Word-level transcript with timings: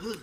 Welcome 0.00 0.16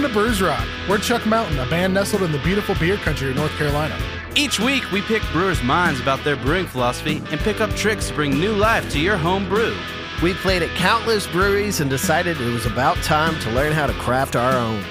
to 0.00 0.08
Brews 0.08 0.40
Rock. 0.40 0.66
We're 0.88 0.96
Chuck 0.96 1.26
Mountain, 1.26 1.58
a 1.58 1.68
band 1.68 1.92
nestled 1.92 2.22
in 2.22 2.32
the 2.32 2.38
beautiful 2.38 2.74
beer 2.76 2.96
country 2.96 3.28
of 3.28 3.36
North 3.36 3.52
Carolina. 3.58 3.94
Each 4.34 4.58
week, 4.58 4.90
we 4.90 5.02
pick 5.02 5.22
brewers' 5.32 5.62
minds 5.62 6.00
about 6.00 6.24
their 6.24 6.36
brewing 6.36 6.66
philosophy 6.66 7.22
and 7.30 7.38
pick 7.40 7.60
up 7.60 7.68
tricks 7.72 8.08
to 8.08 8.14
bring 8.14 8.30
new 8.30 8.54
life 8.54 8.90
to 8.92 8.98
your 8.98 9.18
home 9.18 9.46
brew. 9.50 9.76
We 10.22 10.32
played 10.32 10.62
at 10.62 10.74
countless 10.76 11.26
breweries 11.26 11.80
and 11.80 11.90
decided 11.90 12.40
it 12.40 12.50
was 12.50 12.64
about 12.64 12.96
time 13.02 13.38
to 13.40 13.50
learn 13.50 13.74
how 13.74 13.86
to 13.86 13.92
craft 13.92 14.34
our 14.34 14.54
own. 14.54 14.82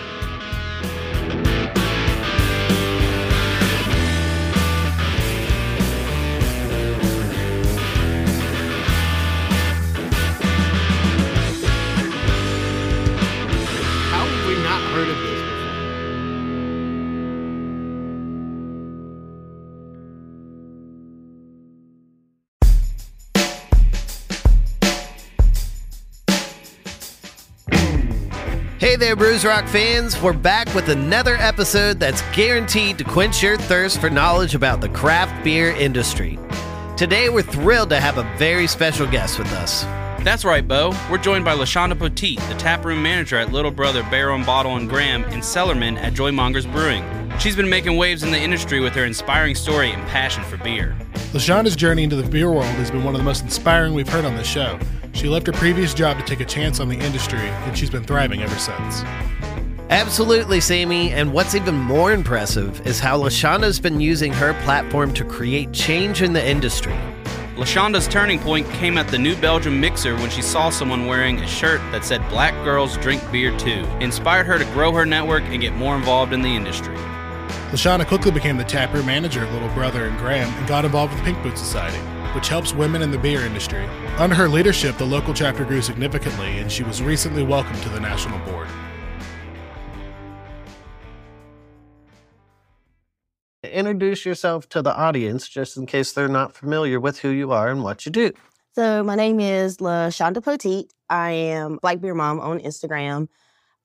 Hey 29.16 29.38
there, 29.38 29.50
Rock 29.50 29.68
fans. 29.70 30.22
We're 30.22 30.34
back 30.34 30.76
with 30.76 30.90
another 30.90 31.36
episode 31.36 32.02
that's 32.02 32.22
guaranteed 32.36 32.98
to 32.98 33.06
quench 33.06 33.42
your 33.42 33.56
thirst 33.56 34.02
for 34.02 34.10
knowledge 34.10 34.56
about 34.56 34.82
the 34.82 34.90
craft 34.90 35.42
beer 35.42 35.70
industry. 35.72 36.38
Today, 36.98 37.30
we're 37.30 37.42
thrilled 37.42 37.92
to 37.92 38.02
have 38.02 38.18
a 38.18 38.24
very 38.38 38.68
special 38.68 39.08
guest 39.08 39.40
with 39.40 39.50
us. 39.54 39.84
That's 40.26 40.44
right, 40.44 40.68
Bo. 40.68 40.94
We're 41.10 41.18
joined 41.18 41.46
by 41.46 41.56
LaShanda 41.56 41.94
Poteat, 41.94 42.46
the 42.50 42.56
taproom 42.56 43.02
manager 43.02 43.38
at 43.38 43.54
Little 43.54 43.72
Brother 43.72 44.04
Barrel 44.12 44.36
and 44.36 44.46
Bottle 44.46 44.76
and 44.76 44.90
Graham, 44.90 45.24
and 45.26 45.42
cellarman 45.42 45.96
at 45.96 46.12
Joymongers 46.12 46.70
Brewing. 46.70 47.06
She's 47.40 47.56
been 47.56 47.70
making 47.70 47.96
waves 47.96 48.22
in 48.22 48.32
the 48.32 48.40
industry 48.40 48.82
with 48.82 48.94
her 48.96 49.06
inspiring 49.06 49.56
story 49.56 49.92
and 49.92 50.06
passion 50.08 50.44
for 50.44 50.58
beer. 50.58 50.94
LaShanda's 51.32 51.78
journey 51.78 52.04
into 52.04 52.18
the 52.18 52.30
beer 52.30 52.52
world 52.52 52.66
has 52.66 52.92
been 52.92 53.06
one 53.06 53.16
of 53.16 53.20
the 53.20 53.26
most 53.26 53.44
inspiring 53.44 53.94
we've 53.94 54.10
heard 54.10 54.26
on 54.26 54.36
this 54.36 54.48
show. 54.48 54.78
She 55.16 55.30
left 55.30 55.48
her 55.48 55.54
previous 55.54 55.94
job 55.94 56.20
to 56.20 56.26
take 56.26 56.42
a 56.42 56.46
chance 56.46 56.82
on 56.82 56.90
the 56.90 56.98
industry, 56.98 57.40
and 57.40 57.76
she's 57.76 57.90
been 57.90 58.04
thriving 58.04 58.44
ever 58.44 58.60
since. 58.60 59.02
Absolutely, 59.90 60.60
Sammy. 60.60 61.12
And 61.12 61.32
what's 61.32 61.56
even 61.56 61.76
more 61.76 62.12
impressive 62.12 62.86
is 62.86 63.00
how 63.00 63.18
LaShanda's 63.18 63.80
been 63.80 64.02
using 64.02 64.34
her 64.34 64.54
platform 64.64 65.14
to 65.14 65.24
create 65.24 65.72
change 65.72 66.22
in 66.22 66.34
the 66.34 66.46
industry. 66.46 66.94
LaShanda's 67.56 68.10
turning 68.10 68.40
point 68.40 68.70
came 68.72 68.98
at 68.98 69.08
the 69.08 69.18
New 69.18 69.38
Belgium 69.38 69.80
Mixer 69.80 70.16
when 70.16 70.30
she 70.30 70.42
saw 70.42 70.70
someone 70.70 71.06
wearing 71.06 71.40
a 71.40 71.48
shirt 71.48 71.80
that 71.94 72.04
said 72.04 72.28
Black 72.28 72.54
Girls 72.66 72.98
Drink 72.98 73.24
Beer 73.32 73.58
Too. 73.58 73.86
Inspired 74.02 74.46
her 74.48 74.60
to 74.60 74.66
grow 74.66 74.92
her 74.92 75.06
network 75.06 75.44
and 75.44 75.62
get 75.62 75.74
more 75.76 75.96
involved 75.96 76.34
in 76.34 76.42
the 76.42 76.50
industry. 76.50 76.96
LaShanda 77.72 78.06
quickly 78.06 78.32
became 78.32 78.58
the 78.58 78.66
taproom 78.66 79.06
manager 79.06 79.46
at 79.46 79.54
Little 79.54 79.70
Brother 79.70 80.08
and 80.08 80.18
Graham 80.18 80.54
and 80.56 80.68
got 80.68 80.84
involved 80.84 81.14
with 81.14 81.24
the 81.24 81.32
Pink 81.32 81.42
Boots 81.42 81.62
Society, 81.62 82.00
which 82.36 82.50
helps 82.50 82.74
women 82.74 83.02
in 83.02 83.10
the 83.10 83.18
beer 83.18 83.42
industry. 83.46 83.86
Under 84.18 84.36
her 84.36 84.50
leadership, 84.50 84.98
the 84.98 85.06
local 85.06 85.34
chapter 85.34 85.64
grew 85.64 85.82
significantly, 85.82 86.60
and 86.60 86.70
she 86.70 86.84
was 86.84 87.02
recently 87.02 87.44
welcomed 87.44 87.82
to 87.84 87.90
the 87.90 88.00
national 88.00 88.38
board. 88.40 88.68
Introduce 93.64 94.26
yourself 94.26 94.70
to 94.70 94.82
the 94.82 94.96
audience 94.96 95.48
just 95.48 95.78
in 95.78 95.86
case 95.86 96.12
they're 96.12 96.28
not 96.28 96.54
familiar 96.54 97.00
with 97.00 97.20
who 97.20 97.30
you 97.30 97.52
are 97.52 97.70
and 97.70 97.84
what 97.84 98.06
you 98.06 98.12
do. 98.12 98.32
So 98.74 99.04
my 99.04 99.16
name 99.16 99.40
is 99.40 99.78
LaShanda 99.78 100.38
Poteat. 100.38 100.90
I 101.10 101.32
am 101.32 101.78
Black 101.82 102.02
Beer 102.02 102.14
Mom 102.14 102.42
on 102.42 102.60
Instagram. 102.60 103.30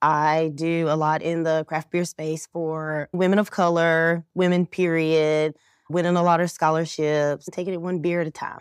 I 0.03 0.51
do 0.55 0.87
a 0.89 0.97
lot 0.97 1.23
in 1.23 1.43
the 1.45 1.65
craft 1.69 1.91
beer 1.91 2.05
space 2.05 2.49
for 2.53 3.09
women 3.13 3.39
of 3.39 3.51
color, 3.51 4.25
women 4.35 4.67
period, 4.67 5.57
winning 5.91 6.17
a 6.17 6.23
lot 6.23 6.41
of 6.41 6.51
scholarships, 6.51 7.49
taking 7.51 7.75
it 7.75 7.83
one 7.83 7.99
beer 7.99 8.21
at 8.21 8.27
a 8.27 8.31
time. 8.31 8.61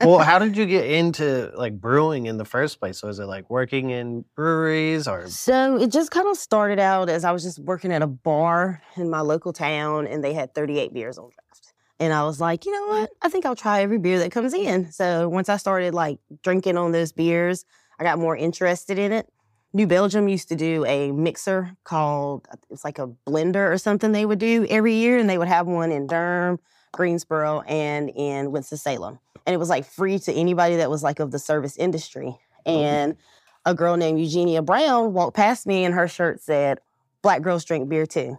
well, 0.00 0.18
how 0.24 0.38
did 0.38 0.56
you 0.56 0.66
get 0.66 0.86
into 0.86 1.52
like 1.54 1.80
brewing 1.80 2.26
in 2.26 2.38
the 2.38 2.44
first 2.44 2.80
place? 2.80 2.98
So 2.98 3.08
is 3.08 3.18
it 3.18 3.26
like 3.26 3.50
working 3.50 3.90
in 3.90 4.24
breweries 4.34 5.06
or 5.06 5.28
So 5.28 5.76
it 5.76 5.92
just 5.92 6.10
kind 6.10 6.26
of 6.26 6.36
started 6.36 6.78
out 6.78 7.08
as 7.08 7.24
I 7.24 7.32
was 7.32 7.42
just 7.42 7.58
working 7.58 7.92
at 7.92 8.02
a 8.02 8.06
bar 8.06 8.82
in 8.96 9.10
my 9.10 9.20
local 9.20 9.52
town 9.52 10.06
and 10.06 10.24
they 10.24 10.32
had 10.32 10.54
38 10.54 10.92
beers 10.92 11.18
on 11.18 11.30
draft. 11.30 11.72
And 12.00 12.12
I 12.12 12.24
was 12.24 12.40
like, 12.40 12.64
you 12.64 12.72
know 12.72 12.86
what? 12.88 13.10
I 13.20 13.28
think 13.28 13.46
I'll 13.46 13.54
try 13.54 13.82
every 13.82 13.98
beer 13.98 14.18
that 14.18 14.32
comes 14.32 14.54
in. 14.54 14.90
So 14.90 15.28
once 15.28 15.48
I 15.48 15.56
started 15.56 15.94
like 15.94 16.18
drinking 16.42 16.76
on 16.76 16.92
those 16.92 17.12
beers, 17.12 17.64
I 17.98 18.04
got 18.04 18.18
more 18.18 18.36
interested 18.36 18.98
in 18.98 19.12
it. 19.12 19.28
New 19.74 19.86
Belgium 19.86 20.28
used 20.28 20.48
to 20.48 20.56
do 20.56 20.84
a 20.84 21.12
mixer 21.12 21.76
called 21.84 22.46
uh, 22.50 22.56
it's 22.70 22.84
like 22.84 22.98
a 22.98 23.08
blender 23.26 23.72
or 23.72 23.78
something 23.78 24.12
they 24.12 24.26
would 24.26 24.38
do 24.38 24.66
every 24.68 24.94
year, 24.94 25.18
and 25.18 25.28
they 25.28 25.38
would 25.38 25.48
have 25.48 25.66
one 25.66 25.90
in 25.90 26.06
Durham, 26.06 26.60
Greensboro, 26.92 27.62
and 27.62 28.10
in 28.10 28.52
Winston 28.52 28.78
Salem. 28.78 29.18
And 29.46 29.54
it 29.54 29.58
was 29.58 29.70
like 29.70 29.86
free 29.86 30.18
to 30.20 30.32
anybody 30.32 30.76
that 30.76 30.90
was 30.90 31.02
like 31.02 31.20
of 31.20 31.30
the 31.30 31.38
service 31.38 31.76
industry. 31.76 32.38
And 32.66 33.16
a 33.64 33.74
girl 33.74 33.96
named 33.96 34.20
Eugenia 34.20 34.62
Brown 34.62 35.14
walked 35.14 35.36
past 35.36 35.66
me, 35.66 35.84
and 35.84 35.94
her 35.94 36.06
shirt 36.06 36.40
said, 36.40 36.78
"Black 37.22 37.40
girls 37.40 37.64
drink 37.64 37.88
beer 37.88 38.06
too." 38.06 38.38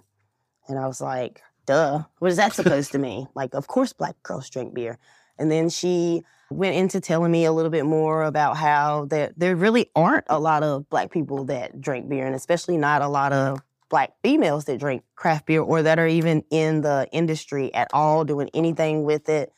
And 0.67 0.77
I 0.77 0.87
was 0.87 1.01
like, 1.01 1.41
"Duh, 1.65 2.03
what 2.19 2.31
is 2.31 2.37
that 2.37 2.53
supposed 2.53 2.91
to 2.91 2.99
mean?" 2.99 3.27
Like, 3.33 3.55
of 3.55 3.67
course, 3.67 3.91
black 3.91 4.21
girls 4.21 4.49
drink 4.49 4.73
beer. 4.75 4.99
And 5.43 5.51
then 5.51 5.67
she 5.67 6.23
went 6.49 6.73
into 6.77 7.01
telling 7.01 7.29
me 7.29 7.43
a 7.43 7.51
little 7.51 7.69
bit 7.69 7.85
more 7.85 8.23
about 8.23 8.55
how 8.55 9.07
that 9.09 9.37
there 9.37 9.57
really 9.57 9.91
aren't 9.93 10.23
a 10.29 10.39
lot 10.39 10.63
of 10.63 10.87
black 10.89 11.11
people 11.11 11.43
that 11.45 11.81
drink 11.81 12.07
beer, 12.07 12.25
and 12.25 12.33
especially 12.33 12.77
not 12.77 13.01
a 13.01 13.09
lot 13.09 13.33
of 13.33 13.59
black 13.89 14.13
females 14.23 14.63
that 14.65 14.79
drink 14.79 15.03
craft 15.15 15.47
beer 15.47 15.61
or 15.61 15.83
that 15.83 15.99
are 15.99 16.07
even 16.07 16.45
in 16.49 16.79
the 16.79 17.09
industry 17.11 17.73
at 17.73 17.89
all, 17.91 18.23
doing 18.23 18.49
anything 18.53 19.03
with 19.03 19.27
it. 19.27 19.51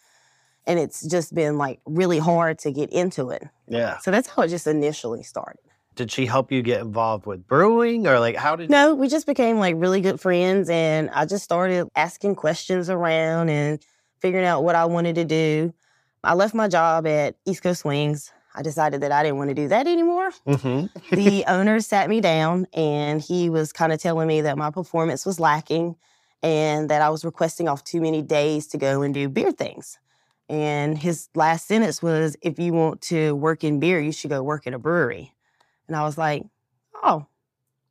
And 0.66 0.79
it's 0.79 1.07
just 1.07 1.35
been 1.35 1.59
like 1.59 1.81
really 1.85 2.18
hard 2.18 2.57
to 2.59 2.72
get 2.72 2.90
into 2.90 3.29
it. 3.29 3.44
yeah? 3.68 4.00
So 4.00 4.09
that's 4.09 4.28
how 4.28 4.41
it 4.41 4.47
just 4.47 4.66
initially 4.66 5.22
started. 5.22 5.59
Did 5.94 6.12
she 6.12 6.25
help 6.25 6.51
you 6.51 6.63
get 6.63 6.81
involved 6.81 7.28
with 7.28 7.47
brewing 7.47 8.07
or 8.07 8.19
like 8.19 8.35
how 8.35 8.56
did 8.56 8.72
No, 8.72 8.95
we 8.95 9.07
just 9.07 9.28
became 9.28 9.59
like 9.59 9.75
really 9.78 10.01
good 10.01 10.19
friends, 10.19 10.68
and 10.68 11.12
I 11.12 11.25
just 11.28 11.44
started 11.44 11.88
asking 11.95 12.35
questions 12.35 12.90
around 12.90 13.50
and 13.50 13.79
figuring 14.25 14.44
out 14.47 14.63
what 14.63 14.74
I 14.74 14.86
wanted 14.86 15.13
to 15.13 15.24
do. 15.24 15.72
I 16.24 16.34
left 16.34 16.56
my 16.56 16.68
job 16.68 17.06
at 17.06 17.36
East 17.46 17.62
Coast 17.62 17.86
Wings. 17.86 18.31
I 18.56 18.63
decided 18.63 19.02
that 19.02 19.12
I 19.12 19.22
didn't 19.22 19.38
want 19.38 19.50
to 19.50 19.53
do 19.53 19.68
that 19.68 19.86
anymore. 19.86 20.31
Mhm. 20.47 20.90
the 21.12 21.46
owner 21.47 21.80
sat 21.80 22.09
me 22.09 22.22
down 22.22 22.66
and 22.74 23.22
he 23.22 23.52
was 23.52 23.72
kind 23.72 23.94
of 23.94 24.02
telling 24.02 24.28
me 24.28 24.41
that 24.41 24.58
my 24.58 24.72
performance 24.72 25.28
was 25.28 25.40
lacking 25.40 25.96
and 26.41 26.90
that 26.90 27.03
I 27.03 27.09
was 27.09 27.24
requesting 27.24 27.69
off 27.69 27.84
too 27.84 28.02
many 28.02 28.24
days 28.24 28.66
to 28.69 28.80
go 28.80 29.03
and 29.03 29.13
do 29.13 29.30
beer 29.30 29.52
things. 29.52 30.00
And 30.50 30.97
his 30.97 31.30
last 31.36 31.68
sentence 31.68 32.02
was, 32.02 32.36
if 32.42 32.57
you 32.57 32.74
want 32.74 33.02
to 33.02 33.36
work 33.36 33.63
in 33.63 33.80
beer, 33.80 34.00
you 34.00 34.12
should 34.12 34.31
go 34.31 34.42
work 34.42 34.66
at 34.66 34.74
a 34.74 34.80
brewery. 34.80 35.36
And 35.88 35.96
I 35.96 36.02
was 36.02 36.18
like, 36.18 36.44
oh, 37.03 37.28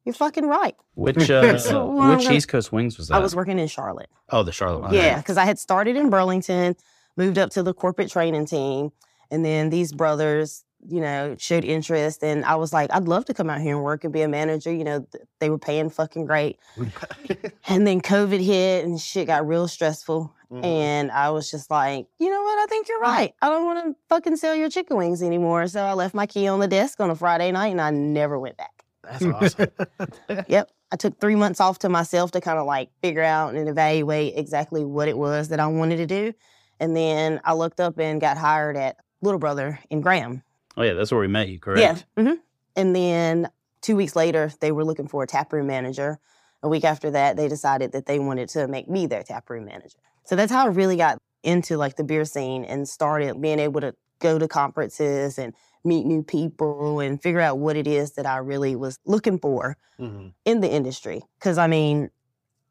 you're 0.04 0.14
fucking 0.14 0.46
right. 0.46 0.76
Which 0.94 1.16
uh, 1.30 1.58
So, 1.58 1.86
well, 1.86 2.16
which 2.16 2.24
gonna- 2.24 2.36
East 2.36 2.48
Coast 2.48 2.72
Wings 2.72 2.98
was 2.98 3.08
that? 3.08 3.14
I 3.16 3.18
was 3.20 3.34
working 3.34 3.58
in 3.58 3.68
Charlotte. 3.68 4.08
oh, 4.30 4.42
the 4.42 4.52
Charlotte 4.52 4.80
one. 4.82 4.94
Yeah, 4.94 5.18
because 5.18 5.36
I 5.36 5.44
had 5.44 5.58
started 5.58 5.96
in 5.96 6.10
Burlington, 6.10 6.76
moved 7.16 7.38
up 7.38 7.50
to 7.50 7.62
the 7.62 7.74
corporate 7.74 8.10
training 8.10 8.46
team, 8.46 8.90
and 9.30 9.44
then 9.44 9.70
these 9.70 9.92
brothers, 9.92 10.64
you 10.86 11.00
know, 11.00 11.34
showed 11.38 11.64
interest, 11.64 12.22
and 12.22 12.44
I 12.44 12.56
was 12.56 12.72
like, 12.72 12.92
I'd 12.92 13.04
love 13.08 13.24
to 13.26 13.34
come 13.34 13.48
out 13.48 13.60
here 13.62 13.74
and 13.74 13.82
work 13.82 14.04
and 14.04 14.12
be 14.12 14.20
a 14.20 14.28
manager. 14.28 14.70
You 14.70 14.84
know, 14.84 15.06
they 15.40 15.48
were 15.48 15.58
paying 15.58 15.88
fucking 15.88 16.26
great, 16.26 16.58
and 17.68 17.86
then 17.86 18.00
COVID 18.00 18.44
hit 18.44 18.84
and 18.84 19.00
shit 19.00 19.26
got 19.28 19.46
real 19.46 19.66
stressful, 19.66 20.30
Mhm. 20.52 20.62
and 20.64 21.10
I 21.10 21.30
was 21.30 21.50
just 21.50 21.70
like, 21.70 22.06
you 22.18 22.28
know 22.30 22.42
what? 22.42 22.58
I 22.58 22.66
think 22.66 22.88
you're 22.88 23.00
right. 23.00 23.32
I 23.40 23.48
don't 23.48 23.64
want 23.64 23.84
to 23.86 23.96
fucking 24.10 24.36
sell 24.36 24.54
your 24.54 24.68
chicken 24.68 24.96
wings 24.98 25.22
anymore. 25.22 25.66
So 25.68 25.82
I 25.82 25.94
left 25.94 26.14
my 26.14 26.26
key 26.26 26.46
on 26.48 26.60
the 26.60 26.68
desk 26.68 27.00
on 27.00 27.08
a 27.10 27.14
Friday 27.14 27.50
night, 27.50 27.68
and 27.68 27.80
I 27.80 27.90
never 27.90 28.38
went 28.38 28.58
back. 28.58 28.73
That's 29.10 29.24
awesome. 29.24 29.70
Yep. 30.48 30.70
I 30.92 30.96
took 30.96 31.18
three 31.20 31.34
months 31.34 31.60
off 31.60 31.80
to 31.80 31.88
myself 31.88 32.30
to 32.32 32.40
kind 32.40 32.58
of 32.58 32.66
like 32.66 32.90
figure 33.02 33.22
out 33.22 33.54
and 33.54 33.68
evaluate 33.68 34.34
exactly 34.36 34.84
what 34.84 35.08
it 35.08 35.18
was 35.18 35.48
that 35.48 35.58
I 35.60 35.66
wanted 35.66 35.96
to 35.96 36.06
do. 36.06 36.32
And 36.80 36.96
then 36.96 37.40
I 37.44 37.54
looked 37.54 37.80
up 37.80 37.98
and 37.98 38.20
got 38.20 38.36
hired 38.36 38.76
at 38.76 38.96
Little 39.20 39.40
Brother 39.40 39.80
in 39.90 40.00
Graham. 40.00 40.42
Oh 40.76 40.82
yeah, 40.82 40.92
that's 40.92 41.10
where 41.10 41.20
we 41.20 41.28
met 41.28 41.48
you, 41.48 41.58
correct? 41.58 42.04
Yeah. 42.16 42.22
hmm 42.22 42.34
And 42.76 42.94
then 42.94 43.48
two 43.80 43.96
weeks 43.96 44.14
later, 44.14 44.52
they 44.60 44.72
were 44.72 44.84
looking 44.84 45.08
for 45.08 45.22
a 45.22 45.26
taproom 45.26 45.66
manager. 45.66 46.18
A 46.62 46.68
week 46.68 46.84
after 46.84 47.10
that, 47.10 47.36
they 47.36 47.48
decided 47.48 47.92
that 47.92 48.06
they 48.06 48.18
wanted 48.18 48.48
to 48.50 48.66
make 48.68 48.88
me 48.88 49.06
their 49.06 49.22
taproom 49.22 49.66
manager. 49.66 49.98
So 50.24 50.36
that's 50.36 50.52
how 50.52 50.64
I 50.64 50.68
really 50.68 50.96
got 50.96 51.18
into 51.42 51.76
like 51.76 51.96
the 51.96 52.04
beer 52.04 52.24
scene 52.24 52.64
and 52.64 52.88
started 52.88 53.40
being 53.40 53.58
able 53.58 53.80
to 53.82 53.94
go 54.20 54.38
to 54.38 54.48
conferences 54.48 55.38
and 55.38 55.52
meet 55.84 56.06
new 56.06 56.22
people 56.22 57.00
and 57.00 57.20
figure 57.22 57.40
out 57.40 57.58
what 57.58 57.76
it 57.76 57.86
is 57.86 58.12
that 58.12 58.26
I 58.26 58.38
really 58.38 58.74
was 58.76 58.98
looking 59.04 59.38
for 59.38 59.76
Mhm. 60.00 60.32
in 60.44 60.60
the 60.60 60.70
industry. 60.70 61.22
Because 61.38 61.58
I 61.58 61.66
mean, 61.66 62.10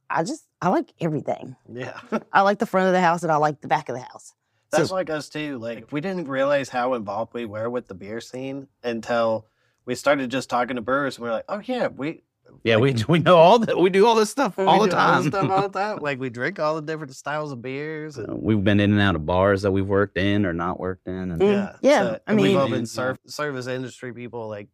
I 0.10 0.24
just 0.24 0.46
I 0.62 0.70
like 0.70 0.94
everything. 1.00 1.56
Yeah. 1.72 2.00
I 2.34 2.42
like 2.42 2.60
the 2.60 2.66
front 2.66 2.88
of 2.88 2.94
the 2.94 3.02
house 3.02 3.24
and 3.24 3.32
I 3.32 3.36
like 3.38 3.62
the 3.62 3.68
back 3.68 3.90
of 3.90 3.96
the 3.96 4.02
house. 4.02 4.34
That's 4.72 4.90
like 4.92 5.10
us 5.12 5.30
too. 5.30 5.60
Like 5.60 5.92
we 5.92 6.02
didn't 6.02 6.28
realize 6.28 6.70
how 6.70 6.96
involved 6.96 7.34
we 7.34 7.46
were 7.46 7.70
with 7.70 7.88
the 7.88 7.94
beer 7.94 8.20
scene 8.20 8.68
until 8.84 9.46
we 9.86 9.94
started 9.94 10.32
just 10.32 10.50
talking 10.50 10.78
to 10.78 10.82
brewers 10.82 11.18
and 11.18 11.24
we 11.24 11.30
are 11.30 11.34
like, 11.34 11.46
oh 11.50 11.62
yeah, 11.64 11.88
we 11.88 12.24
Yeah, 12.64 12.78
we 12.78 12.96
we 13.08 13.20
know 13.20 13.38
all 13.38 13.60
that. 13.60 13.78
We 13.78 13.90
do 13.90 14.06
all 14.06 14.16
this 14.16 14.30
stuff 14.30 14.58
all 14.60 14.80
the 14.82 14.88
do 14.88 14.92
time. 14.92 15.24
stuff 15.24 15.50
all 15.50 15.68
the 15.70 15.80
time. 15.80 15.98
Like 16.00 16.20
we 16.20 16.30
drink 16.30 16.60
all 16.60 16.76
the 16.76 16.82
different 16.82 17.16
styles 17.16 17.52
of 17.52 17.62
beers. 17.62 18.18
And, 18.18 18.30
Uh, 18.30 18.36
We've 18.36 18.64
been 18.64 18.80
in 18.80 18.92
and 18.92 19.02
out 19.02 19.16
of 19.16 19.26
bars 19.26 19.62
that 19.64 19.72
we've 19.72 19.88
worked 19.88 20.18
in 20.18 20.46
or 20.46 20.54
not 20.54 20.80
worked 20.80 21.08
in. 21.08 21.32
And 21.32 21.42
Mm, 21.42 21.52
yeah, 21.52 21.76
yeah, 21.82 22.02
so- 22.04 22.14
I 22.28 22.32
and 22.32 22.40
we've 22.42 22.58
all 22.58 22.70
been 22.70 22.82
Yeah. 22.82 22.86
serv- 22.86 23.20
service 23.28 23.68
industry 23.68 24.14
people. 24.14 24.48
Like 24.48 24.68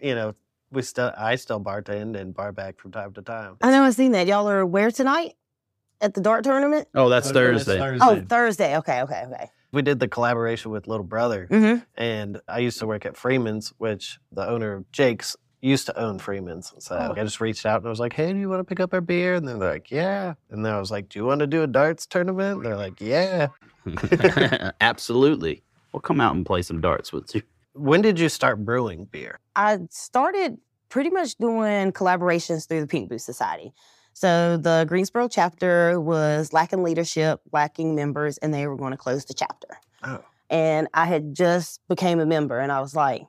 you 0.00 0.14
know, 0.14 0.34
we 0.70 0.82
still 0.82 1.12
I 1.16 1.36
still 1.36 1.60
bartend 1.60 2.16
and 2.20 2.34
bar 2.34 2.52
back 2.52 2.78
from 2.80 2.92
time 2.92 3.12
to 3.14 3.22
time. 3.22 3.56
I 3.62 3.70
know 3.70 3.82
I've 3.84 3.94
seen 3.94 4.12
that. 4.12 4.26
Y'all 4.26 4.48
are 4.48 4.64
where 4.66 4.90
tonight? 4.90 5.34
At 6.00 6.14
the 6.14 6.20
dart 6.20 6.42
tournament? 6.42 6.88
Oh, 6.96 7.08
that's 7.08 7.28
It's 7.28 7.32
Thursday. 7.34 7.78
Oh, 8.00 8.20
Thursday. 8.28 8.76
Okay, 8.78 9.02
okay, 9.02 9.22
okay. 9.26 9.50
We 9.72 9.82
did 9.82 10.00
the 10.00 10.08
collaboration 10.08 10.70
with 10.72 10.88
Little 10.88 11.04
Brother, 11.06 11.46
Mm-hmm. 11.48 11.84
and 11.96 12.40
I 12.48 12.58
used 12.58 12.78
to 12.80 12.86
work 12.86 13.06
at 13.06 13.16
Freeman's, 13.16 13.72
which 13.78 14.18
the 14.32 14.46
owner 14.46 14.72
of 14.74 14.90
Jake's 14.90 15.36
used 15.62 15.86
to 15.86 15.98
own 15.98 16.18
Freeman's. 16.18 16.74
So 16.78 16.96
Oh. 16.96 17.18
I 17.18 17.24
just 17.24 17.40
reached 17.40 17.64
out 17.64 17.78
and 17.78 17.86
I 17.86 17.90
was 17.90 18.00
like, 18.00 18.12
"Hey, 18.12 18.32
do 18.32 18.38
you 18.38 18.48
want 18.48 18.60
to 18.60 18.64
pick 18.64 18.80
up 18.80 18.92
our 18.92 19.00
beer?" 19.00 19.34
And 19.34 19.46
then 19.48 19.58
they're 19.60 19.72
like, 19.72 19.90
"Yeah." 19.90 20.34
And 20.50 20.66
then 20.66 20.74
I 20.74 20.78
was 20.80 20.90
like, 20.90 21.08
"Do 21.08 21.18
you 21.18 21.24
want 21.24 21.38
to 21.38 21.46
do 21.46 21.62
a 21.62 21.66
darts 21.66 22.04
tournament?" 22.06 22.56
And 22.58 22.66
they're 22.66 22.76
like, 22.76 23.00
"Yeah." 23.00 23.48
Absolutely. 24.80 25.62
We'll 25.92 26.00
come 26.00 26.20
out 26.20 26.34
and 26.34 26.44
play 26.44 26.62
some 26.62 26.80
darts 26.80 27.12
with 27.12 27.34
you. 27.34 27.42
When 27.74 28.02
did 28.02 28.18
you 28.18 28.28
start 28.28 28.64
brewing 28.64 29.06
beer? 29.06 29.38
I 29.56 29.78
started 29.90 30.58
pretty 30.88 31.10
much 31.10 31.36
doing 31.36 31.92
collaborations 31.92 32.68
through 32.68 32.80
the 32.82 32.86
Pink 32.86 33.08
Boots 33.08 33.24
Society. 33.24 33.72
So 34.14 34.58
the 34.58 34.84
Greensboro 34.88 35.28
chapter 35.28 35.98
was 35.98 36.52
lacking 36.52 36.82
leadership, 36.82 37.40
lacking 37.50 37.94
members, 37.94 38.36
and 38.38 38.52
they 38.52 38.66
were 38.66 38.76
going 38.76 38.90
to 38.90 38.98
close 38.98 39.24
the 39.24 39.32
chapter. 39.34 39.68
Oh. 40.02 40.20
And 40.50 40.86
I 40.92 41.06
had 41.06 41.34
just 41.34 41.80
became 41.88 42.20
a 42.20 42.26
member, 42.26 42.58
and 42.58 42.70
I 42.70 42.80
was 42.80 42.94
like, 42.94 43.22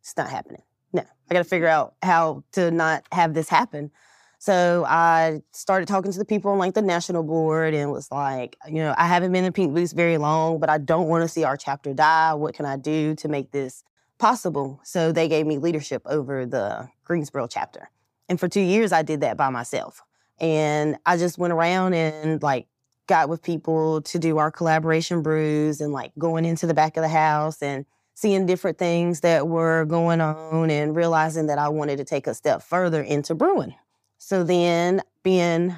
"It's 0.00 0.16
not 0.16 0.30
happening. 0.30 0.62
No, 0.92 1.02
I 1.02 1.34
got 1.34 1.40
to 1.40 1.48
figure 1.48 1.68
out 1.68 1.94
how 2.02 2.44
to 2.52 2.70
not 2.70 3.04
have 3.12 3.34
this 3.34 3.48
happen." 3.48 3.90
So 4.38 4.86
I 4.88 5.42
started 5.52 5.86
talking 5.86 6.12
to 6.12 6.18
the 6.18 6.24
people 6.24 6.50
on 6.50 6.58
like 6.58 6.74
the 6.74 6.82
national 6.82 7.22
board, 7.22 7.74
and 7.74 7.92
was 7.92 8.10
like, 8.10 8.56
you 8.66 8.76
know, 8.76 8.94
I 8.96 9.06
haven't 9.06 9.32
been 9.32 9.44
in 9.44 9.52
Pink 9.52 9.74
Boots 9.74 9.92
very 9.92 10.16
long, 10.16 10.58
but 10.60 10.70
I 10.70 10.78
don't 10.78 11.08
want 11.08 11.22
to 11.22 11.28
see 11.28 11.44
our 11.44 11.56
chapter 11.56 11.92
die. 11.92 12.34
What 12.34 12.54
can 12.54 12.64
I 12.64 12.76
do 12.76 13.14
to 13.16 13.28
make 13.28 13.50
this 13.50 13.84
possible. 14.20 14.80
So 14.84 15.10
they 15.10 15.26
gave 15.26 15.46
me 15.46 15.58
leadership 15.58 16.02
over 16.06 16.46
the 16.46 16.88
Greensboro 17.04 17.48
chapter. 17.48 17.90
And 18.28 18.38
for 18.38 18.46
two 18.46 18.60
years, 18.60 18.92
I 18.92 19.02
did 19.02 19.22
that 19.22 19.36
by 19.36 19.48
myself. 19.48 20.02
And 20.38 20.96
I 21.04 21.16
just 21.16 21.38
went 21.38 21.52
around 21.52 21.94
and 21.94 22.40
like 22.40 22.68
got 23.08 23.28
with 23.28 23.42
people 23.42 24.02
to 24.02 24.18
do 24.20 24.38
our 24.38 24.52
collaboration 24.52 25.22
brews 25.22 25.80
and 25.80 25.92
like 25.92 26.12
going 26.16 26.44
into 26.44 26.66
the 26.68 26.74
back 26.74 26.96
of 26.96 27.02
the 27.02 27.08
house 27.08 27.60
and 27.60 27.84
seeing 28.20 28.44
different 28.44 28.76
things 28.76 29.20
that 29.20 29.48
were 29.48 29.86
going 29.86 30.20
on 30.20 30.70
and 30.70 30.94
realizing 30.94 31.46
that 31.46 31.58
I 31.58 31.70
wanted 31.70 31.96
to 31.96 32.04
take 32.04 32.26
a 32.26 32.34
step 32.34 32.62
further 32.62 33.00
into 33.00 33.34
brewing. 33.34 33.74
So 34.18 34.44
then 34.44 35.00
being 35.22 35.74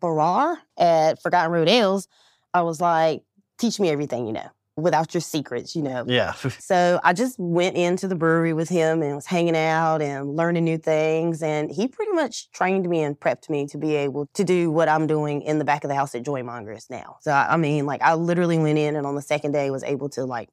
Barar 0.00 0.58
at 0.76 1.22
Forgotten 1.22 1.52
Road 1.52 1.68
Ales, 1.68 2.08
I 2.52 2.62
was 2.62 2.80
like, 2.80 3.22
teach 3.58 3.78
me 3.78 3.90
everything 3.90 4.26
you 4.26 4.32
know 4.32 4.50
without 4.76 5.14
your 5.14 5.20
secrets, 5.20 5.76
you 5.76 5.82
know. 5.82 6.04
Yeah. 6.08 6.34
So 6.58 6.98
I 7.04 7.12
just 7.12 7.38
went 7.38 7.76
into 7.76 8.08
the 8.08 8.16
brewery 8.16 8.52
with 8.54 8.68
him 8.68 9.00
and 9.00 9.14
was 9.14 9.26
hanging 9.26 9.54
out 9.56 10.02
and 10.02 10.36
learning 10.36 10.64
new 10.64 10.78
things. 10.78 11.44
And 11.44 11.70
he 11.70 11.86
pretty 11.86 12.10
much 12.10 12.50
trained 12.50 12.88
me 12.88 13.02
and 13.02 13.18
prepped 13.18 13.48
me 13.48 13.66
to 13.66 13.78
be 13.78 13.94
able 13.94 14.26
to 14.34 14.42
do 14.42 14.72
what 14.72 14.88
I'm 14.88 15.06
doing 15.06 15.42
in 15.42 15.58
the 15.58 15.64
back 15.64 15.84
of 15.84 15.88
the 15.90 15.94
house 15.94 16.12
at 16.16 16.24
Joymongers 16.24 16.90
now. 16.90 17.18
So 17.20 17.30
I 17.30 17.54
I 17.54 17.56
mean, 17.56 17.86
like 17.86 18.02
I 18.02 18.14
literally 18.14 18.58
went 18.58 18.78
in 18.78 18.96
and 18.96 19.06
on 19.06 19.14
the 19.14 19.22
second 19.22 19.52
day 19.52 19.70
was 19.70 19.84
able 19.84 20.08
to 20.10 20.24
like 20.24 20.48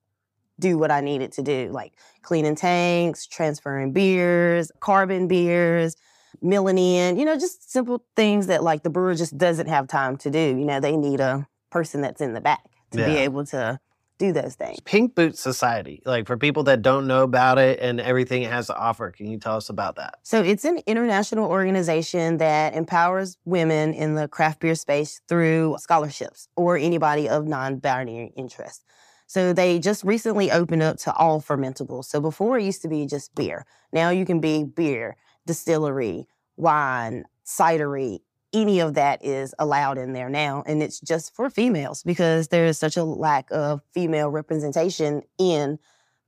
do 0.61 0.77
what 0.77 0.91
I 0.91 1.01
needed 1.01 1.33
to 1.33 1.41
do, 1.41 1.69
like 1.71 1.93
cleaning 2.21 2.55
tanks, 2.55 3.27
transferring 3.27 3.91
beers, 3.91 4.71
carbon 4.79 5.27
beers, 5.27 5.97
milling 6.41 6.77
in, 6.77 7.19
you 7.19 7.25
know, 7.25 7.35
just 7.37 7.69
simple 7.69 8.05
things 8.15 8.47
that 8.47 8.63
like 8.63 8.83
the 8.83 8.89
brewer 8.89 9.15
just 9.15 9.37
doesn't 9.37 9.67
have 9.67 9.87
time 9.87 10.15
to 10.17 10.29
do. 10.29 10.39
You 10.39 10.65
know, 10.65 10.79
they 10.79 10.95
need 10.95 11.19
a 11.19 11.47
person 11.69 12.01
that's 12.01 12.21
in 12.21 12.33
the 12.33 12.41
back 12.41 12.63
to 12.91 12.97
be 12.97 13.17
able 13.17 13.45
to 13.45 13.79
do 14.17 14.31
those 14.31 14.55
things. 14.55 14.79
Pink 14.81 15.15
Boots 15.15 15.39
Society, 15.39 16.01
like 16.05 16.27
for 16.27 16.37
people 16.37 16.63
that 16.63 16.83
don't 16.83 17.07
know 17.07 17.23
about 17.23 17.57
it 17.57 17.79
and 17.79 17.99
everything 17.99 18.43
it 18.43 18.51
has 18.51 18.67
to 18.67 18.75
offer, 18.77 19.09
can 19.09 19.27
you 19.27 19.39
tell 19.39 19.55
us 19.55 19.69
about 19.69 19.95
that? 19.95 20.19
So 20.21 20.43
it's 20.43 20.63
an 20.63 20.79
international 20.85 21.49
organization 21.49 22.37
that 22.37 22.75
empowers 22.75 23.37
women 23.45 23.93
in 23.93 24.13
the 24.13 24.27
craft 24.27 24.59
beer 24.59 24.75
space 24.75 25.21
through 25.27 25.77
scholarships 25.79 26.47
or 26.55 26.77
anybody 26.77 27.27
of 27.27 27.47
non-binary 27.47 28.33
interest. 28.35 28.83
So 29.31 29.53
they 29.53 29.79
just 29.79 30.03
recently 30.03 30.51
opened 30.51 30.83
up 30.83 30.97
to 30.97 31.13
all 31.13 31.41
fermentables. 31.41 32.03
So 32.03 32.19
before 32.19 32.59
it 32.59 32.65
used 32.65 32.81
to 32.81 32.89
be 32.89 33.05
just 33.05 33.33
beer. 33.33 33.65
Now 33.93 34.09
you 34.09 34.25
can 34.25 34.41
be 34.41 34.65
beer, 34.65 35.15
distillery, 35.47 36.27
wine, 36.57 37.23
cidery, 37.45 38.19
any 38.51 38.81
of 38.81 38.95
that 38.95 39.23
is 39.23 39.55
allowed 39.57 39.97
in 39.97 40.11
there 40.11 40.29
now. 40.29 40.65
And 40.67 40.83
it's 40.83 40.99
just 40.99 41.33
for 41.33 41.49
females 41.49 42.03
because 42.03 42.49
there 42.49 42.65
is 42.65 42.77
such 42.77 42.97
a 42.97 43.05
lack 43.05 43.47
of 43.51 43.81
female 43.93 44.27
representation 44.27 45.21
in 45.37 45.79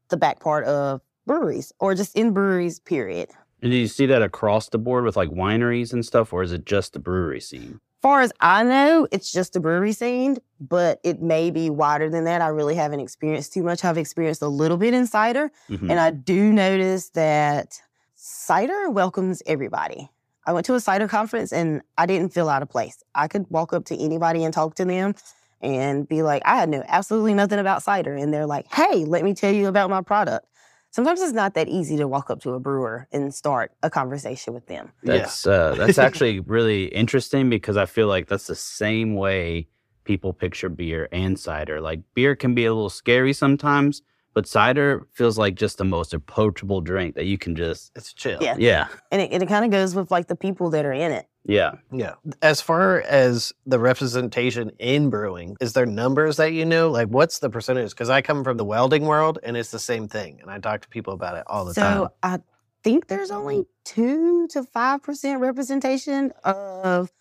the 0.07 0.15
back 0.15 0.39
part 0.39 0.63
of 0.63 1.01
breweries 1.25 1.73
or 1.81 1.95
just 1.95 2.15
in 2.15 2.31
breweries, 2.31 2.79
period. 2.79 3.31
And 3.61 3.73
do 3.73 3.77
you 3.77 3.87
see 3.87 4.05
that 4.05 4.21
across 4.21 4.69
the 4.69 4.77
board 4.77 5.03
with 5.03 5.17
like 5.17 5.29
wineries 5.29 5.91
and 5.91 6.05
stuff, 6.05 6.31
or 6.31 6.41
is 6.41 6.53
it 6.53 6.65
just 6.65 6.93
the 6.93 6.99
brewery 6.99 7.41
scene? 7.41 7.81
Far 8.03 8.21
as 8.21 8.31
I 8.41 8.63
know, 8.63 9.07
it's 9.11 9.31
just 9.31 9.55
a 9.55 9.59
brewery 9.59 9.93
scene, 9.93 10.37
but 10.59 10.99
it 11.03 11.21
may 11.21 11.49
be 11.49 11.69
wider 11.71 12.09
than 12.09 12.25
that. 12.25 12.41
I 12.41 12.47
really 12.49 12.75
haven't 12.75 12.99
experienced 12.99 13.53
too 13.53 13.63
much. 13.63 13.83
I've 13.83 13.97
experienced 13.97 14.41
a 14.41 14.47
little 14.47 14.77
bit 14.77 14.93
in 14.93 15.07
cider, 15.07 15.51
Mhm. 15.69 15.89
and 15.89 15.99
I 15.99 16.11
do 16.11 16.51
notice 16.53 17.09
that 17.11 17.81
cider 18.15 18.89
welcomes 18.91 19.41
everybody. 19.45 20.09
I 20.45 20.51
went 20.51 20.65
to 20.65 20.75
a 20.75 20.79
cider 20.81 21.07
conference 21.07 21.53
and 21.53 21.81
I 21.97 22.05
didn't 22.05 22.33
feel 22.33 22.49
out 22.49 22.61
of 22.61 22.69
place. 22.69 23.01
I 23.15 23.29
could 23.29 23.45
walk 23.49 23.71
up 23.73 23.85
to 23.85 23.97
anybody 23.97 24.43
and 24.43 24.53
talk 24.53 24.75
to 24.75 24.85
them 24.85 25.15
and 25.61 26.05
be 26.05 26.21
like, 26.21 26.41
I 26.45 26.65
know 26.65 26.83
absolutely 26.89 27.33
nothing 27.33 27.59
about 27.59 27.81
cider. 27.83 28.13
And 28.13 28.33
they're 28.33 28.45
like, 28.45 28.65
hey, 28.73 29.05
let 29.05 29.23
me 29.23 29.33
tell 29.33 29.53
you 29.53 29.67
about 29.67 29.89
my 29.89 30.01
product. 30.01 30.45
Sometimes 30.93 31.21
it's 31.21 31.33
not 31.33 31.55
that 31.55 31.67
easy 31.69 31.97
to 31.97 32.07
walk 32.07 32.29
up 32.29 32.39
to 32.41 32.51
a 32.51 32.59
brewer 32.59 33.07
and 33.11 33.33
start 33.33 33.71
a 33.81 33.89
conversation 33.89 34.53
with 34.53 34.67
them. 34.67 34.91
That's 35.01 35.47
uh, 35.47 35.73
that's 35.75 35.97
actually 35.97 36.39
really 36.41 36.85
interesting 36.85 37.49
because 37.49 37.77
I 37.77 37.87
feel 37.87 38.05
like 38.05 38.27
that's 38.27 38.45
the 38.45 38.53
same 38.55 39.15
way 39.15 39.67
people 40.03 40.33
picture 40.33 40.69
beer 40.69 41.09
and 41.11 41.39
cider. 41.39 41.81
Like 41.81 42.01
beer 42.13 42.35
can 42.35 42.53
be 42.53 42.65
a 42.65 42.71
little 42.71 42.91
scary 42.91 43.33
sometimes, 43.33 44.03
but 44.33 44.47
cider 44.47 45.07
feels 45.13 45.37
like 45.37 45.55
just 45.55 45.77
the 45.77 45.83
most 45.85 46.13
approachable 46.13 46.81
drink 46.81 47.15
that 47.15 47.25
you 47.25 47.37
can 47.37 47.55
just 47.55 47.91
It's 47.95 48.13
chill. 48.13 48.39
Yeah. 48.41 48.55
yeah 48.57 48.87
And 49.11 49.21
it, 49.21 49.31
and 49.31 49.43
it 49.43 49.47
kind 49.47 49.65
of 49.65 49.71
goes 49.71 49.95
with 49.95 50.11
like 50.11 50.27
the 50.27 50.35
people 50.35 50.69
that 50.71 50.85
are 50.85 50.93
in 50.93 51.11
it. 51.11 51.27
yeah. 51.45 51.73
Yeah. 51.91 52.15
As 52.41 52.61
far 52.61 53.01
as 53.01 53.53
the 53.65 53.79
representation 53.79 54.71
in 54.79 55.09
brewing, 55.09 55.55
is 55.61 55.73
there 55.73 55.85
numbers 55.85 56.37
that 56.37 56.53
you 56.53 56.65
know? 56.65 56.89
Like, 56.89 57.09
what's 57.09 57.39
the 57.39 57.49
percentage? 57.49 57.91
Because 57.91 58.09
I 58.09 58.21
come 58.21 58.43
from 58.43 58.57
the 58.57 58.65
welding 58.65 59.03
world 59.05 59.39
and 59.43 59.55
it's 59.57 59.71
the 59.71 59.79
same 59.79 60.07
thing. 60.07 60.39
And 60.41 60.49
I 60.49 60.59
talk 60.59 60.81
to 60.81 60.87
people 60.89 61.13
about 61.13 61.37
it 61.37 61.43
all 61.47 61.65
the 61.65 61.73
so 61.73 61.81
time. 61.81 61.97
So 61.97 62.13
I 62.23 62.39
think 62.83 63.07
there's 63.07 63.31
only 63.31 63.65
two 63.85 64.47
to 64.49 64.63
five 64.63 65.03
percent 65.03 65.39
representation 65.41 66.31
of 66.43 67.11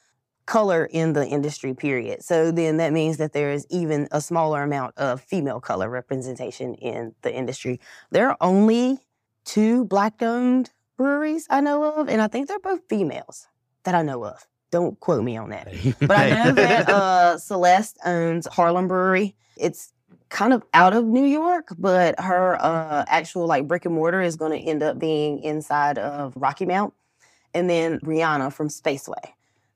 color 0.47 0.87
in 0.91 1.13
the 1.13 1.27
industry. 1.27 1.75
Period. 1.75 2.23
So 2.23 2.51
then 2.51 2.77
that 2.79 2.93
means 2.93 3.17
that 3.19 3.33
there 3.33 3.53
is 3.53 3.67
even 3.71 4.09
a 4.13 4.21
smaller 4.21 4.63
amount 4.63 4.97
of 4.97 5.21
female 5.21 5.61
color 5.61 5.89
representation 5.89 6.75
in 6.75 7.15
the 7.23 7.35
industry. 7.35 7.81
There 8.11 8.29
are 8.29 8.37
only 8.41 8.99
two 9.45 9.85
black-owned 9.87 10.71
breweries 10.97 11.47
I 11.51 11.61
know 11.61 11.85
of, 11.85 12.09
and 12.09 12.21
I 12.21 12.29
think 12.29 12.49
they're 12.49 12.59
both 12.59 12.81
females 12.89 13.49
that 13.85 13.95
I 13.95 14.03
know 14.03 14.25
of. 14.25 14.47
Don't 14.71 14.99
quote 15.01 15.25
me 15.25 15.37
on 15.37 15.51
that. 15.51 15.69
But 16.01 16.11
I 16.11 16.31
know 16.31 16.53
that 16.53 16.89
uh, 16.89 17.39
Celeste 17.39 17.99
owns 18.05 18.47
Harlem 18.47 18.89
Brewery. 18.89 19.35
It's 19.57 19.93
kind 20.33 20.55
of 20.55 20.65
out 20.73 20.95
of 20.95 21.05
New 21.05 21.25
York, 21.25 21.69
but 21.79 22.19
her 22.19 22.57
uh, 22.61 23.05
actual 23.07 23.47
like 23.47 23.69
brick 23.69 23.85
and 23.85 23.95
mortar 23.95 24.23
is 24.23 24.37
going 24.37 24.53
to 24.53 24.59
end 24.59 24.83
up 24.83 24.99
being 24.99 25.43
inside 25.43 25.99
of 25.99 26.33
Rocky 26.37 26.65
Mount, 26.65 26.95
and 27.53 27.69
then 27.69 28.01
Rihanna 28.01 28.53
from 28.53 28.69
Spaceway. 28.69 29.33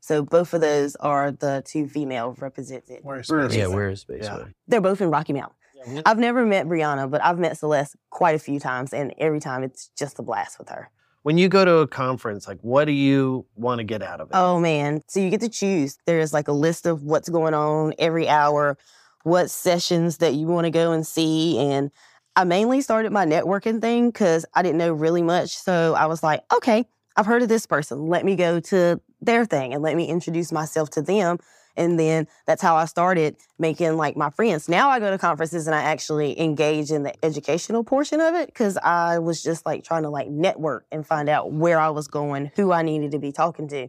So 0.07 0.23
both 0.23 0.55
of 0.55 0.61
those 0.61 0.95
are 0.97 1.33
the 1.33 1.65
two 1.67 1.89
female 1.89 2.37
represented. 2.39 3.01
Where's 3.03 3.29
Where's- 3.29 3.57
yeah, 3.57 3.65
Spaceway? 3.65 3.75
where 3.75 3.89
is 3.89 4.05
Spaceway? 4.05 4.23
Yeah. 4.23 4.45
They're 4.69 4.81
both 4.81 5.01
in 5.01 5.11
Rocky 5.11 5.33
Mount. 5.33 5.53
Yeah. 5.75 6.03
I've 6.07 6.19
never 6.19 6.47
met 6.47 6.67
Brianna, 6.67 7.11
but 7.11 7.25
I've 7.25 7.41
met 7.41 7.59
Celeste 7.59 7.97
quite 8.11 8.37
a 8.37 8.39
few 8.39 8.61
times, 8.61 8.93
and 8.93 9.13
every 9.19 9.41
time 9.41 9.65
it's 9.65 9.91
just 9.99 10.21
a 10.21 10.23
blast 10.23 10.61
with 10.61 10.69
her. 10.69 10.91
When 11.25 11.39
you 11.39 11.49
go 11.49 11.65
to 11.65 11.79
a 11.79 11.89
conference, 11.89 12.47
like, 12.47 12.61
what 12.61 12.85
do 12.85 12.93
you 12.93 13.47
want 13.57 13.81
to 13.81 13.85
get 13.85 14.01
out 14.01 14.21
of 14.21 14.29
it? 14.29 14.37
Oh 14.37 14.61
man. 14.61 15.03
So 15.09 15.19
you 15.19 15.29
get 15.29 15.41
to 15.41 15.49
choose. 15.49 15.99
There's 16.07 16.33
like 16.33 16.47
a 16.47 16.53
list 16.53 16.87
of 16.87 17.03
what's 17.03 17.29
going 17.29 17.55
on 17.55 17.93
every 17.99 18.29
hour, 18.29 18.79
what 19.25 19.51
sessions 19.51 20.19
that 20.19 20.35
you 20.35 20.47
want 20.47 20.67
to 20.67 20.71
go 20.71 20.93
and 20.93 21.05
see. 21.05 21.59
And 21.59 21.91
I 22.37 22.45
mainly 22.45 22.81
started 22.81 23.11
my 23.11 23.27
networking 23.27 23.81
thing 23.81 24.11
because 24.11 24.47
I 24.55 24.63
didn't 24.63 24.79
know 24.79 24.93
really 24.93 25.23
much. 25.23 25.57
So 25.57 25.95
I 25.95 26.07
was 26.07 26.23
like, 26.23 26.45
okay, 26.55 26.87
I've 27.17 27.27
heard 27.27 27.43
of 27.43 27.49
this 27.49 27.67
person. 27.67 28.07
Let 28.07 28.25
me 28.25 28.37
go 28.37 28.61
to 28.61 29.01
their 29.21 29.45
thing 29.45 29.73
and 29.73 29.83
let 29.83 29.97
me 29.97 30.07
introduce 30.07 30.53
myself 30.53 30.91
to 30.91 31.03
them. 31.03 31.39
And 31.77 31.99
then 31.99 32.27
that's 32.47 32.63
how 32.63 32.77
I 32.77 32.87
started 32.87 33.37
making 33.59 33.97
like 33.97 34.17
my 34.17 34.31
friends. 34.31 34.69
Now 34.69 34.89
I 34.89 34.99
go 34.99 35.11
to 35.11 35.19
conferences 35.19 35.67
and 35.67 35.75
I 35.75 35.83
actually 35.83 36.39
engage 36.41 36.91
in 36.91 37.03
the 37.03 37.25
educational 37.25 37.85
portion 37.85 38.21
of 38.21 38.35
it 38.35 38.47
because 38.47 38.79
I 38.79 39.19
was 39.19 39.43
just 39.43 39.67
like 39.67 39.85
trying 39.85 40.05
to 40.05 40.11
like 40.11 40.29
network 40.29 40.87
and 40.91 41.07
find 41.07 41.29
out 41.29 41.53
where 41.53 41.79
I 41.79 41.91
was 41.91 42.09
going, 42.09 42.51
who 42.57 42.73
I 42.73 42.83
needed 42.83 43.11
to 43.13 43.19
be 43.19 43.33
talking 43.33 43.69
to. 43.69 43.89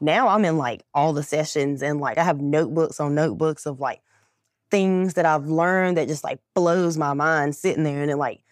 Now 0.00 0.28
I'm 0.28 0.44
in 0.44 0.58
like 0.58 0.84
all 0.92 1.12
the 1.12 1.22
sessions 1.22 1.82
and 1.82 2.00
like 2.00 2.18
I 2.18 2.24
have 2.24 2.40
notebooks 2.40 3.00
on 3.00 3.14
notebooks 3.14 3.66
of 3.66 3.80
like 3.80 4.00
things 4.70 5.14
that 5.14 5.26
I've 5.26 5.46
learned 5.46 5.96
that 5.96 6.08
just 6.08 6.24
like 6.24 6.40
blows 6.54 6.96
my 6.96 7.14
mind 7.14 7.54
sitting 7.56 7.84
there 7.84 8.02
and 8.02 8.10
it 8.10 8.16
like 8.16 8.42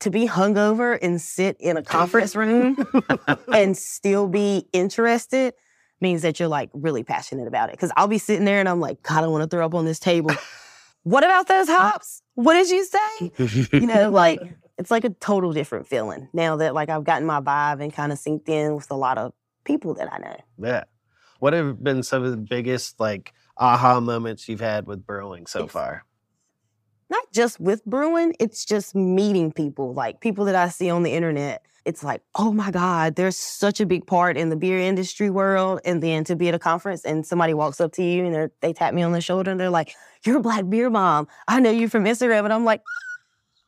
to 0.00 0.10
be 0.10 0.26
hungover 0.26 0.98
and 1.00 1.20
sit 1.20 1.56
in 1.58 1.76
a 1.76 1.82
conference 1.82 2.36
room 2.36 2.76
and 3.52 3.76
still 3.76 4.28
be 4.28 4.66
interested 4.72 5.54
means 6.00 6.22
that 6.22 6.38
you're 6.38 6.48
like 6.48 6.70
really 6.72 7.02
passionate 7.02 7.48
about 7.48 7.70
it. 7.70 7.78
Cause 7.78 7.90
I'll 7.96 8.08
be 8.08 8.18
sitting 8.18 8.44
there 8.44 8.60
and 8.60 8.68
I'm 8.68 8.80
like, 8.80 9.02
God, 9.02 9.24
I 9.24 9.26
want 9.26 9.42
to 9.42 9.48
throw 9.48 9.66
up 9.66 9.74
on 9.74 9.84
this 9.84 9.98
table. 9.98 10.30
what 11.02 11.24
about 11.24 11.48
those 11.48 11.68
hops? 11.68 12.22
What 12.34 12.54
did 12.54 12.70
you 12.70 12.84
say? 12.84 13.32
you 13.72 13.86
know, 13.86 14.10
like 14.12 14.40
it's 14.78 14.90
like 14.90 15.04
a 15.04 15.10
total 15.10 15.52
different 15.52 15.88
feeling 15.88 16.28
now 16.32 16.56
that 16.56 16.74
like 16.74 16.88
I've 16.88 17.04
gotten 17.04 17.26
my 17.26 17.40
vibe 17.40 17.82
and 17.82 17.92
kind 17.92 18.12
of 18.12 18.18
synced 18.18 18.48
in 18.48 18.76
with 18.76 18.90
a 18.90 18.96
lot 18.96 19.18
of 19.18 19.32
people 19.64 19.94
that 19.94 20.12
I 20.12 20.18
know. 20.18 20.36
Yeah. 20.58 20.84
What 21.40 21.52
have 21.52 21.82
been 21.82 22.02
some 22.02 22.24
of 22.24 22.30
the 22.30 22.36
biggest 22.36 23.00
like 23.00 23.32
aha 23.56 24.00
moments 24.00 24.48
you've 24.48 24.60
had 24.60 24.86
with 24.86 25.04
brewing 25.04 25.46
so 25.46 25.66
far? 25.66 26.04
Not 27.10 27.32
just 27.32 27.58
with 27.60 27.84
brewing, 27.84 28.34
it's 28.38 28.64
just 28.64 28.94
meeting 28.94 29.52
people, 29.52 29.94
like 29.94 30.20
people 30.20 30.44
that 30.46 30.54
I 30.54 30.68
see 30.68 30.90
on 30.90 31.02
the 31.02 31.12
internet. 31.12 31.62
It's 31.84 32.04
like, 32.04 32.20
oh 32.34 32.52
my 32.52 32.70
God, 32.70 33.16
there's 33.16 33.36
such 33.36 33.80
a 33.80 33.86
big 33.86 34.06
part 34.06 34.36
in 34.36 34.50
the 34.50 34.56
beer 34.56 34.78
industry 34.78 35.30
world. 35.30 35.80
And 35.86 36.02
then 36.02 36.22
to 36.24 36.36
be 36.36 36.48
at 36.48 36.54
a 36.54 36.58
conference 36.58 37.02
and 37.04 37.24
somebody 37.24 37.54
walks 37.54 37.80
up 37.80 37.92
to 37.92 38.02
you 38.02 38.26
and 38.26 38.34
they're- 38.34 38.72
tap 38.74 38.92
me 38.92 39.02
on 39.02 39.12
the 39.12 39.22
shoulder 39.22 39.50
and 39.50 39.58
they're 39.58 39.70
like, 39.70 39.94
You're 40.24 40.36
a 40.36 40.40
black 40.40 40.68
beer 40.68 40.90
mom. 40.90 41.28
I 41.46 41.60
know 41.60 41.70
you 41.70 41.88
from 41.88 42.04
Instagram. 42.04 42.44
And 42.44 42.52
I'm 42.52 42.64
like, 42.66 42.82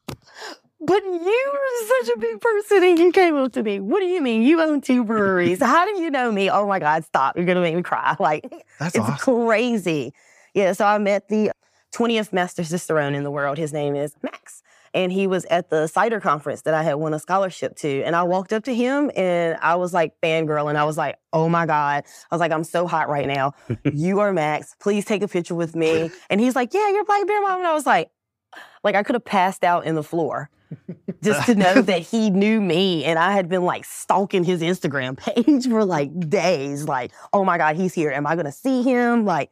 but 0.81 1.03
you 1.03 1.53
are 1.55 1.87
such 2.05 2.15
a 2.15 2.19
big 2.19 2.41
person 2.41 2.85
and 2.85 2.99
you 2.99 3.13
came 3.13 3.37
up 3.37 3.53
to 3.53 3.63
me. 3.63 3.81
What 3.81 4.01
do 4.01 4.07
you 4.07 4.21
mean? 4.21 4.43
You 4.43 4.61
own 4.61 4.83
two 4.83 5.03
breweries. 5.05 5.61
How 5.63 5.87
do 5.87 6.01
you 6.03 6.11
know 6.11 6.31
me? 6.31 6.51
Oh 6.51 6.67
my 6.67 6.79
God, 6.79 7.05
stop. 7.05 7.37
You're 7.37 7.47
going 7.47 7.57
to 7.57 7.63
make 7.63 7.75
me 7.75 7.83
cry. 7.83 8.17
Like, 8.21 8.51
That's 8.79 8.97
it's 8.97 9.23
crazy. 9.23 10.13
Yeah, 10.53 10.73
so 10.73 10.85
I 10.85 10.99
met 10.99 11.29
the 11.29 11.53
20th 11.93 12.33
Master 12.33 12.65
Cicerone 12.65 13.15
in 13.15 13.25
the 13.25 13.31
world. 13.31 13.59
His 13.59 13.73
name 13.73 13.95
is 13.97 14.15
Max. 14.23 14.63
And 14.93 15.13
he 15.13 15.29
was 15.29 15.45
at 15.47 15.71
the 15.71 15.87
cider 15.87 16.19
conference 16.19 16.63
that 16.63 16.75
I 16.75 16.83
had 16.83 16.95
won 16.95 17.15
a 17.15 17.21
scholarship 17.21 17.77
to. 17.77 18.03
And 18.03 18.17
I 18.17 18.25
walked 18.25 18.53
up 18.53 18.65
to 18.65 18.75
him 18.75 19.11
and 19.15 19.57
I 19.63 19.77
was 19.77 19.95
like 19.95 20.21
fangirl. 20.21 20.69
And 20.69 20.77
I 20.77 20.85
was 20.85 20.97
like, 20.97 21.17
oh 21.33 21.49
my 21.49 21.65
God. 21.65 22.05
I 22.31 22.35
was 22.35 22.41
like, 22.41 22.51
I'm 22.51 22.65
so 22.65 22.89
hot 22.89 23.09
right 23.09 23.29
now. 23.29 23.53
you 23.85 24.19
are 24.19 24.33
Max. 24.33 24.75
Please 24.81 25.05
take 25.05 25.23
a 25.23 25.29
picture 25.29 25.55
with 25.55 25.77
me. 25.77 26.11
And 26.29 26.41
he's 26.41 26.57
like, 26.57 26.75
yeah, 26.75 26.91
you're 26.91 27.05
Black 27.05 27.25
Beer 27.27 27.41
Mom. 27.41 27.59
And 27.59 27.69
I 27.69 27.75
was 27.75 27.87
like, 27.87 28.11
like 28.83 28.97
I 28.97 29.03
could 29.05 29.15
have 29.15 29.25
passed 29.25 29.63
out 29.63 29.87
in 29.87 29.95
the 29.95 30.03
floor 30.03 30.51
just 31.23 31.47
to 31.47 31.55
know 31.55 31.83
that 31.83 32.01
he 32.01 32.31
knew 32.31 32.61
me 32.61 33.05
and 33.05 33.19
I 33.19 33.33
had 33.33 33.49
been 33.49 33.65
like 33.65 33.85
stalking 33.85 34.45
his 34.45 34.63
Instagram 34.63 35.17
page 35.17 35.69
for 35.69 35.85
like 35.85 36.29
days. 36.29 36.87
Like, 36.87 37.13
oh 37.33 37.45
my 37.45 37.59
God, 37.59 37.77
he's 37.77 37.95
here. 37.95 38.11
Am 38.11 38.27
I 38.27 38.37
gonna 38.37 38.53
see 38.53 38.83
him? 38.83 39.25
Like, 39.25 39.51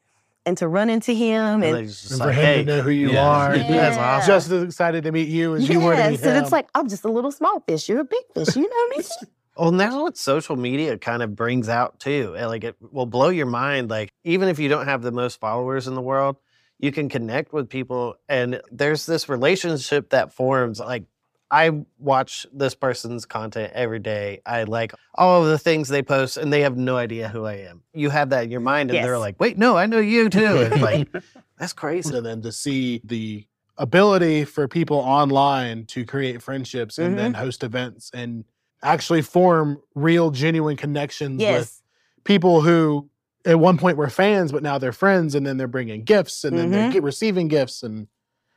and 0.48 0.58
to 0.58 0.66
run 0.68 0.90
into 0.90 1.12
him 1.12 1.62
And 1.62 1.64
and 1.64 1.74
then 1.76 1.84
just 1.86 2.08
for 2.18 2.26
like, 2.26 2.34
him 2.36 2.44
hey, 2.44 2.56
to 2.58 2.64
know 2.64 2.80
who 2.82 2.90
you 2.90 3.12
Yeah. 3.12 3.26
are. 3.28 3.56
That's 3.58 3.68
he's 3.68 3.96
awesome. 3.98 4.26
Just 4.34 4.50
as 4.50 4.62
excited 4.64 5.04
to 5.04 5.12
meet 5.12 5.28
you 5.28 5.54
as 5.54 5.68
you 5.68 5.80
were 5.80 5.94
to 5.94 6.02
meet 6.10 6.20
yes, 6.20 6.22
and 6.24 6.38
it's 6.38 6.52
like 6.52 6.68
I'm 6.74 6.88
just 6.88 7.04
a 7.04 7.10
little 7.10 7.30
small 7.30 7.60
fish. 7.60 7.88
You're 7.88 8.00
a 8.00 8.04
big 8.04 8.24
fish. 8.34 8.56
You 8.56 8.62
know 8.62 8.68
what 8.68 8.98
me. 8.98 9.04
Well, 9.56 9.70
and 9.70 9.80
that's 9.80 9.94
what 9.94 10.16
social 10.16 10.54
media 10.54 10.96
kind 10.98 11.20
of 11.20 11.34
brings 11.34 11.68
out 11.68 11.98
too. 11.98 12.36
And, 12.38 12.46
Like 12.46 12.62
it 12.62 12.76
will 12.92 13.06
blow 13.06 13.28
your 13.28 13.46
mind. 13.46 13.90
Like 13.90 14.10
even 14.22 14.48
if 14.48 14.60
you 14.60 14.68
don't 14.68 14.86
have 14.86 15.02
the 15.02 15.10
most 15.10 15.40
followers 15.40 15.88
in 15.88 15.96
the 15.96 16.00
world, 16.00 16.36
you 16.78 16.92
can 16.92 17.08
connect 17.08 17.52
with 17.52 17.68
people, 17.68 18.14
and 18.28 18.60
there's 18.70 19.04
this 19.04 19.28
relationship 19.28 20.10
that 20.10 20.32
forms. 20.32 20.78
Like 20.78 21.04
I 21.50 21.84
watch 21.98 22.46
this 22.52 22.74
person's 22.74 23.24
content 23.24 23.72
every 23.74 23.98
day. 24.00 24.40
I 24.44 24.64
like 24.64 24.92
all 25.14 25.42
of 25.42 25.48
the 25.48 25.58
things 25.58 25.88
they 25.88 26.02
post, 26.02 26.36
and 26.36 26.52
they 26.52 26.60
have 26.60 26.76
no 26.76 26.96
idea 26.96 27.28
who 27.28 27.46
I 27.46 27.54
am. 27.54 27.82
You 27.94 28.10
have 28.10 28.30
that 28.30 28.44
in 28.44 28.50
your 28.50 28.60
mind, 28.60 28.90
and 28.90 29.02
they're 29.04 29.18
like, 29.18 29.40
"Wait, 29.40 29.56
no, 29.56 29.76
I 29.76 29.86
know 29.86 29.98
you 29.98 30.28
too." 30.28 30.58
It's 30.60 30.76
like 30.82 31.08
that's 31.58 31.72
crazy. 31.72 32.14
and 32.14 32.24
then 32.26 32.42
to 32.42 32.52
see 32.52 33.00
the 33.04 33.46
ability 33.78 34.44
for 34.44 34.66
people 34.68 34.98
online 34.98 35.86
to 35.86 36.04
create 36.04 36.42
friendships 36.42 36.98
and 36.98 37.16
then 37.16 37.34
host 37.34 37.62
events 37.62 38.10
and 38.12 38.44
actually 38.82 39.22
form 39.22 39.80
real 39.94 40.30
genuine 40.32 40.76
connections 40.76 41.40
with 41.40 41.80
people 42.24 42.60
who 42.60 43.08
at 43.44 43.58
one 43.58 43.78
point 43.78 43.96
were 43.96 44.10
fans 44.10 44.50
but 44.50 44.64
now 44.64 44.78
they're 44.78 44.92
friends 44.92 45.36
and 45.36 45.46
then 45.46 45.56
they're 45.56 45.68
bringing 45.68 46.02
gifts 46.02 46.42
and 46.44 46.58
then 46.58 46.70
they're 46.72 46.90
Mhm. 46.90 47.02
receiving 47.04 47.46
gifts 47.46 47.84
and 47.84 48.08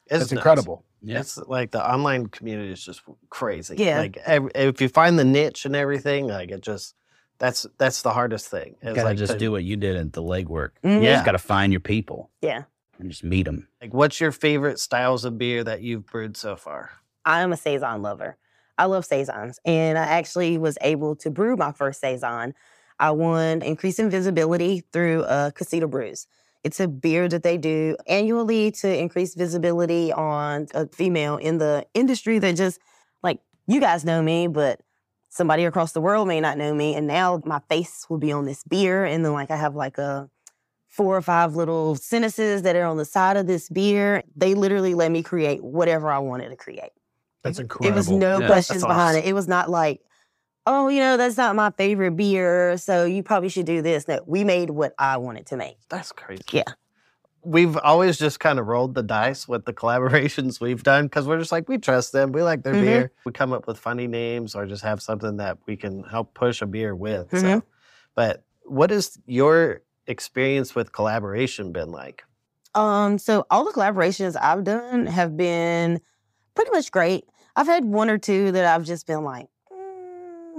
It's 0.08 0.10
that's 0.10 0.22
nuts. 0.32 0.32
incredible 0.34 0.84
Yeah. 1.02 1.20
It's 1.20 1.38
like 1.38 1.72
the 1.72 1.84
online 1.94 2.28
community 2.28 2.72
is 2.72 2.84
just 2.84 3.02
crazy. 3.30 3.76
Yeah. 3.78 4.00
Like 4.00 4.18
ev- 4.26 4.52
if 4.56 4.82
you 4.82 4.88
find 4.90 5.18
the 5.18 5.24
niche 5.26 5.66
and 5.66 5.76
everything, 5.76 6.28
like 6.28 6.52
it 6.52 6.62
just 6.62 6.96
that's 7.40 7.66
that's 7.80 8.02
the 8.04 8.12
hardest 8.12 8.50
thing. 8.50 8.76
You 8.84 8.94
gotta 8.94 9.04
like 9.10 9.18
just 9.18 9.34
to- 9.34 9.40
do 9.40 9.52
what 9.52 9.64
you 9.64 9.76
did 9.76 9.96
at 9.96 10.14
the 10.14 10.22
legwork. 10.22 10.72
Mhm. 10.84 10.98
You 10.98 11.02
Yeah. 11.08 11.14
just 11.14 11.26
gotta 11.26 11.40
find 11.40 11.74
your 11.74 11.80
people 11.80 12.30
Yeah. 12.42 12.64
and 13.00 13.10
just 13.10 13.24
meet 13.24 13.44
them. 13.44 13.68
Like, 13.82 13.94
what's 13.94 14.22
your 14.22 14.32
favorite 14.32 14.80
styles 14.80 15.26
of 15.26 15.38
beer 15.40 15.64
that 15.64 15.82
you've 15.82 16.06
brewed 16.06 16.38
so 16.38 16.56
far? 16.56 16.92
I 17.26 17.42
am 17.42 17.52
a 17.52 17.58
saison 17.58 18.02
lover. 18.04 18.38
I 18.78 18.86
love 18.86 19.06
saisons, 19.06 19.60
and 19.66 19.98
I 19.98 20.04
actually 20.06 20.58
was 20.58 20.78
able 20.82 21.16
to 21.18 21.30
brew 21.30 21.56
my 21.56 21.72
first 21.72 22.00
saison. 22.00 22.54
I 23.00 23.12
won 23.12 23.62
increasing 23.64 24.10
visibility 24.10 24.84
through 24.94 25.24
uh, 25.24 25.50
Casita 25.52 25.88
Brews. 25.88 26.28
It's 26.64 26.80
a 26.80 26.88
beer 26.88 27.28
that 27.28 27.44
they 27.44 27.58
do 27.58 27.98
annually 28.08 28.72
to 28.72 28.98
increase 28.98 29.34
visibility 29.34 30.14
on 30.14 30.68
a 30.74 30.88
female 30.88 31.38
in 31.38 31.58
the 31.58 31.86
industry 31.94 32.38
that 32.40 32.56
just 32.56 32.80
like 33.24 33.40
you 33.68 33.80
guys 33.80 34.06
know 34.06 34.22
me, 34.22 34.48
but 34.48 34.82
somebody 35.30 35.66
across 35.66 35.94
the 35.94 36.02
world 36.02 36.28
may 36.28 36.40
not 36.40 36.58
know 36.58 36.74
me. 36.74 36.94
And 36.96 37.08
now 37.08 37.42
my 37.46 37.60
face 37.70 38.06
will 38.10 38.20
be 38.20 38.32
on 38.32 38.46
this 38.46 38.64
beer, 38.64 39.06
and 39.06 39.26
then 39.26 39.34
like 39.34 39.50
I 39.50 39.56
have 39.56 39.76
like 39.76 39.98
a 39.98 40.30
four 40.88 41.16
or 41.16 41.22
five 41.22 41.56
little 41.56 41.96
sentences 41.96 42.64
that 42.64 42.76
are 42.76 42.86
on 42.86 42.98
the 42.98 43.06
side 43.06 43.38
of 43.38 43.48
this 43.48 43.70
beer. 43.70 44.24
They 44.36 44.54
literally 44.54 44.94
let 44.94 45.12
me 45.12 45.24
create 45.24 45.64
whatever 45.64 46.12
I 46.12 46.20
wanted 46.20 46.50
to 46.50 46.58
create. 46.58 46.92
that's 47.44 47.60
incredible 47.60 47.94
It 47.94 47.96
was 47.96 48.10
no 48.10 48.40
Yeah, 48.42 48.48
questions 48.48 48.82
that's 48.82 48.88
behind 48.88 49.18
awesome. 49.18 49.26
it. 49.26 49.30
It 49.30 49.34
was 49.34 49.48
not 49.48 49.70
like, 49.70 50.02
oh, 50.66 50.88
you 50.90 51.00
know, 51.00 51.18
that's 51.18 51.38
not 51.38 51.56
my 51.56 51.72
favorite 51.72 52.16
beer, 52.16 52.78
so 52.78 53.06
you 53.06 53.24
probably 53.24 53.50
should 53.50 53.66
do 53.66 53.82
this. 53.82 54.08
No, 54.08 54.20
we 54.26 54.44
made 54.44 54.70
what 54.70 54.94
I 55.00 55.18
wanted 55.18 55.46
to 55.48 55.58
make. 55.58 55.78
That's 55.90 56.12
crazy. 56.12 56.44
Yeah. 56.52 56.64
We've 57.44 57.76
always 57.78 58.20
just 58.20 58.40
kind 58.40 58.60
of 58.60 58.68
rolled 58.68 58.94
the 58.94 59.02
dice 59.02 59.48
with 59.48 59.66
the 59.66 59.74
collaborations 59.82 60.62
we've 60.62 60.84
done 60.84 61.06
because 61.06 61.28
we're 61.28 61.40
just 61.40 61.52
like, 61.52 61.68
we 61.68 61.78
trust 61.80 62.12
them. 62.12 62.32
We 62.32 62.44
like 62.44 62.64
their 62.64 62.76
Mhm. 62.76 62.82
beer. 62.82 63.12
We 63.26 63.32
come 63.32 63.52
up 63.52 63.66
with 63.68 63.80
funny 63.80 64.08
names 64.08 64.54
or 64.54 64.66
just 64.68 64.84
have 64.84 65.02
something 65.02 65.38
that 65.38 65.58
we 65.66 65.76
can 65.76 66.04
help 66.04 66.34
push 66.36 66.62
a 66.62 66.68
beer 66.68 66.96
with. 66.96 67.30
So, 67.32 67.38
Mhm. 67.38 67.64
but 68.16 68.44
what 68.66 68.92
has 68.92 69.18
your 69.26 69.82
experience 70.06 70.76
with 70.76 70.92
collaboration 70.92 71.72
been 71.72 71.92
like? 71.92 72.24
Um, 72.76 73.18
so 73.18 73.46
all 73.50 73.66
the 73.66 73.72
collaborations 73.72 74.38
I've 74.40 74.64
done 74.64 75.08
have 75.08 75.36
been 75.36 76.00
pretty 76.56 76.72
much 76.72 76.92
great. 76.92 77.26
I've 77.56 77.68
had 77.68 77.84
one 77.86 78.10
or 78.10 78.18
two 78.18 78.52
that 78.52 78.66
I've 78.66 78.84
just 78.86 79.08
been 79.08 79.24
like, 79.24 79.46
"Mm, 79.46 79.50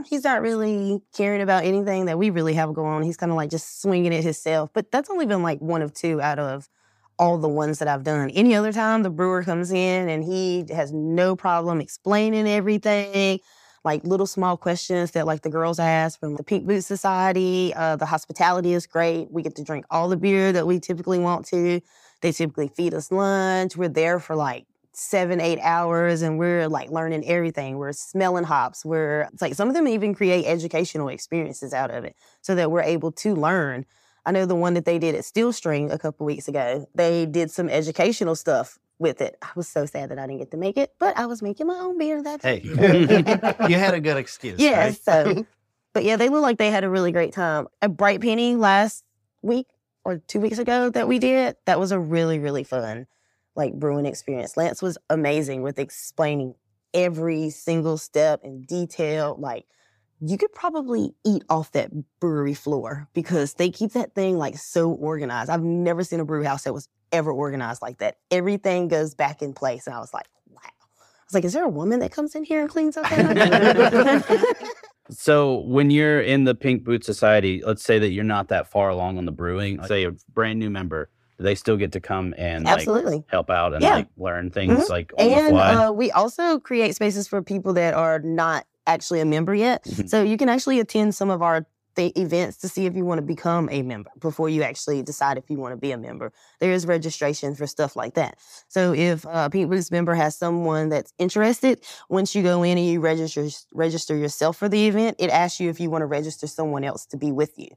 he's 0.06 0.24
not 0.24 0.42
really 0.42 1.00
caring 1.14 1.40
about 1.40 1.64
anything 1.64 2.06
that 2.06 2.18
we 2.18 2.30
really 2.30 2.54
have 2.54 2.74
going 2.74 2.92
on. 2.92 3.02
He's 3.02 3.16
kind 3.16 3.32
of 3.32 3.36
like 3.36 3.50
just 3.50 3.80
swinging 3.80 4.12
it 4.12 4.24
himself. 4.24 4.70
But 4.72 4.90
that's 4.90 5.10
only 5.10 5.26
been 5.26 5.42
like 5.42 5.60
one 5.60 5.82
of 5.82 5.92
two 5.94 6.20
out 6.20 6.38
of 6.38 6.68
all 7.18 7.38
the 7.38 7.48
ones 7.48 7.78
that 7.78 7.88
I've 7.88 8.02
done. 8.02 8.30
Any 8.30 8.54
other 8.54 8.72
time, 8.72 9.02
the 9.02 9.10
brewer 9.10 9.42
comes 9.44 9.70
in 9.70 10.08
and 10.08 10.24
he 10.24 10.64
has 10.70 10.92
no 10.92 11.36
problem 11.36 11.80
explaining 11.80 12.48
everything. 12.48 13.40
Like 13.84 14.04
little 14.04 14.26
small 14.26 14.56
questions 14.56 15.10
that 15.12 15.26
like 15.26 15.42
the 15.42 15.50
girls 15.50 15.78
ask 15.78 16.18
from 16.20 16.36
the 16.36 16.44
Pink 16.44 16.66
Boots 16.66 16.86
Society. 16.86 17.72
Uh, 17.74 17.96
the 17.96 18.06
hospitality 18.06 18.72
is 18.72 18.86
great. 18.86 19.30
We 19.30 19.42
get 19.42 19.56
to 19.56 19.64
drink 19.64 19.84
all 19.90 20.08
the 20.08 20.16
beer 20.16 20.52
that 20.52 20.66
we 20.66 20.78
typically 20.78 21.18
want 21.18 21.46
to. 21.46 21.80
They 22.20 22.30
typically 22.30 22.68
feed 22.68 22.94
us 22.94 23.10
lunch. 23.10 23.76
We're 23.76 23.88
there 23.88 24.20
for 24.20 24.36
like 24.36 24.66
seven, 24.94 25.40
eight 25.40 25.58
hours 25.60 26.22
and 26.22 26.38
we're 26.38 26.68
like 26.68 26.90
learning 26.90 27.26
everything. 27.26 27.78
We're 27.78 27.92
smelling 27.92 28.44
hops. 28.44 28.84
We're 28.84 29.28
it's 29.32 29.42
like 29.42 29.54
some 29.54 29.68
of 29.68 29.74
them 29.74 29.88
even 29.88 30.14
create 30.14 30.44
educational 30.46 31.08
experiences 31.08 31.72
out 31.72 31.90
of 31.90 32.04
it 32.04 32.16
so 32.40 32.54
that 32.54 32.70
we're 32.70 32.82
able 32.82 33.12
to 33.12 33.34
learn. 33.34 33.86
I 34.24 34.32
know 34.32 34.46
the 34.46 34.54
one 34.54 34.74
that 34.74 34.84
they 34.84 34.98
did 34.98 35.14
at 35.14 35.24
Steel 35.24 35.52
String 35.52 35.90
a 35.90 35.98
couple 35.98 36.26
weeks 36.26 36.46
ago, 36.46 36.86
they 36.94 37.26
did 37.26 37.50
some 37.50 37.68
educational 37.68 38.36
stuff 38.36 38.78
with 38.98 39.20
it. 39.20 39.36
I 39.42 39.48
was 39.56 39.66
so 39.66 39.84
sad 39.86 40.10
that 40.10 40.18
I 40.18 40.26
didn't 40.26 40.38
get 40.38 40.50
to 40.52 40.56
make 40.56 40.76
it, 40.76 40.92
but 41.00 41.18
I 41.18 41.26
was 41.26 41.42
making 41.42 41.66
my 41.66 41.78
own 41.78 41.98
beer. 41.98 42.22
That's 42.22 42.44
Hey, 42.44 42.60
you 42.64 43.76
had 43.76 43.94
a 43.94 44.00
good 44.00 44.16
excuse. 44.16 44.60
yeah, 44.60 44.78
right? 44.78 44.96
so 45.02 45.46
but 45.92 46.04
yeah, 46.04 46.16
they 46.16 46.28
look 46.28 46.42
like 46.42 46.58
they 46.58 46.70
had 46.70 46.84
a 46.84 46.90
really 46.90 47.12
great 47.12 47.32
time. 47.32 47.66
At 47.80 47.96
Bright 47.96 48.20
Penny 48.20 48.56
last 48.56 49.04
week 49.42 49.66
or 50.04 50.18
two 50.18 50.40
weeks 50.40 50.58
ago 50.58 50.90
that 50.90 51.08
we 51.08 51.18
did, 51.18 51.56
that 51.66 51.78
was 51.80 51.92
a 51.92 51.98
really, 51.98 52.38
really 52.38 52.64
fun 52.64 53.06
like 53.54 53.74
brewing 53.74 54.06
experience. 54.06 54.56
Lance 54.56 54.82
was 54.82 54.98
amazing 55.10 55.62
with 55.62 55.78
explaining 55.78 56.54
every 56.94 57.50
single 57.50 57.98
step 57.98 58.40
in 58.44 58.62
detail, 58.62 59.36
like 59.38 59.66
you 60.20 60.38
could 60.38 60.52
probably 60.52 61.14
eat 61.24 61.42
off 61.48 61.72
that 61.72 61.90
brewery 62.20 62.54
floor 62.54 63.08
because 63.12 63.54
they 63.54 63.70
keep 63.70 63.92
that 63.92 64.14
thing 64.14 64.38
like 64.38 64.56
so 64.56 64.92
organized. 64.92 65.50
I've 65.50 65.62
never 65.62 66.04
seen 66.04 66.20
a 66.20 66.24
brew 66.24 66.44
house 66.44 66.62
that 66.64 66.72
was 66.72 66.88
ever 67.10 67.32
organized 67.32 67.82
like 67.82 67.98
that. 67.98 68.18
Everything 68.30 68.88
goes 68.88 69.14
back 69.14 69.42
in 69.42 69.52
place. 69.52 69.86
And 69.86 69.96
I 69.96 69.98
was 69.98 70.14
like, 70.14 70.26
wow. 70.48 70.60
I 70.64 71.24
was 71.26 71.34
like, 71.34 71.44
is 71.44 71.52
there 71.52 71.64
a 71.64 71.68
woman 71.68 71.98
that 72.00 72.12
comes 72.12 72.34
in 72.34 72.44
here 72.44 72.60
and 72.60 72.70
cleans 72.70 72.96
up 72.96 73.08
that? 73.08 74.72
So 75.10 75.58
when 75.66 75.90
you're 75.90 76.20
in 76.20 76.44
the 76.44 76.54
Pink 76.54 76.84
Boots 76.84 77.06
Society, 77.06 77.62
let's 77.66 77.82
say 77.84 77.98
that 77.98 78.10
you're 78.10 78.24
not 78.24 78.48
that 78.48 78.70
far 78.70 78.88
along 78.88 79.18
on 79.18 79.26
the 79.26 79.32
brewing, 79.32 79.82
say 79.84 80.04
a 80.04 80.12
brand 80.32 80.58
new 80.58 80.70
member, 80.70 81.10
do 81.10 81.21
they 81.42 81.54
still 81.54 81.76
get 81.76 81.92
to 81.92 82.00
come 82.00 82.34
and 82.38 82.64
like 82.64 82.74
Absolutely. 82.78 83.24
help 83.28 83.50
out 83.50 83.74
and 83.74 83.82
Yeah. 83.82 83.94
like 83.96 84.08
learn 84.16 84.50
things 84.50 84.84
Mhm. 84.84 84.88
like 84.88 85.12
on 85.18 85.26
the 85.26 85.34
And 85.34 85.48
fly? 85.50 85.74
uh, 85.86 85.92
we 85.92 86.10
also 86.12 86.58
create 86.58 86.94
spaces 86.94 87.28
for 87.28 87.42
people 87.42 87.72
that 87.74 87.94
are 87.94 88.18
not 88.20 88.66
actually 88.86 89.20
a 89.20 89.24
member 89.24 89.54
yet. 89.54 89.84
Mhm. 89.84 90.08
So 90.08 90.22
you 90.22 90.36
can 90.36 90.48
actually 90.48 90.80
attend 90.80 91.14
some 91.14 91.30
of 91.30 91.42
our 91.42 91.66
th- 91.94 92.16
events 92.16 92.56
to 92.56 92.68
see 92.68 92.86
if 92.86 92.96
you 92.96 93.04
want 93.04 93.18
to 93.18 93.22
become 93.22 93.68
a 93.70 93.82
member 93.82 94.10
before 94.18 94.48
you 94.48 94.62
actually 94.62 95.02
decide 95.02 95.36
if 95.36 95.50
you 95.50 95.58
want 95.58 95.72
to 95.72 95.76
be 95.76 95.92
a 95.92 95.98
member. 95.98 96.32
There 96.58 96.72
is 96.72 96.86
registration 96.86 97.54
for 97.54 97.66
stuff 97.66 97.96
like 97.96 98.14
that. 98.14 98.38
So 98.68 98.94
if 98.94 99.26
a 99.28 99.50
Pink 99.50 99.70
Boots 99.70 99.90
member 99.90 100.14
has 100.14 100.34
someone 100.34 100.88
that's 100.88 101.12
interested, 101.18 101.84
once 102.08 102.34
you 102.34 102.42
go 102.42 102.62
in 102.62 102.78
and 102.78 102.86
you 102.86 102.98
register 103.00 103.46
register 103.74 104.16
yourself 104.16 104.56
for 104.56 104.70
the 104.70 104.86
event, 104.88 105.16
it 105.18 105.28
asks 105.28 105.60
you 105.60 105.68
if 105.68 105.78
you 105.80 105.90
want 105.90 106.00
to 106.00 106.06
register 106.06 106.46
someone 106.46 106.82
else 106.82 107.04
to 107.06 107.18
be 107.18 107.30
with 107.30 107.58
you. 107.58 107.68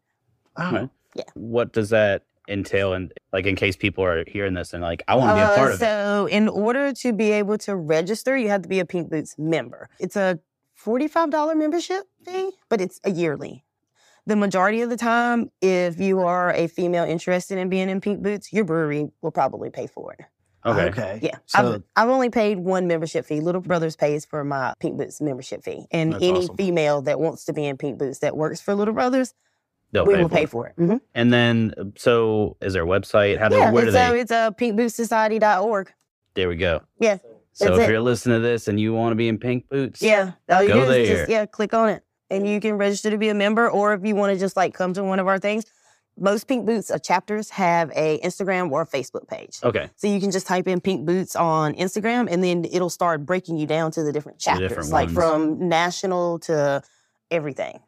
Oh, 0.55 0.89
yeah. 1.13 1.23
what 1.33 1.73
does 1.73 1.89
that 1.89 2.23
entail? 2.47 2.93
And 2.93 3.11
like 3.33 3.45
in 3.45 3.55
case 3.55 3.75
people 3.75 4.03
are 4.03 4.23
hearing 4.27 4.53
this 4.53 4.73
and 4.73 4.81
like, 4.81 5.03
I 5.07 5.15
want 5.15 5.31
to 5.31 5.35
be 5.35 5.41
a 5.41 5.45
Uh, 5.45 5.55
part 5.55 5.69
of 5.69 5.75
it. 5.75 5.79
so, 5.79 6.27
in 6.31 6.47
order 6.47 6.93
to 6.93 7.13
be 7.13 7.31
able 7.31 7.57
to 7.59 7.75
register, 7.75 8.37
you 8.37 8.49
have 8.49 8.61
to 8.63 8.69
be 8.69 8.79
a 8.79 8.85
Pink 8.85 9.09
Boots 9.09 9.35
member. 9.37 9.89
It's 9.99 10.15
a 10.15 10.39
$45 10.83 11.55
membership 11.57 12.03
fee, 12.25 12.51
but 12.69 12.81
it's 12.81 12.99
a 13.03 13.11
yearly. 13.11 13.63
The 14.27 14.35
majority 14.35 14.81
of 14.81 14.89
the 14.89 14.97
time, 14.97 15.51
if 15.61 15.99
you 15.99 16.21
are 16.21 16.51
a 16.51 16.67
female 16.67 17.03
interested 17.03 17.57
in 17.57 17.69
being 17.69 17.89
in 17.89 18.01
Pink 18.01 18.23
Boots, 18.23 18.51
your 18.51 18.65
brewery 18.65 19.07
will 19.21 19.31
probably 19.31 19.69
pay 19.69 19.87
for 19.87 20.13
it. 20.13 20.25
Okay. 20.65 20.85
okay. 20.85 21.19
Yeah. 21.21 21.35
So 21.45 21.75
I've, 21.75 21.83
I've 21.95 22.09
only 22.09 22.31
paid 22.31 22.57
one 22.57 22.87
membership 22.87 23.27
fee. 23.27 23.39
Little 23.39 23.61
Brothers 23.61 23.95
pays 23.95 24.25
for 24.25 24.43
my 24.43 24.73
Pink 24.79 24.97
Boots 24.97 25.21
membership 25.21 25.63
fee. 25.63 25.85
And 25.91 26.15
any 26.15 26.39
awesome. 26.39 26.57
female 26.57 27.01
that 27.03 27.19
wants 27.19 27.45
to 27.45 27.53
be 27.53 27.65
in 27.65 27.77
Pink 27.77 27.99
Boots 27.99 28.19
that 28.19 28.35
works 28.35 28.61
for 28.61 28.73
Little 28.73 28.95
Brothers, 28.95 29.35
They'll 29.91 30.05
we 30.05 30.15
pay 30.15 30.21
will 30.21 30.29
for 30.29 30.35
pay 30.35 30.43
it. 30.43 30.49
for 30.49 30.67
it. 30.67 30.75
Mhm. 30.77 30.99
And 31.13 31.31
then, 31.33 31.93
so 31.97 32.57
is 32.61 32.73
there 32.73 32.83
a 32.83 32.87
website? 32.87 33.39
How 33.39 33.47
do, 33.49 33.55
Yeah, 33.57 33.71
where 33.71 33.85
do 33.85 33.91
they 33.91 34.19
it's, 34.19 34.31
uh, 34.31 34.49
they? 34.57 34.67
it's 34.67 34.75
pinkbootssociety.org. 35.09 35.91
There 36.33 36.49
we 36.49 36.55
go. 36.57 36.81
Yeah. 36.99 37.17
So 37.53 37.73
if 37.75 37.81
it. 37.87 37.89
you're 37.89 38.01
listening 38.01 38.37
to 38.41 38.41
this 38.41 38.67
and 38.67 38.77
you 38.79 38.93
want 38.93 39.11
to 39.11 39.15
be 39.15 39.29
in 39.29 39.37
Pink 39.37 39.69
Boots, 39.69 40.01
Yeah. 40.01 40.31
All 40.49 40.61
you 40.61 40.67
Go 40.69 40.73
do 40.85 40.91
is 40.91 41.07
there. 41.07 41.17
just 41.17 41.29
yeah, 41.31 41.45
click 41.45 41.73
on 41.73 41.89
it. 41.89 42.03
And 42.29 42.45
you 42.47 42.59
can 42.59 42.73
register 42.77 43.09
to 43.11 43.17
be 43.17 43.29
a 43.29 43.33
member, 43.35 43.69
or 43.69 43.93
if 43.93 44.03
you 44.03 44.15
want 44.15 44.33
to 44.33 44.39
just 44.39 44.57
like 44.57 44.73
come 44.73 44.93
to 44.93 45.03
one 45.03 45.19
of 45.19 45.27
our 45.27 45.39
things. 45.39 45.63
Most 46.17 46.47
Pink 46.47 46.65
Boots 46.65 46.89
uh, 46.89 46.97
chapters 46.97 47.49
have 47.51 47.91
a 47.93 48.19
Instagram 48.23 48.71
or 48.71 48.81
a 48.81 48.87
Facebook 48.87 49.27
page. 49.27 49.59
Okay. 49.63 49.89
So 49.97 50.07
you 50.07 50.19
can 50.21 50.31
just 50.31 50.47
type 50.47 50.65
in 50.67 50.79
Pink 50.81 51.05
Boots 51.05 51.35
on 51.35 51.73
Instagram 51.75 52.27
and 52.31 52.41
then 52.43 52.65
it'll 52.65 52.89
start 52.89 53.25
breaking 53.25 53.57
you 53.57 53.67
down 53.67 53.91
to 53.91 54.03
the 54.03 54.11
different 54.13 54.39
The 54.39 54.43
chapters, 54.43 54.69
different 54.69 54.89
like 54.91 55.09
from 55.09 55.67
national 55.69 56.39
to 56.39 56.81
everything. 57.31 57.79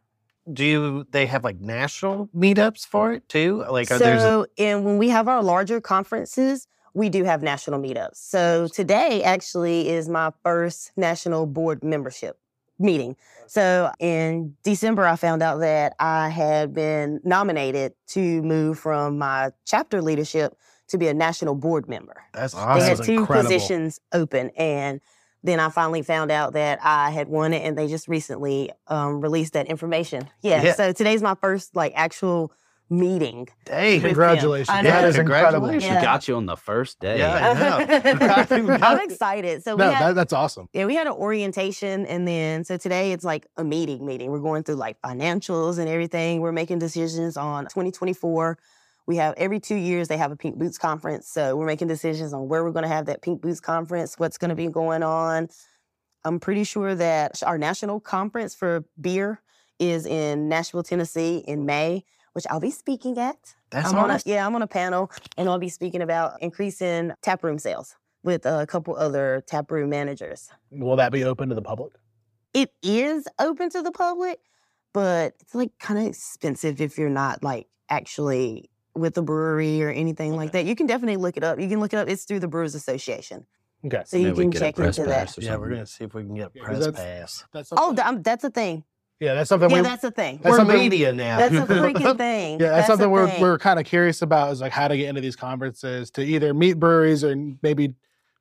Do 0.51 0.65
you, 0.65 1.07
they 1.11 1.25
have 1.25 1.43
like 1.43 1.59
national 1.59 2.29
meetups 2.35 2.85
for 2.85 3.13
it 3.13 3.27
too? 3.29 3.63
Like, 3.69 3.91
are 3.91 3.99
there? 3.99 4.19
So, 4.19 4.47
and 4.57 4.85
when 4.85 4.97
we 4.97 5.09
have 5.09 5.27
our 5.27 5.43
larger 5.43 5.81
conferences, 5.81 6.67
we 6.93 7.09
do 7.09 7.23
have 7.23 7.43
national 7.43 7.79
meetups. 7.79 8.15
So 8.15 8.67
today 8.67 9.23
actually 9.23 9.89
is 9.89 10.09
my 10.09 10.31
first 10.43 10.91
national 10.97 11.45
board 11.45 11.83
membership 11.83 12.39
meeting. 12.79 13.15
So 13.47 13.91
in 13.99 14.55
December, 14.63 15.05
I 15.05 15.15
found 15.15 15.41
out 15.41 15.59
that 15.59 15.95
I 15.99 16.29
had 16.29 16.73
been 16.73 17.19
nominated 17.23 17.93
to 18.09 18.41
move 18.41 18.79
from 18.79 19.17
my 19.17 19.51
chapter 19.65 20.01
leadership 20.01 20.57
to 20.89 20.97
be 20.97 21.07
a 21.07 21.13
national 21.13 21.55
board 21.55 21.87
member. 21.87 22.15
That's 22.33 22.55
awesome. 22.55 22.79
They 22.79 22.85
had 22.85 23.03
two 23.03 23.19
incredible. 23.19 23.49
positions 23.49 23.99
open, 24.13 24.51
and 24.57 25.01
then 25.47 25.59
I 25.59 25.69
finally 25.69 26.01
found 26.01 26.31
out 26.31 26.53
that 26.53 26.79
I 26.83 27.09
had 27.11 27.27
won 27.27 27.53
it, 27.53 27.63
and 27.65 27.77
they 27.77 27.87
just 27.87 28.07
recently 28.07 28.71
um, 28.87 29.21
released 29.21 29.53
that 29.53 29.67
information. 29.67 30.29
Yeah, 30.41 30.61
Yeah. 30.63 30.73
So 30.73 30.91
today's 30.91 31.21
my 31.21 31.35
first 31.35 31.75
like 31.75 31.93
actual 31.95 32.51
meeting. 32.89 33.47
Dang. 33.65 33.95
with 33.95 34.03
Congratulations. 34.03 34.69
I 34.69 34.81
That 34.83 35.01
know. 35.01 35.07
is 35.09 35.17
incredible. 35.17 35.67
Congratulations. 35.67 35.93
Yeah. 35.93 36.01
Got 36.01 36.27
you 36.29 36.35
on 36.37 36.45
the 36.45 36.55
first 36.55 36.99
day. 37.01 37.19
Yeah. 37.19 37.51
I 37.51 38.55
know. 38.55 38.77
I'm 38.81 38.99
excited. 39.01 39.61
So 39.63 39.75
No, 39.75 39.87
we 39.89 39.93
had, 39.93 40.09
that, 40.09 40.15
that's 40.15 40.31
awesome. 40.33 40.69
yeah, 40.71 40.85
we 40.85 40.95
had 40.95 41.05
an 41.05 41.13
orientation, 41.13 42.05
and 42.05 42.25
then 42.27 42.63
so 42.63 42.77
today 42.77 43.11
it's 43.11 43.25
like 43.25 43.47
a 43.57 43.63
meeting. 43.63 44.05
Meeting. 44.05 44.31
We're 44.31 44.39
going 44.39 44.63
through 44.63 44.75
like 44.75 45.01
financials 45.01 45.79
and 45.79 45.89
everything. 45.89 46.39
We're 46.39 46.53
making 46.53 46.79
decisions 46.79 47.35
on 47.35 47.65
2024. 47.65 48.57
We 49.07 49.15
have 49.15 49.33
every 49.37 49.59
two 49.59 49.75
years 49.75 50.09
they 50.09 50.17
have 50.17 50.31
a 50.31 50.35
Pink 50.35 50.57
Boots 50.57 50.77
conference, 50.77 51.29
so 51.29 51.55
we're 51.55 51.65
making 51.65 51.87
decisions 51.87 52.33
on 52.33 52.47
where 52.49 52.63
we're 52.63 52.71
going 52.71 52.83
to 52.83 52.89
have 52.89 53.05
that 53.05 53.21
Pink 53.21 53.41
Boots 53.41 53.61
conference, 53.61 54.19
what's 54.19 54.37
going 54.37 54.49
to 54.49 54.55
be 54.55 54.67
going 54.67 55.01
on. 55.01 55.47
I'm 56.25 56.39
pretty 56.41 56.65
sure 56.65 56.93
that 56.93 57.41
our 57.43 57.57
national 57.57 58.01
conference 58.01 58.53
for 58.53 58.83
beer 58.99 59.41
is 59.79 60.05
in 60.05 60.49
Nashville, 60.49 60.83
Tennessee, 60.83 61.37
in 61.47 61.65
May, 61.65 62.03
which 62.33 62.45
I'll 62.49 62.59
be 62.59 62.71
speaking 62.71 63.17
at. 63.17 63.55
That's 63.69 63.89
I'm 63.89 63.97
on 63.97 64.09
a, 64.09 64.13
awesome. 64.15 64.31
yeah, 64.31 64.45
I'm 64.45 64.53
on 64.55 64.61
a 64.61 64.67
panel, 64.67 65.09
and 65.37 65.47
I'll 65.47 65.57
be 65.57 65.69
speaking 65.69 66.01
about 66.01 66.41
increasing 66.41 67.13
taproom 67.21 67.59
sales 67.59 67.95
with 68.23 68.45
a 68.45 68.65
couple 68.67 68.95
other 68.97 69.41
taproom 69.47 69.89
managers. 69.89 70.49
Will 70.69 70.97
that 70.97 71.13
be 71.13 71.23
open 71.23 71.47
to 71.49 71.55
the 71.55 71.61
public? 71.61 71.93
It 72.53 72.73
is 72.83 73.25
open 73.39 73.69
to 73.69 73.81
the 73.81 73.91
public, 73.91 74.39
but 74.93 75.33
it's 75.39 75.55
like 75.55 75.71
kind 75.79 75.99
of 75.99 76.07
expensive 76.07 76.81
if 76.81 76.97
you're 76.97 77.09
not 77.09 77.41
like 77.43 77.67
actually 77.89 78.69
with 78.97 79.17
a 79.17 79.21
brewery 79.21 79.83
or 79.83 79.89
anything 79.89 80.35
like 80.35 80.51
that. 80.53 80.65
You 80.65 80.75
can 80.75 80.87
definitely 80.87 81.17
look 81.17 81.37
it 81.37 81.43
up. 81.43 81.59
You 81.59 81.67
can 81.67 81.79
look 81.79 81.93
it 81.93 81.97
up. 81.97 82.09
It's 82.09 82.23
through 82.25 82.39
the 82.39 82.47
Brewers 82.47 82.75
Association, 82.75 83.45
Okay. 83.85 84.01
so 84.05 84.17
you 84.17 84.23
Maybe 84.27 84.37
we 84.37 84.43
can 84.45 84.51
check 84.53 84.79
into 84.79 85.03
that. 85.05 85.37
Yeah, 85.37 85.55
we're 85.57 85.69
gonna 85.69 85.85
see 85.85 86.03
if 86.03 86.13
we 86.13 86.23
can 86.23 86.35
get 86.35 86.51
Yeah, 86.53 86.63
'cause 86.63 86.75
press 86.77 86.85
that's- 86.85 87.19
pass. 87.19 87.45
That's 87.53 87.69
Oh, 87.73 87.75
something, 87.87 88.05
um, 88.05 88.21
that's 88.23 88.43
a 88.43 88.49
thing. 88.49 88.83
yeah, 89.19 89.33
that's 89.35 89.49
something 89.49 89.69
Yeah, 89.69 89.77
we. 89.77 89.81
that's 89.83 90.03
a 90.03 90.11
thing. 90.11 90.39
That's 90.41 90.57
We're 90.57 90.65
media 90.65 91.13
now. 91.13 91.37
That's 91.37 91.55
a 91.55 91.57
freaking 91.73 92.17
thing. 92.17 92.59
Yeah, 92.59 92.69
that's, 92.71 92.85
a 92.85 92.91
something 92.91 93.09
we're 93.11 93.27
thing. 93.29 93.41
we're 93.41 93.57
kind 93.59 93.79
of 93.79 93.85
curious 93.85 94.21
about 94.21 94.51
is 94.51 94.61
like 94.61 94.71
how 94.71 94.87
to 94.87 94.97
get 94.97 95.09
into 95.09 95.21
these 95.21 95.35
conferences 95.35 96.09
to 96.11 96.21
either 96.23 96.53
meet 96.53 96.73
breweries 96.79 97.23
or 97.23 97.35
maybe 97.61 97.93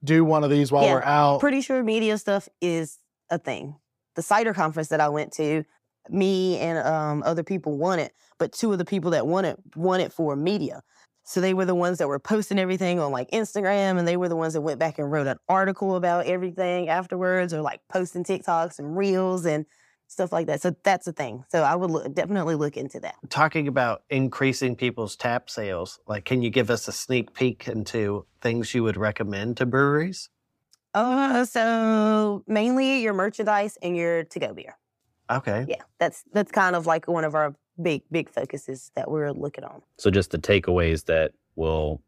do 0.05 0.25
one 0.25 0.45
of 0.45 0.51
these 0.51 0.71
while 0.71 0.85
Yeah, 0.85 0.95
we're 0.95 1.03
out. 1.03 1.41
pretty 1.41 1.61
sure 1.61 1.83
media 1.83 2.19
stuff 2.19 2.49
is 2.61 2.99
a 3.31 3.39
thing. 3.39 3.77
The 4.15 4.23
cider 4.23 4.55
conference 4.55 4.89
that 4.89 5.01
I 5.01 5.09
went 5.09 5.33
to, 5.35 5.65
me 6.11 6.59
and 6.59 6.79
um, 6.87 7.23
other 7.25 7.43
people 7.43 7.77
won 7.77 7.99
it, 7.99 8.13
but 8.39 8.53
two 8.53 8.73
of 8.73 8.79
the 8.79 8.85
people 8.85 9.11
that 9.13 9.27
won 9.27 9.45
it 9.45 9.59
won 9.75 10.01
it 10.01 10.13
for 10.13 10.37
media. 10.37 10.83
So 11.25 11.41
they 11.41 11.55
were 11.55 11.65
the 11.65 11.75
ones 11.75 11.99
that 11.99 12.07
were 12.07 12.21
posting 12.21 12.59
everything 12.59 13.01
on 13.01 13.11
like 13.11 13.31
Instagram, 13.33 13.99
and 13.99 14.07
they 14.07 14.17
were 14.17 14.29
the 14.29 14.37
ones 14.37 14.53
that 14.53 14.61
went 14.61 14.79
back 14.79 14.99
and 14.99 15.11
wrote 15.11 15.27
an 15.27 15.39
article 15.49 15.97
about 15.97 16.27
everything 16.27 16.89
afterwards, 16.89 17.53
or 17.53 17.63
like 17.63 17.81
posting 17.89 18.23
TikToks 18.23 18.79
and 18.79 18.97
reels 18.97 19.45
and 19.45 19.67
stuff 20.09 20.33
like 20.33 20.47
that. 20.47 20.63
So 20.63 20.73
that's 20.85 21.09
a 21.09 21.13
thing. 21.13 21.43
So 21.49 21.65
I 21.65 21.75
would 21.75 21.91
look, 21.91 22.15
definitely 22.15 22.55
look 22.55 22.77
into 22.77 23.01
that. 23.01 23.17
Talking 23.29 23.67
about 23.67 24.05
increasing 24.09 24.77
people's 24.77 25.17
tap 25.17 25.51
sales, 25.51 25.99
like, 26.07 26.25
can 26.25 26.43
you 26.43 26.51
give 26.51 26.71
us 26.71 26.87
a 26.87 26.93
sneak 26.93 27.35
peek 27.35 27.67
into 27.67 28.25
things 28.41 28.73
you 28.73 28.85
would 28.85 28.97
recommend 28.97 29.57
to 29.57 29.67
breweries? 29.67 30.31
Uh, 30.95 31.45
so 31.45 32.45
mainly 32.47 33.03
your 33.03 33.15
merchandise 33.15 33.77
and 33.83 33.97
your 33.97 34.23
to-go 34.23 34.55
beer. 34.55 34.79
Okay. 35.31 35.67
Yeah, 35.69 35.83
that's 35.99 36.25
that's 36.33 36.53
kind 36.53 36.77
of 36.77 36.87
like 36.87 37.09
one 37.09 37.25
of 37.25 37.35
our 37.35 37.55
big 37.83 38.03
big 38.11 38.29
focuses 38.31 38.91
that 38.97 39.11
we're 39.11 39.33
looking 39.33 39.65
on. 39.65 39.83
So 39.99 40.11
just 40.11 40.31
the 40.31 40.39
takeaways 40.39 41.05
that 41.07 41.33
will 41.57 42.01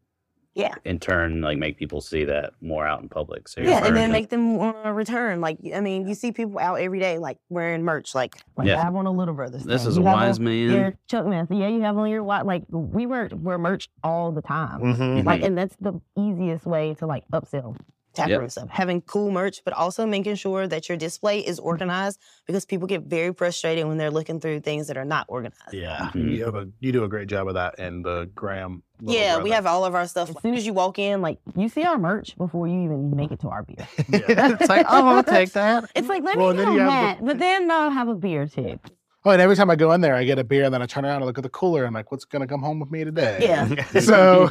Yeah. 0.55 0.75
in 0.85 0.99
turn 0.99 1.41
like 1.43 1.59
make 1.59 1.77
people 1.77 2.01
see 2.01 2.25
that 2.25 2.53
more 2.61 2.87
out 2.87 3.03
in 3.03 3.09
public. 3.09 3.49
So 3.49 3.61
Yeah, 3.61 3.85
and 3.85 3.95
then 3.97 4.11
make 4.11 4.31
them 4.31 4.57
want 4.57 4.83
to 4.85 4.93
return. 4.93 5.41
Like, 5.41 5.59
I 5.75 5.81
mean, 5.81 6.09
you 6.09 6.15
see 6.15 6.33
people 6.33 6.59
out 6.59 6.77
every 6.81 6.99
day, 7.01 7.19
like 7.19 7.39
wearing 7.49 7.83
merch. 7.85 8.15
Like, 8.15 8.37
like 8.57 8.67
Yeah. 8.69 8.79
I 8.79 8.83
have 8.83 8.97
on 8.97 9.07
a 9.07 9.11
Little 9.13 9.35
Brothers. 9.35 9.65
this 9.65 9.83
thing. 9.83 9.91
is 9.91 9.97
a 9.99 10.01
You 10.01 10.07
have 10.07 10.17
wise 10.17 10.41
man. 10.41 10.71
Your 10.71 10.95
Chuck 11.09 11.25
Smith. 11.27 11.49
Yeah, 11.51 11.69
you 11.69 11.81
have 11.83 11.99
on 11.99 12.09
your 12.09 12.23
what? 12.25 12.47
Like, 12.47 12.65
we 12.71 13.05
wear 13.07 13.29
wear 13.35 13.59
merch 13.59 13.89
all 14.03 14.33
the 14.33 14.43
time. 14.43 14.81
Mm-hmm. 14.81 15.27
Like, 15.27 15.43
and 15.43 15.57
that's 15.59 15.77
the 15.81 16.01
easiest 16.17 16.65
way 16.67 16.95
to 16.95 17.07
like 17.07 17.25
upsell 17.33 17.77
tap 18.19 18.29
Yep. 18.29 18.41
room. 18.41 18.69
Having 18.69 19.03
cool 19.03 19.31
merch, 19.31 19.63
but 19.65 19.73
also 19.75 20.05
making 20.07 20.35
sure 20.35 20.67
that 20.67 20.89
your 20.89 20.99
display 20.99 21.39
is 21.41 21.59
organized 21.59 22.19
because 22.47 22.65
people 22.67 22.87
get 22.87 23.03
very 23.05 23.33
frustrated 23.33 23.87
when 23.87 23.97
they're 23.99 24.11
looking 24.11 24.41
through 24.41 24.61
things 24.61 24.87
that 24.89 24.97
are 24.97 25.05
not 25.05 25.25
organized. 25.29 25.73
Yeah. 25.73 26.11
Mhm. 26.13 26.37
You 26.37 26.45
have 26.45 26.55
a 26.55 26.69
you 26.81 26.93
do 26.93 27.05
a 27.05 27.09
great 27.09 27.29
job 27.29 27.49
of 27.49 27.55
that, 27.55 27.79
and 27.79 28.05
the 28.05 28.29
Graham. 28.35 28.83
Little 29.01 29.15
Yeah, 29.21 29.39
we 29.39 29.51
have 29.51 29.65
all 29.67 29.85
of 29.85 29.95
our 29.95 30.07
stuff. 30.09 30.29
As 30.31 30.43
soon 30.43 30.55
as 30.55 30.67
you 30.67 30.73
walk 30.73 30.99
in, 30.99 31.23
like 31.23 31.39
you 31.57 31.69
see 31.69 31.85
our 31.85 31.99
merch 31.99 32.37
before 32.37 32.67
you 32.67 32.83
even 32.83 33.15
make 33.15 33.31
it 33.31 33.39
to 33.41 33.49
our 33.49 33.63
beer. 33.63 33.87
it's 34.09 34.69
like, 34.69 34.87
oh, 34.89 35.07
I'll 35.07 35.23
take 35.23 35.53
that. 35.53 35.89
It's 35.95 36.09
like 36.09 36.25
let 36.25 36.37
Well, 36.37 36.47
me 36.47 36.51
and 36.51 36.59
get 36.59 36.65
then 36.65 36.73
on 36.73 36.79
have 36.79 37.19
that, 37.19 37.25
but 37.25 37.39
then 37.39 37.71
I'll 37.71 37.91
have 37.91 38.09
a 38.09 38.15
beer 38.17 38.47
too. 38.49 38.79
Oh, 39.25 39.31
and 39.31 39.43
every 39.43 39.57
time 39.57 39.69
I 39.71 39.77
go 39.77 39.93
in 39.93 40.01
there, 40.01 40.15
I 40.15 40.25
get 40.25 40.39
a 40.39 40.45
beer, 40.45 40.65
and 40.65 40.73
then 40.73 40.81
I 40.83 40.87
turn 40.87 41.05
around 41.05 41.17
and 41.17 41.27
look 41.27 41.39
at 41.39 41.43
the 41.45 41.51
cooler. 41.51 41.81
And 41.83 41.89
I'm 41.89 41.95
like, 41.95 42.11
what's 42.11 42.25
gonna 42.25 42.47
come 42.47 42.61
home 42.63 42.81
with 42.81 42.91
me 42.91 43.05
today? 43.05 43.39
Yeah. 43.43 43.69
So 44.01 44.49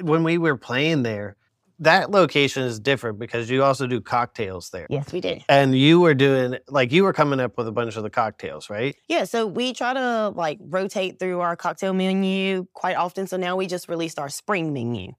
when 0.00 0.24
we 0.24 0.38
were 0.38 0.56
playing 0.56 1.02
there, 1.02 1.36
that 1.78 2.10
location 2.10 2.62
is 2.62 2.80
different 2.80 3.18
because 3.18 3.50
you 3.50 3.62
also 3.62 3.86
do 3.86 4.00
cocktails 4.00 4.70
there. 4.70 4.86
Yes, 4.88 5.12
we 5.12 5.20
do. 5.20 5.38
And 5.48 5.76
you 5.76 6.00
were 6.00 6.14
doing 6.14 6.56
like 6.68 6.92
you 6.92 7.04
were 7.04 7.12
coming 7.12 7.40
up 7.40 7.58
with 7.58 7.68
a 7.68 7.72
bunch 7.72 7.96
of 7.96 8.02
the 8.02 8.10
cocktails, 8.10 8.70
right? 8.70 8.96
Yeah, 9.08 9.24
so 9.24 9.46
we 9.46 9.72
try 9.72 9.94
to 9.94 10.32
like 10.34 10.58
rotate 10.60 11.18
through 11.18 11.40
our 11.40 11.56
cocktail 11.56 11.92
menu 11.92 12.66
quite 12.72 12.96
often. 12.96 13.26
So 13.26 13.36
now 13.36 13.56
we 13.56 13.66
just 13.66 13.88
released 13.88 14.18
our 14.18 14.28
spring 14.28 14.72
menu. 14.72 15.12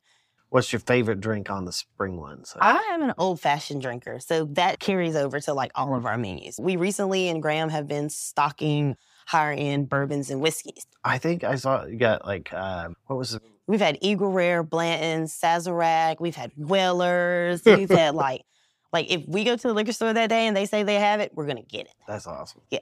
What's 0.50 0.72
your 0.72 0.80
favorite 0.80 1.20
drink 1.20 1.50
on 1.50 1.66
the 1.66 1.74
spring 1.74 2.18
one? 2.18 2.46
So, 2.46 2.60
I 2.62 2.78
am 2.94 3.02
an 3.02 3.14
old 3.18 3.42
fashioned 3.42 3.82
drinker, 3.82 4.22
so 4.22 4.46
that 4.54 4.80
carries 4.80 5.14
over 5.14 5.42
to 5.42 5.54
like 5.54 5.72
all 5.76 5.94
of 5.94 6.06
our 6.06 6.18
menus. 6.18 6.58
We 6.58 6.78
recently 6.78 7.28
and 7.28 7.42
Graham 7.42 7.68
have 7.68 7.86
been 7.86 8.10
stocking 8.10 8.96
higher 9.28 9.52
end 9.52 9.90
bourbons 9.90 10.30
and 10.30 10.40
whiskeys. 10.42 10.86
I 11.04 11.18
think 11.18 11.44
I 11.44 11.56
saw 11.56 11.86
you 11.86 11.98
got 11.98 12.26
like 12.26 12.52
uh, 12.54 12.90
what 13.06 13.18
was 13.18 13.36
it? 13.36 13.44
We've 13.68 13.82
had 13.82 13.98
Eagle 14.02 14.32
Rare, 14.32 14.64
Blanton, 14.64 15.26
Sazerac. 15.26 16.22
We've 16.22 16.36
had 16.36 16.52
Wellers. 16.56 17.62
We've 17.66 17.90
had 17.90 18.16
like, 18.16 18.44
like 18.94 19.12
if 19.12 19.28
we 19.28 19.44
go 19.44 19.58
to 19.58 19.68
the 19.68 19.74
liquor 19.74 19.92
store 19.92 20.14
that 20.14 20.30
day 20.30 20.48
and 20.48 20.56
they 20.56 20.66
say 20.66 20.84
they 20.84 20.96
have 20.96 21.20
it, 21.20 21.34
we're 21.36 21.46
gonna 21.46 21.62
get 21.62 21.88
it. 21.88 21.94
That's 22.08 22.26
awesome. 22.26 22.62
Yeah. 22.70 22.80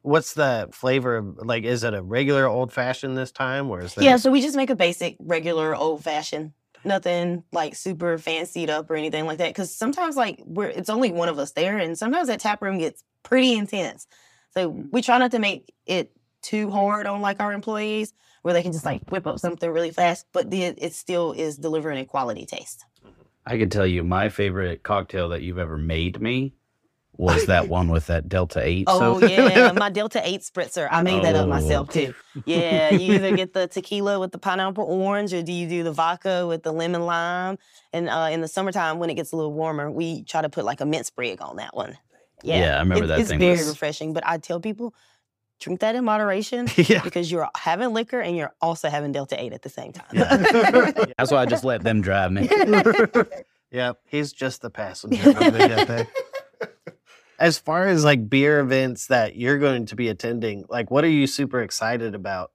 What's 0.00 0.32
the 0.32 0.68
flavor 0.72 1.18
of 1.18 1.36
like? 1.46 1.64
Is 1.64 1.84
it 1.84 1.92
a 1.94 2.02
regular 2.02 2.46
old 2.46 2.72
fashioned 2.72 3.16
this 3.16 3.30
time, 3.30 3.70
or 3.70 3.82
is 3.82 3.94
that? 3.94 4.02
Yeah, 4.02 4.16
so 4.16 4.32
we 4.32 4.40
just 4.40 4.56
make 4.56 4.70
a 4.70 4.74
basic, 4.74 5.16
regular, 5.20 5.76
old 5.76 6.02
fashioned. 6.02 6.52
Nothing 6.84 7.44
like 7.52 7.76
super 7.76 8.18
fancied 8.18 8.68
up 8.68 8.90
or 8.90 8.96
anything 8.96 9.26
like 9.26 9.38
that. 9.38 9.50
Because 9.50 9.72
sometimes, 9.72 10.16
like, 10.16 10.42
we're 10.44 10.66
it's 10.66 10.90
only 10.90 11.12
one 11.12 11.28
of 11.28 11.38
us 11.38 11.52
there, 11.52 11.78
and 11.78 11.96
sometimes 11.96 12.26
that 12.26 12.40
tap 12.40 12.62
room 12.62 12.78
gets 12.78 13.04
pretty 13.22 13.52
intense. 13.52 14.08
So 14.54 14.68
we 14.68 15.02
try 15.02 15.18
not 15.18 15.30
to 15.32 15.38
make 15.38 15.72
it 15.86 16.12
too 16.42 16.70
hard 16.70 17.06
on 17.06 17.20
like 17.20 17.40
our 17.40 17.52
employees, 17.52 18.12
where 18.42 18.52
they 18.54 18.62
can 18.62 18.72
just 18.72 18.84
like 18.84 19.08
whip 19.10 19.26
up 19.26 19.38
something 19.38 19.70
really 19.70 19.90
fast, 19.92 20.26
but 20.32 20.50
the, 20.50 20.64
it 20.64 20.92
still 20.94 21.32
is 21.32 21.56
delivering 21.56 21.98
a 21.98 22.04
quality 22.04 22.44
taste. 22.46 22.84
I 23.46 23.58
can 23.58 23.70
tell 23.70 23.86
you 23.86 24.04
my 24.04 24.28
favorite 24.28 24.82
cocktail 24.82 25.28
that 25.30 25.42
you've 25.42 25.58
ever 25.58 25.76
made 25.78 26.20
me 26.20 26.52
was 27.16 27.46
that 27.46 27.68
one 27.68 27.88
with 27.88 28.06
that 28.06 28.28
Delta 28.28 28.60
8. 28.64 28.84
Oh 28.88 29.20
so 29.20 29.26
yeah, 29.26 29.70
my 29.76 29.90
Delta 29.90 30.20
Eight 30.26 30.40
spritzer. 30.40 30.88
I 30.90 31.02
made 31.02 31.22
that 31.24 31.36
up 31.36 31.44
Oh. 31.44 31.48
myself 31.48 31.90
too. 31.90 32.14
Yeah, 32.46 32.90
you 32.94 33.14
either 33.14 33.36
get 33.36 33.52
the 33.52 33.66
tequila 33.68 34.18
with 34.18 34.32
the 34.32 34.38
pineapple 34.38 34.84
orange, 34.84 35.32
or 35.34 35.42
do 35.42 35.52
you 35.52 35.68
do 35.68 35.82
the 35.82 35.92
vodka 35.92 36.46
with 36.46 36.62
the 36.62 36.72
lemon 36.72 37.02
lime? 37.04 37.58
And 37.92 38.08
uh, 38.08 38.28
in 38.32 38.40
the 38.40 38.48
summertime, 38.48 38.98
when 38.98 39.10
it 39.10 39.14
gets 39.14 39.32
a 39.32 39.36
little 39.36 39.52
warmer, 39.52 39.90
we 39.90 40.22
try 40.24 40.40
to 40.40 40.48
put 40.48 40.64
like 40.64 40.80
a 40.80 40.86
mint 40.86 41.04
sprig 41.06 41.42
on 41.42 41.56
that 41.56 41.76
one. 41.76 41.98
Yeah, 42.42 42.58
Yeah, 42.60 42.76
I 42.76 42.80
remember 42.80 43.04
It- 43.04 43.08
that 43.08 43.20
It's 43.20 43.28
thing 43.30 43.38
very 43.38 43.58
was- 43.58 43.68
refreshing, 43.68 44.12
but 44.12 44.26
I 44.26 44.38
tell 44.38 44.60
people 44.60 44.94
drink 45.60 45.78
that 45.80 45.94
in 45.94 46.04
moderation 46.04 46.66
yeah. 46.76 47.02
because 47.02 47.30
you're 47.30 47.48
having 47.56 47.92
liquor 47.92 48.20
and 48.20 48.36
you're 48.36 48.52
also 48.60 48.88
having 48.90 49.12
Delta 49.12 49.40
Eight 49.40 49.52
at 49.52 49.62
the 49.62 49.68
same 49.68 49.92
time. 49.92 50.06
That's 51.18 51.30
why 51.30 51.38
I 51.42 51.46
just 51.46 51.62
let 51.64 51.84
them 51.84 52.00
drive 52.00 52.32
me. 52.32 52.48
yeah, 53.70 53.92
he's 54.06 54.32
just 54.32 54.60
the 54.62 54.70
passenger. 54.70 55.22
the 55.32 56.06
as 57.38 57.58
far 57.58 57.86
as 57.88 58.04
like 58.04 58.28
beer 58.28 58.60
events 58.60 59.06
that 59.08 59.36
you're 59.36 59.58
going 59.58 59.86
to 59.86 59.96
be 59.96 60.08
attending, 60.08 60.64
like 60.68 60.90
what 60.90 61.04
are 61.04 61.08
you 61.08 61.26
super 61.26 61.60
excited 61.60 62.14
about? 62.14 62.50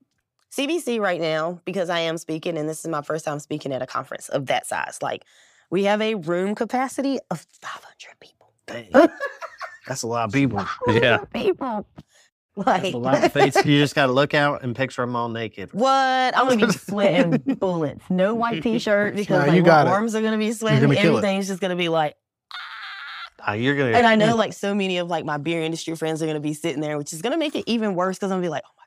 CBC 0.51 0.99
right 0.99 1.19
now, 1.21 1.61
because 1.65 1.89
I 1.89 1.99
am 1.99 2.17
speaking, 2.17 2.57
and 2.57 2.67
this 2.67 2.79
is 2.79 2.87
my 2.87 3.01
first 3.01 3.25
time 3.25 3.39
speaking 3.39 3.71
at 3.73 3.81
a 3.81 3.85
conference 3.87 4.27
of 4.29 4.45
that 4.47 4.65
size. 4.65 4.99
Like, 5.01 5.23
we 5.69 5.83
have 5.83 6.01
a 6.01 6.15
room 6.15 6.55
capacity 6.55 7.19
of 7.29 7.45
500 7.61 8.19
people. 8.19 8.53
Dang, 9.87 9.91
that's 9.91 10.03
a 10.03 10.07
lot 10.07 10.25
of 10.25 10.33
people. 10.33 10.59
Yeah. 10.87 11.17
500 11.17 11.31
people. 11.33 11.85
That's 12.57 12.83
Like, 12.83 12.93
a 12.93 12.97
lot 12.97 13.23
of 13.23 13.31
faces. 13.33 13.65
You 13.65 13.77
just 13.79 13.93
got 13.93 14.07
to 14.07 14.11
look 14.11 14.33
out 14.33 14.63
and 14.63 14.75
picture 14.75 15.03
them 15.03 15.15
all 15.15 15.29
naked. 15.29 15.69
what? 15.73 15.87
I'm 16.35 16.47
gonna 16.47 16.65
be 16.67 16.73
sweating 16.73 17.37
bullets. 17.59 18.03
No 18.09 18.33
white 18.33 18.63
t-shirt 18.63 19.15
because 19.15 19.39
Nah, 19.41 19.45
like 19.45 19.55
you 19.55 19.61
my 19.61 19.65
got 19.67 19.85
it. 19.87 19.91
arms 19.91 20.15
are 20.15 20.21
gonna 20.21 20.39
be 20.39 20.51
sweating. 20.51 20.81
gonna 20.81 20.95
kill 20.95 21.15
it. 21.15 21.17
Everything's 21.19 21.47
just 21.47 21.61
gonna 21.61 21.75
be 21.75 21.87
like. 21.89 22.15
Ah, 23.45 23.53
you're 23.53 23.75
gonna. 23.77 23.91
And 23.91 24.07
I 24.07 24.15
know 24.15 24.35
like 24.43 24.53
so 24.53 24.73
many 24.73 24.97
of 24.97 25.07
like 25.07 25.23
my 25.23 25.37
beer 25.37 25.61
industry 25.61 25.95
friends 25.95 26.23
are 26.23 26.25
gonna 26.25 26.39
be 26.39 26.53
sitting 26.55 26.81
there, 26.81 26.97
which 26.97 27.13
is 27.13 27.21
gonna 27.21 27.37
make 27.37 27.55
it 27.55 27.63
even 27.67 27.93
worse 27.93 28.17
because 28.17 28.31
I'm 28.31 28.37
gonna 28.37 28.45
be 28.47 28.49
like, 28.49 28.63
oh 28.65 28.71
my 28.75 28.83
god, 28.83 28.86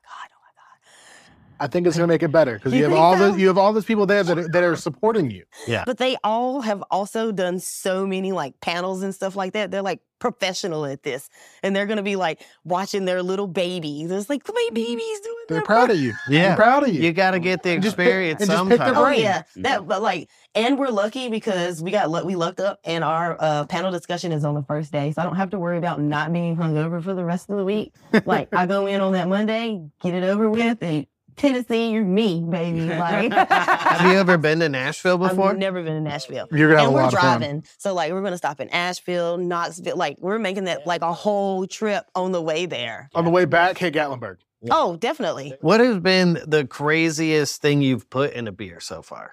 I 1.61 1.67
think 1.67 1.85
it's 1.87 1.95
gonna 1.95 2.07
make 2.07 2.23
it 2.23 2.31
better 2.31 2.55
because 2.55 2.73
You 2.73 2.79
you 2.79 2.83
have 2.89 2.93
all 2.97 3.15
so? 3.17 3.31
the 3.31 3.39
you 3.39 3.47
have 3.47 3.57
all 3.57 3.71
those 3.71 3.85
people 3.85 4.05
there 4.05 4.23
that 4.23 4.37
are, 4.37 4.47
that 4.49 4.63
are 4.63 4.75
supporting 4.75 5.29
you. 5.31 5.43
Yeah. 5.67 5.83
But 5.85 5.97
they 5.99 6.17
all 6.23 6.61
have 6.61 6.83
also 6.91 7.31
done 7.31 7.59
so 7.59 8.05
many 8.07 8.31
like 8.31 8.59
panels 8.61 9.03
and 9.03 9.13
stuff 9.15 9.35
like 9.35 9.53
that. 9.53 9.69
They're 9.71 9.81
like 9.81 9.99
professional 10.19 10.85
at 10.85 11.01
this. 11.03 11.29
And 11.63 11.75
they're 11.75 11.85
gonna 11.87 12.03
be 12.03 12.15
like 12.15 12.41
watching 12.63 13.05
their 13.05 13.21
little 13.23 13.47
babies. 13.47 14.09
It's 14.11 14.29
like 14.29 14.41
my 14.47 14.69
baby's 14.73 15.19
doing 15.21 15.35
They're 15.49 15.57
their 15.57 15.65
proud 15.65 15.89
of 15.91 15.97
you. 15.97 16.13
Yeah. 16.29 16.51
I'm 16.51 16.55
proud 16.57 16.83
of 16.83 16.89
you. 16.93 17.01
You 17.01 17.13
got 17.13 17.31
to 17.31 17.39
get 17.39 17.63
the 17.63 17.71
And 17.71 17.83
just 17.83 17.95
pick- 17.97 18.05
experience 18.07 18.41
and 18.41 18.49
just 18.51 18.67
pick 18.69 18.77
their 18.79 18.87
sometime. 18.87 19.03
Oh 19.03 19.09
yeah, 19.09 19.43
that 19.57 19.87
but 19.87 20.01
like, 20.01 20.29
and 20.55 20.77
we're 20.79 20.89
lucky 20.89 21.29
because 21.29 21.81
we 21.81 21.91
got 21.91 22.09
lu- 22.09 22.25
we 22.25 22.35
lucked 22.35 22.59
up, 22.59 22.79
and 22.83 23.03
our 23.03 23.37
uh, 23.39 23.65
panel 23.65 23.91
discussion 23.91 24.31
is 24.31 24.43
on 24.43 24.53
the 24.55 24.63
first 24.63 24.91
day, 24.91 25.11
so 25.11 25.21
I 25.21 25.25
don't 25.25 25.35
have 25.37 25.51
to 25.51 25.59
worry 25.59 25.77
about 25.77 26.01
not 26.01 26.31
being 26.33 26.55
hungover 26.57 27.03
for 27.03 27.13
the 27.13 27.23
rest 27.23 27.49
of 27.49 27.57
the 27.57 27.63
week. 27.65 27.93
like 28.25 28.53
I 28.53 28.65
go 28.65 28.85
in 28.87 28.99
on 29.01 29.13
that 29.13 29.27
Monday, 29.27 29.81
get 30.01 30.13
it 30.13 30.23
over 30.23 30.49
with, 30.49 30.77
and 30.81 31.05
Tennessee, 31.37 31.91
you're 31.91 32.03
me, 32.03 32.41
baby. 32.41 32.81
Like, 32.85 33.33
Have 33.49 34.11
you 34.11 34.17
ever 34.17 34.37
been 34.37 34.59
to 34.59 34.69
Nashville 34.69 35.17
before? 35.17 35.51
I've 35.51 35.57
never 35.57 35.81
been 35.83 35.93
to 35.93 36.01
Nashville. 36.01 36.47
You're 36.51 36.69
gonna 36.69 36.81
have 36.81 36.87
and 36.89 36.93
a 36.93 36.95
we're 36.95 37.03
lot 37.03 37.13
of 37.13 37.19
fun. 37.19 37.39
driving. 37.39 37.63
So 37.77 37.93
like 37.93 38.11
we're 38.11 38.21
gonna 38.21 38.37
stop 38.37 38.59
in 38.59 38.69
Asheville, 38.69 39.37
Knoxville. 39.37 39.97
Like 39.97 40.17
we're 40.19 40.39
making 40.39 40.65
that 40.65 40.85
like 40.85 41.01
a 41.01 41.13
whole 41.13 41.65
trip 41.67 42.05
on 42.15 42.31
the 42.31 42.41
way 42.41 42.65
there. 42.65 43.09
On 43.15 43.25
the 43.25 43.31
way 43.31 43.45
back, 43.45 43.77
hit 43.77 43.93
Gatlinburg. 43.93 44.37
Oh, 44.69 44.95
definitely. 44.97 45.55
What 45.61 45.79
has 45.79 45.99
been 45.99 46.39
the 46.45 46.67
craziest 46.67 47.61
thing 47.61 47.81
you've 47.81 48.09
put 48.09 48.33
in 48.33 48.47
a 48.47 48.51
beer 48.51 48.79
so 48.79 49.01
far? 49.01 49.31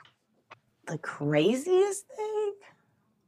The 0.87 0.96
craziest 0.98 2.06
thing. 2.16 2.54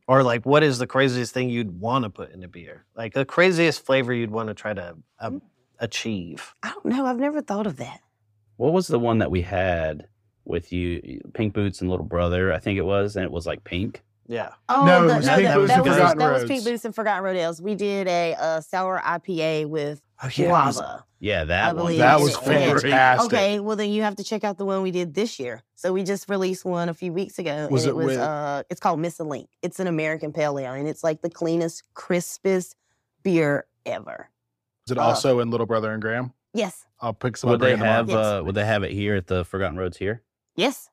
Or 0.09 0.23
like, 0.23 0.47
what 0.47 0.63
is 0.63 0.79
the 0.79 0.87
craziest 0.87 1.35
thing 1.35 1.51
you'd 1.51 1.79
want 1.79 2.05
to 2.05 2.11
put 2.11 2.33
in 2.33 2.43
a 2.43 2.49
beer? 2.49 2.87
Like 2.97 3.13
the 3.13 3.27
craziest 3.27 3.85
flavor 3.85 4.15
you'd 4.15 4.31
want 4.31 4.49
to 4.49 4.55
try 4.55 4.73
to 4.73 4.97
um, 5.21 5.43
achieve? 5.79 6.55
I 6.63 6.71
don't 6.71 6.87
know. 6.87 7.05
I've 7.05 7.19
never 7.19 7.43
thought 7.43 7.67
of 7.67 7.77
that. 7.77 8.01
What 8.61 8.75
was 8.75 8.89
the 8.89 8.99
one 8.99 9.19
that 9.21 9.31
we 9.31 9.41
had 9.41 10.07
with 10.45 10.71
you, 10.71 11.23
Pink 11.33 11.55
Boots 11.55 11.81
and 11.81 11.89
Little 11.89 12.05
Brother? 12.05 12.53
I 12.53 12.59
think 12.59 12.77
it 12.79 12.85
was, 12.85 13.17
and 13.17 13.25
it 13.25 13.31
was 13.33 13.47
like 13.47 13.65
pink. 13.65 14.03
Yeah. 14.29 14.51
Oh, 14.69 14.85
No, 14.85 15.05
it 15.05 15.09
the- 15.09 15.17
was 15.17 15.27
no, 15.27 15.35
Pink 15.37 15.49
that, 15.49 15.55
Boots 15.55 15.69
that 15.69 15.75
and 15.79 15.87
was, 15.87 15.95
Forgotten 15.97 16.19
that 16.19 16.33
was 16.35 16.45
Pink 16.45 16.65
Boots 16.65 16.85
and 16.85 16.95
Forgotten 16.95 17.25
Road 17.25 17.37
Ales. 17.37 17.63
We 17.63 17.75
did 17.75 18.07
a 18.07 18.35
uh, 18.35 18.61
sour 18.61 19.01
IPA 19.03 19.67
with 19.67 20.03
Oh, 20.23 20.29
guava. 20.37 21.05
Yeah, 21.21 21.45
that 21.45 21.75
one. 21.75 21.97
That 21.97 22.21
was 22.21 22.37
fantastic. 22.37 23.33
Okay, 23.33 23.61
well 23.61 23.77
then 23.77 23.89
you 23.89 24.03
have 24.03 24.17
to 24.17 24.25
check 24.25 24.45
out 24.45 24.59
the 24.59 24.67
one 24.67 24.83
we 24.83 24.91
did 24.91 25.15
this 25.15 25.41
year. 25.41 25.63
So 25.75 25.95
we 25.95 26.03
just 26.03 26.29
released 26.29 26.67
one 26.67 26.91
a 26.91 26.95
few 26.95 27.15
weeks 27.15 27.39
ago. 27.39 27.67
Was 27.71 27.85
and 27.87 27.89
it 27.89 27.93
it 27.93 27.97
was 27.97 28.07
with- 28.09 28.19
uh 28.19 28.63
it's 28.69 28.79
called 28.81 29.01
Miss 29.01 29.19
a 29.21 29.25
Link. 29.25 29.49
It's 29.63 29.81
an 29.81 29.87
American 29.87 30.33
pale 30.35 30.59
ale 30.59 30.73
and 30.75 30.87
it's 30.87 31.03
like 31.03 31.23
the 31.23 31.31
cleanest, 31.31 31.83
crispest 31.95 32.77
beer 33.23 33.65
ever. 33.87 34.29
Is 34.87 34.93
it 34.93 34.99
Uh, 34.99 35.03
also 35.05 35.41
in 35.41 35.51
Little 35.51 35.67
Brother 35.67 35.93
and 35.93 36.03
Graham? 36.03 36.35
Yes. 36.53 36.87
I'll 37.01 37.13
pick 37.15 37.37
some 37.37 37.51
Would 37.51 37.57
up. 37.57 37.61
they 37.61 37.69
bring 37.73 37.81
them 37.81 37.89
have? 37.89 38.09
Yes. 38.09 38.17
Uh, 38.17 38.43
would 38.45 38.55
they 38.55 38.65
have 38.65 38.83
it 38.83 38.93
here 38.93 39.15
at 39.17 39.27
the 39.27 39.45
Forgotten 39.45 39.77
Roads 39.79 39.97
here? 39.97 40.23
Yes. 40.57 40.91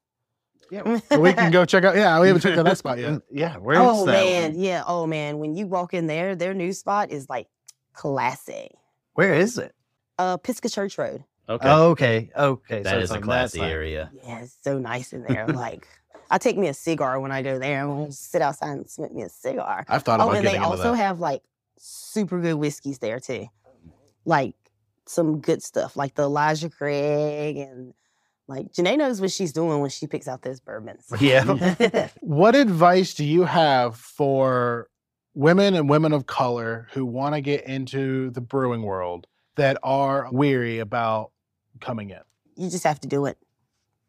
Yeah. 0.69 0.99
So 1.09 1.19
we 1.19 1.33
can 1.33 1.51
go 1.51 1.63
check 1.65 1.83
out. 1.85 1.95
Yeah, 1.95 2.19
we 2.19 2.27
haven't 2.27 2.41
checked 2.41 2.57
out 2.57 2.65
that 2.65 2.77
spot 2.77 2.97
yet. 2.99 3.21
Yeah. 3.31 3.55
Where's 3.57 3.77
that? 3.79 3.85
oh 3.87 4.05
that? 4.05 4.11
man, 4.11 4.51
one? 4.53 4.59
yeah. 4.61 4.83
Oh 4.85 5.07
man, 5.07 5.39
when 5.39 5.55
you 5.55 5.65
walk 5.65 5.93
in 5.93 6.07
there, 6.07 6.35
their 6.35 6.53
new 6.53 6.73
spot 6.73 7.09
is 7.11 7.29
like 7.29 7.47
classy. 7.93 8.69
Where 9.13 9.33
is 9.33 9.57
it? 9.57 9.73
Uh 10.19 10.37
Pisgah 10.37 10.69
Church 10.69 10.97
Road. 10.97 11.23
Okay, 11.49 11.69
Oh, 11.69 11.89
okay. 11.91 12.29
Okay. 12.37 12.83
that 12.83 12.91
so 12.91 12.97
is 12.97 13.03
it's 13.05 13.11
a 13.11 13.15
on 13.15 13.21
that 13.21 13.25
classy 13.25 13.59
side. 13.59 13.71
area. 13.71 14.11
Yeah, 14.23 14.39
it's 14.39 14.57
so 14.61 14.77
nice 14.77 15.13
in 15.13 15.23
there. 15.23 15.47
like 15.47 15.87
I 16.29 16.37
take 16.37 16.57
me 16.57 16.67
a 16.67 16.73
cigar 16.73 17.19
when 17.21 17.31
I 17.31 17.41
go 17.41 17.57
there. 17.57 17.81
I'm 17.83 17.87
gonna 17.87 18.11
sit 18.11 18.41
outside 18.41 18.71
and 18.71 18.89
smoke 18.89 19.13
me 19.13 19.21
a 19.23 19.29
cigar. 19.29 19.85
I've 19.87 20.03
thought 20.03 20.15
about 20.15 20.25
Oh, 20.25 20.29
about 20.31 20.37
and 20.39 20.47
they 20.47 20.55
into 20.55 20.67
also 20.67 20.91
that. 20.91 20.97
have 20.97 21.19
like 21.21 21.41
super 21.77 22.41
good 22.41 22.55
whiskeys 22.55 22.99
there 22.99 23.19
too. 23.21 23.47
Like 24.25 24.55
some 25.07 25.39
good 25.39 25.63
stuff, 25.63 25.95
like 25.95 26.15
the 26.15 26.23
Elijah 26.23 26.69
Craig 26.69 27.57
and 27.57 27.93
like 28.47 28.71
Janae 28.73 28.97
knows 28.97 29.19
what 29.19 29.31
she's 29.31 29.51
doing 29.51 29.79
when 29.81 29.89
she 29.89 30.07
picks 30.07 30.27
out 30.27 30.41
those 30.41 30.59
bourbons. 30.59 31.05
Yeah. 31.19 32.09
What 32.21 32.55
advice 32.55 33.13
do 33.13 33.25
you 33.25 33.43
have 33.45 33.95
for 33.97 34.89
women 35.33 35.73
and 35.75 35.89
women 35.89 36.13
of 36.13 36.25
color 36.25 36.87
who 36.93 37.05
want 37.05 37.35
to 37.35 37.41
get 37.41 37.65
into 37.65 38.29
the 38.31 38.41
brewing 38.41 38.83
world 38.83 39.27
that 39.55 39.77
are 39.83 40.29
weary 40.31 40.79
about 40.79 41.31
coming 41.81 42.09
in? 42.11 42.19
you 42.55 42.69
just 42.71 42.83
have 42.85 42.99
to 43.01 43.07
do 43.07 43.25
it. 43.27 43.37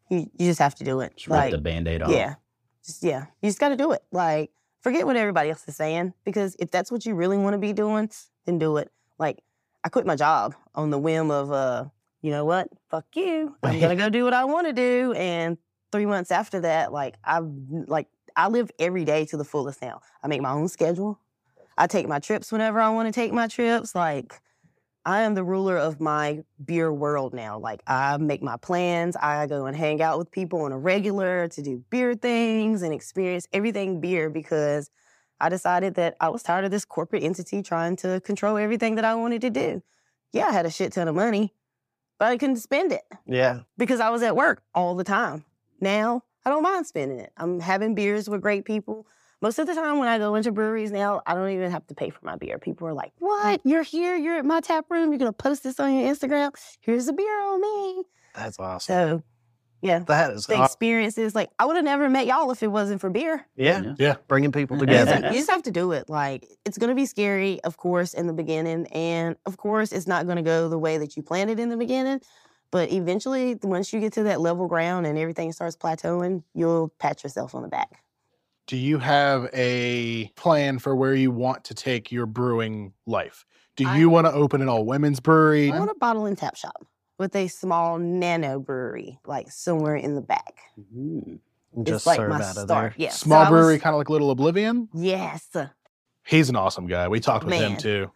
You, 0.09 0.29
you 0.37 0.47
just 0.47 0.59
have 0.59 0.73
to 0.75 0.83
do 0.83 1.01
it. 1.01 1.15
Just 1.15 1.27
rip 1.27 1.37
Like, 1.37 1.51
the 1.51 1.59
band-aid 1.59 2.01
off. 2.01 2.09
yeah, 2.09 2.35
just 2.83 3.03
yeah, 3.03 3.25
you 3.43 3.49
just 3.49 3.59
got 3.59 3.69
to 3.69 3.75
do 3.75 3.91
it. 3.91 4.01
Like, 4.11 4.49
forget 4.81 5.05
what 5.05 5.15
everybody 5.15 5.51
else 5.51 5.63
is 5.67 5.75
saying 5.75 6.13
because 6.23 6.55
if 6.59 6.71
that's 6.71 6.91
what 6.91 7.05
you 7.05 7.13
really 7.13 7.37
want 7.37 7.53
to 7.53 7.59
be 7.59 7.73
doing, 7.73 8.09
then 8.45 8.57
do 8.57 8.77
it. 8.77 8.91
Like, 9.19 9.43
I 9.83 9.89
quit 9.89 10.05
my 10.05 10.15
job 10.15 10.55
on 10.75 10.89
the 10.89 10.99
whim 10.99 11.31
of, 11.31 11.51
uh, 11.51 11.85
you 12.21 12.31
know 12.31 12.45
what? 12.45 12.67
Fuck 12.89 13.05
you. 13.15 13.55
I'm 13.63 13.79
gonna 13.79 13.95
go 13.97 14.09
do 14.09 14.23
what 14.23 14.33
I 14.33 14.45
want 14.45 14.67
to 14.67 14.73
do. 14.73 15.13
And 15.13 15.57
three 15.91 16.05
months 16.05 16.31
after 16.31 16.59
that, 16.61 16.91
like 16.91 17.15
I 17.23 17.39
like 17.39 18.07
I 18.35 18.47
live 18.47 18.71
every 18.79 19.05
day 19.05 19.25
to 19.25 19.37
the 19.37 19.43
fullest 19.43 19.81
now. 19.81 20.01
I 20.23 20.27
make 20.27 20.41
my 20.41 20.51
own 20.51 20.67
schedule. 20.67 21.19
I 21.77 21.87
take 21.87 22.07
my 22.07 22.19
trips 22.19 22.51
whenever 22.51 22.79
I 22.79 22.89
want 22.89 23.07
to 23.07 23.13
take 23.13 23.31
my 23.31 23.47
trips. 23.47 23.95
Like, 23.95 24.41
I 25.05 25.21
am 25.21 25.33
the 25.33 25.43
ruler 25.43 25.77
of 25.77 25.99
my 25.99 26.43
beer 26.63 26.91
world 26.91 27.33
now. 27.33 27.57
Like 27.57 27.81
I 27.87 28.17
make 28.17 28.43
my 28.43 28.57
plans. 28.57 29.15
I 29.15 29.47
go 29.47 29.65
and 29.65 29.75
hang 29.75 30.01
out 30.01 30.19
with 30.19 30.29
people 30.29 30.61
on 30.61 30.71
a 30.71 30.77
regular 30.77 31.47
to 31.47 31.61
do 31.61 31.83
beer 31.89 32.15
things 32.15 32.81
and 32.81 32.93
experience 32.93 33.47
everything 33.53 34.01
beer 34.01 34.29
because 34.29 34.91
I 35.41 35.49
decided 35.49 35.95
that 35.95 36.15
I 36.19 36.29
was 36.29 36.43
tired 36.43 36.65
of 36.65 36.71
this 36.71 36.85
corporate 36.85 37.23
entity 37.23 37.61
trying 37.61 37.95
to 37.97 38.19
control 38.21 38.57
everything 38.57 38.95
that 38.95 39.05
I 39.05 39.15
wanted 39.15 39.41
to 39.41 39.49
do. 39.49 39.81
Yeah, 40.31 40.47
I 40.47 40.51
had 40.51 40.65
a 40.65 40.69
shit 40.71 40.93
ton 40.93 41.07
of 41.07 41.15
money, 41.15 41.53
but 42.17 42.27
I 42.29 42.37
couldn't 42.37 42.57
spend 42.57 42.91
it 42.91 43.03
Yeah. 43.25 43.61
because 43.77 43.99
I 43.99 44.09
was 44.09 44.21
at 44.21 44.35
work 44.35 44.61
all 44.75 44.95
the 44.95 45.03
time. 45.03 45.45
Now 45.79 46.23
I 46.45 46.49
don't 46.49 46.63
mind 46.63 46.87
spending 46.87 47.19
it. 47.19 47.31
I'm 47.37 47.59
having 47.59 47.95
beers 47.95 48.29
with 48.29 48.41
great 48.41 48.65
people. 48.65 49.07
Most 49.41 49.57
of 49.57 49.67
the 49.67 49.73
time 49.73 49.99
when 49.99 50.09
I 50.09 50.17
go 50.17 50.35
into 50.35 50.51
breweries 50.51 50.91
now, 50.91 51.21
I 51.25 51.33
don't 51.33 51.49
even 51.51 51.71
have 51.71 51.87
to 51.87 51.95
pay 51.95 52.09
for 52.09 52.19
my 52.25 52.35
beer. 52.35 52.59
People 52.59 52.87
are 52.89 52.93
like, 52.93 53.13
What? 53.19 53.61
You're 53.63 53.83
here, 53.83 54.17
you're 54.17 54.37
at 54.37 54.45
my 54.45 54.59
tap 54.59 54.85
room, 54.91 55.11
you're 55.11 55.19
gonna 55.19 55.31
post 55.31 55.63
this 55.63 55.79
on 55.79 55.93
your 55.95 56.13
Instagram. 56.13 56.51
Here's 56.81 57.07
a 57.07 57.13
beer 57.13 57.41
on 57.41 57.61
me. 57.61 58.03
That's 58.35 58.59
awesome. 58.59 58.93
So 58.93 59.23
yeah. 59.81 59.99
that 59.99 60.31
is 60.31 60.45
The 60.45 60.55
aw- 60.55 60.65
experiences, 60.65 61.35
like 61.35 61.49
I 61.59 61.65
would 61.65 61.75
have 61.75 61.85
never 61.85 62.09
met 62.09 62.25
y'all 62.27 62.51
if 62.51 62.61
it 62.63 62.67
wasn't 62.67 63.01
for 63.01 63.09
beer. 63.09 63.45
yeah. 63.55 63.81
Yeah. 63.81 63.93
Yeah. 63.97 64.15
Bringing 64.27 64.51
people 64.51 64.77
together. 64.77 65.19
just- 65.21 65.33
you 65.33 65.39
just 65.39 65.49
have 65.49 65.63
to 65.63 65.71
do 65.71 65.91
it. 65.91 66.09
Like 66.09 66.47
it's 66.65 66.77
gonna 66.77 66.95
be 66.95 67.05
scary, 67.05 67.61
of 67.63 67.77
course, 67.77 68.13
in 68.13 68.27
the 68.27 68.33
beginning, 68.33 68.87
and 68.87 69.35
of 69.45 69.57
course, 69.57 69.91
it's 69.91 70.07
not 70.07 70.27
gonna 70.27 70.41
go 70.43 70.69
the 70.69 70.79
way 70.79 70.97
that 70.97 71.15
you 71.17 71.23
planned 71.23 71.49
it 71.49 71.59
in 71.59 71.69
the 71.69 71.77
beginning. 71.77 72.21
But 72.71 72.91
eventually, 72.91 73.57
once 73.63 73.91
you 73.91 73.99
get 73.99 74.13
to 74.13 74.23
that 74.23 74.41
level 74.41 74.67
ground 74.67 75.07
and 75.07 75.17
everything 75.17 75.51
starts 75.51 75.75
plateauing, 75.75 76.43
you'll 76.53 76.89
pat 76.99 77.23
yourself 77.23 77.55
on 77.55 77.63
the 77.63 77.67
back. 77.67 78.03
Do 78.67 78.77
you 78.77 78.99
have 78.99 79.49
a 79.51 80.27
plan 80.35 80.77
for 80.77 80.95
where 80.95 81.15
you 81.15 81.31
want 81.31 81.63
to 81.63 81.73
take 81.73 82.11
your 82.11 82.27
brewing 82.27 82.93
life? 83.07 83.43
Do 83.75 83.89
you 83.95 84.09
want 84.11 84.27
to 84.27 84.33
open 84.33 84.61
an 84.61 84.69
all 84.69 84.85
women's 84.85 85.19
brewery? 85.19 85.71
I 85.71 85.79
want 85.79 85.89
a 85.89 85.95
bottle 85.95 86.27
and 86.27 86.37
tap 86.37 86.55
shop 86.55 86.85
with 87.19 87.35
a 87.35 87.47
small 87.47 87.99
nano 87.99 88.59
brewery, 88.59 89.19
like 89.27 89.51
somewhere 89.51 89.95
in 89.95 90.15
the 90.15 90.21
back. 90.21 90.55
Mhm. 90.95 91.39
Just 91.83 92.07
like 92.07 92.17
serve 92.17 92.29
my 92.29 92.35
out 92.37 92.41
of 92.41 92.63
start. 92.63 92.67
there. 92.67 92.93
Yeah, 92.97 93.09
so 93.11 93.25
Small 93.25 93.39
I 93.39 93.41
was- 93.43 93.49
brewery, 93.49 93.77
kind 93.79 93.93
of 93.93 93.99
like 93.99 94.09
Little 94.09 94.31
Oblivion. 94.31 94.89
Yes, 94.93 95.49
He's 96.25 96.49
an 96.49 96.55
awesome 96.55 96.85
guy. 96.87 97.07
We 97.07 97.19
talked 97.19 97.43
with 97.45 97.53
him 97.55 97.71
Man. 97.73 97.77
too. 97.79 98.11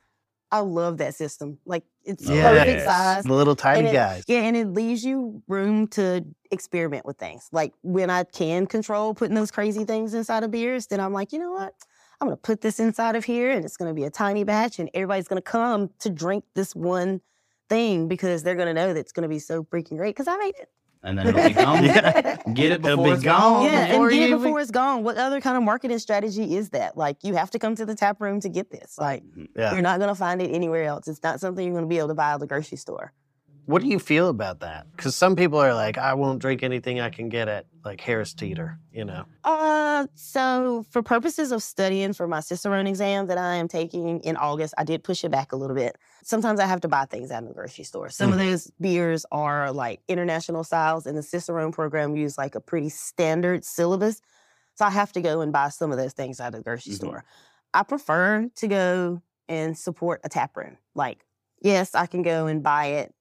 I 0.52 0.60
love 0.60 0.98
that 1.00 1.16
system. 1.16 1.58
Like 1.66 1.84
it's 2.04 2.28
Yeah. 2.30 2.50
perfect 2.52 2.68
Yes. 2.68 2.86
size. 2.86 3.24
The 3.24 3.34
little 3.34 3.56
tiny 3.56 3.90
it- 3.90 3.94
guys. 3.94 4.24
Yeah, 4.28 4.40
and 4.42 4.56
it 4.56 4.68
leaves 4.68 5.04
you 5.04 5.42
room 5.48 5.88
to 5.90 6.24
experiment 6.52 7.06
with 7.08 7.18
things. 7.18 7.50
Like 7.52 7.74
when 7.82 8.10
I 8.12 8.24
can 8.24 8.68
control 8.68 9.16
putting 9.16 9.34
those 9.36 9.50
crazy 9.50 9.84
things 9.84 10.14
inside 10.14 10.44
of 10.44 10.52
beers, 10.52 10.88
then 10.88 11.00
I'm 11.00 11.12
like, 11.14 11.34
you 11.34 11.40
know 11.40 11.52
what? 11.52 11.74
I'm 12.22 12.28
gonna 12.28 12.38
put 12.38 12.62
this 12.62 12.80
inside 12.80 13.16
of 13.16 13.26
here 13.26 13.50
and 13.50 13.66
it's 13.66 13.78
gonna 13.78 13.96
be 13.96 14.04
a 14.04 14.12
tiny 14.12 14.44
batch 14.44 14.78
and 14.78 14.90
everybody's 14.94 15.28
gonna 15.28 15.42
come 15.42 15.90
to 16.00 16.10
drink 16.12 16.44
this 16.54 16.76
one 16.76 17.20
thing 17.74 18.08
because 18.08 18.44
they're 18.44 18.56
gonna 18.56 18.74
know 18.74 18.94
that 18.94 19.00
it's 19.00 19.12
gonna 19.12 19.28
be 19.28 19.40
so 19.40 19.64
freaking 19.64 19.98
great 19.98 20.16
because 20.16 20.28
I 20.28 20.38
made 20.38 20.56
it. 20.60 20.70
And 21.06 21.18
then 21.18 21.28
it'll 21.28 21.44
be 21.44 21.54
gone. 21.54 21.84
Yeah. 21.84 22.38
Get 22.54 22.72
it 22.72 22.86
It'll 22.86 22.96
before 22.98 23.06
be 23.06 23.12
it's 23.12 23.24
gone. 23.24 23.64
gone. 23.64 23.66
yeah, 23.66 23.88
before 23.88 24.08
and 24.08 24.12
get 24.14 24.18
you 24.20 24.24
it 24.24 24.28
even- 24.30 24.42
before 24.44 24.60
it's 24.62 24.72
gone. 24.72 25.04
What 25.04 25.18
other 25.18 25.42
kind 25.42 25.58
of 25.58 25.64
marketing 25.64 26.00
strategy 26.00 26.56
is 26.56 26.70
that? 26.70 26.96
Like 26.96 27.18
you 27.24 27.34
have 27.36 27.52
to 27.52 27.60
come 27.60 27.76
to 27.76 27.86
the 27.86 27.96
tap 27.96 28.22
room 28.22 28.40
to 28.42 28.48
get 28.50 28.70
this. 28.72 28.98
Like 28.98 29.24
Yeah. 29.56 29.74
you're 29.74 29.82
not 29.82 30.00
gonna 30.00 30.16
find 30.16 30.42
it 30.42 30.52
anywhere 30.54 30.86
else. 30.86 31.08
It's 31.10 31.22
not 31.24 31.40
something 31.42 31.66
you're 31.66 31.76
gonna 31.76 31.88
be 31.88 31.98
able 31.98 32.08
to 32.10 32.14
buy 32.14 32.32
at 32.34 32.40
the 32.40 32.48
grocery 32.48 32.78
store. 32.78 33.12
What 33.66 33.82
do 33.82 33.88
you 33.88 33.98
feel 34.00 34.28
about 34.28 34.60
that? 34.60 34.88
Because 34.96 35.16
some 35.16 35.36
people 35.36 35.58
are 35.58 35.74
like, 35.74 35.98
I 35.98 36.14
won't 36.16 36.40
drink 36.42 36.64
anything 36.64 37.00
I 37.00 37.10
can 37.10 37.30
get 37.30 37.48
at 37.48 37.66
like 37.86 38.02
Harris 38.02 38.34
Teeter, 38.34 38.78
you 38.92 39.06
know? 39.06 39.26
Uh, 39.46 40.08
so 40.16 40.86
for 40.90 41.02
purposes 41.02 41.52
of 41.52 41.64
studying 41.64 42.12
for 42.14 42.28
my 42.28 42.42
Cicerone 42.42 42.88
exam 42.88 43.28
that 43.28 43.38
I 43.38 43.56
am 43.56 43.68
taking 43.70 44.20
in 44.22 44.36
August, 44.36 44.74
I 44.78 44.84
did 44.84 45.04
push 45.04 45.24
it 45.24 45.32
back 45.32 45.54
a 45.54 45.56
little 45.56 45.76
bit. 45.76 45.98
Sometimes 46.24 46.60
I 46.60 46.66
have 46.66 46.82
to 46.82 46.88
buy 46.90 47.06
things 47.06 47.32
out 47.32 47.44
of 47.44 47.50
the 47.50 47.56
grocery 47.56 47.86
store. 47.86 48.10
Some 48.10 48.34
of 48.34 48.38
those 48.40 48.70
beers 48.82 49.26
are 49.32 49.72
like 49.72 50.02
international 50.08 50.64
styles, 50.64 51.06
and 51.06 51.18
the 51.18 51.24
Cicerone 51.24 51.72
program 51.72 52.16
use 52.16 52.38
like 52.38 52.56
a 52.56 52.62
pretty 52.62 52.90
standard 52.90 53.64
syllabus. 53.64 54.22
So 54.76 54.86
I 54.86 54.90
have 54.90 55.12
to 55.14 55.22
go 55.22 55.42
and 55.42 55.54
buy 55.54 55.70
some 55.70 55.92
of 55.92 55.98
those 55.98 56.14
things 56.14 56.40
out 56.40 56.48
of 56.48 56.54
the 56.54 56.64
grocery 56.64 56.94
Mhm. 56.94 56.98
store. 56.98 57.24
I 57.74 57.84
prefer 57.84 58.50
to 58.56 58.68
go 58.68 59.22
and 59.48 59.78
support 59.78 60.22
a 60.24 60.30
tap 60.30 60.56
room. 60.58 60.78
Like, 60.96 61.26
yes, 61.62 61.96
I 61.96 62.06
can 62.08 62.24
go 62.24 62.48
and 62.48 62.64
buy 62.64 62.86
it, 62.88 63.14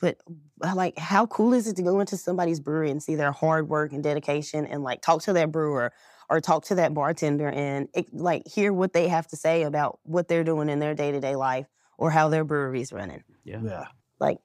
but 0.00 0.18
uh, 0.62 0.74
like, 0.74 0.98
how 0.98 1.26
cool 1.26 1.52
is 1.52 1.66
it 1.66 1.76
to 1.76 1.82
go 1.82 2.00
into 2.00 2.16
somebody's 2.16 2.60
brewery 2.60 2.90
and 2.90 3.02
see 3.02 3.14
their 3.14 3.32
hard 3.32 3.68
work 3.68 3.92
and 3.92 4.02
dedication 4.02 4.66
and 4.66 4.82
like 4.82 5.02
talk 5.02 5.22
to 5.22 5.32
that 5.34 5.52
brewer 5.52 5.92
or 6.28 6.40
talk 6.40 6.64
to 6.64 6.74
that 6.76 6.94
bartender 6.94 7.48
and 7.48 7.88
it, 7.94 8.12
like 8.12 8.46
hear 8.46 8.72
what 8.72 8.92
they 8.92 9.08
have 9.08 9.26
to 9.28 9.36
say 9.36 9.62
about 9.62 9.98
what 10.02 10.28
they're 10.28 10.44
doing 10.44 10.68
in 10.68 10.78
their 10.78 10.94
day 10.94 11.12
to 11.12 11.20
day 11.20 11.36
life 11.36 11.66
or 11.98 12.10
how 12.10 12.28
their 12.28 12.44
brewery's 12.44 12.92
running. 12.92 13.22
Yeah. 13.44 13.60
Yeah. 13.62 13.86
Like, 14.18 14.38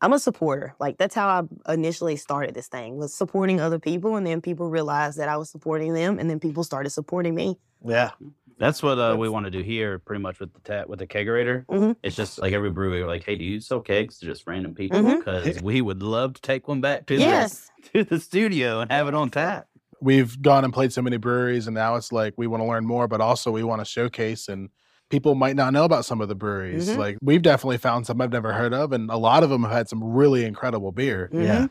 I'm 0.00 0.12
a 0.12 0.18
supporter. 0.18 0.74
Like 0.78 0.98
that's 0.98 1.14
how 1.14 1.48
I 1.66 1.72
initially 1.72 2.16
started 2.16 2.54
this 2.54 2.68
thing 2.68 2.98
was 2.98 3.12
supporting 3.12 3.60
other 3.60 3.78
people, 3.78 4.16
and 4.16 4.26
then 4.26 4.40
people 4.40 4.70
realized 4.70 5.18
that 5.18 5.28
I 5.28 5.36
was 5.36 5.50
supporting 5.50 5.92
them, 5.92 6.18
and 6.18 6.30
then 6.30 6.38
people 6.38 6.62
started 6.62 6.90
supporting 6.90 7.34
me. 7.34 7.58
Yeah. 7.84 8.10
That's 8.58 8.82
what 8.82 8.98
uh, 8.98 9.16
we 9.18 9.28
want 9.28 9.44
to 9.46 9.50
do 9.50 9.60
here, 9.60 9.98
pretty 9.98 10.20
much 10.22 10.40
with 10.40 10.52
the 10.52 10.60
tap 10.60 10.88
with 10.88 10.98
the 10.98 11.06
kegerator. 11.06 11.64
Mhm. 11.66 11.96
It's 12.02 12.16
just 12.16 12.38
like 12.40 12.52
every 12.52 12.70
brewery, 12.70 13.00
we're 13.02 13.06
like, 13.08 13.24
hey, 13.24 13.36
do 13.36 13.44
you 13.44 13.60
sell 13.60 13.80
kegs 13.80 14.18
to 14.18 14.26
just 14.26 14.46
random 14.46 14.74
people? 14.74 15.02
Because 15.02 15.62
we 15.62 15.80
would 15.80 16.02
love 16.02 16.34
to 16.34 16.40
take 16.42 16.66
one 16.68 16.80
back 16.80 17.06
to 17.06 17.14
Yes. 17.16 17.70
the 17.92 18.04
to 18.04 18.10
the 18.10 18.20
studio 18.20 18.80
and 18.80 18.90
have 18.90 19.06
it 19.08 19.14
on 19.14 19.30
tap. 19.30 19.66
We've 20.00 20.40
gone 20.42 20.64
and 20.64 20.72
played 20.72 20.92
so 20.92 21.02
many 21.02 21.16
breweries, 21.16 21.66
and 21.66 21.74
now 21.74 21.96
it's 21.96 22.12
like 22.12 22.34
we 22.36 22.46
want 22.46 22.62
to 22.62 22.66
learn 22.68 22.84
more, 22.86 23.08
but 23.08 23.20
also 23.20 23.50
we 23.50 23.62
want 23.62 23.80
to 23.80 23.84
showcase. 23.84 24.48
And 24.48 24.70
people 25.10 25.34
might 25.34 25.56
not 25.56 25.72
know 25.72 25.84
about 25.84 26.04
some 26.04 26.20
of 26.20 26.28
the 26.28 26.34
breweries. 26.34 26.88
Mhm. 26.90 26.96
Like 26.98 27.18
we've 27.22 27.42
definitely 27.42 27.78
found 27.78 28.06
some 28.06 28.20
I've 28.20 28.32
never 28.32 28.52
heard 28.52 28.74
of, 28.74 28.92
and 28.92 29.10
a 29.10 29.16
lot 29.16 29.42
of 29.44 29.50
them 29.50 29.62
have 29.62 29.72
had 29.72 29.88
some 29.88 30.02
really 30.02 30.44
incredible 30.44 30.92
beer. 30.92 31.28
Yeah. 31.32 31.62
Mhm. 31.62 31.70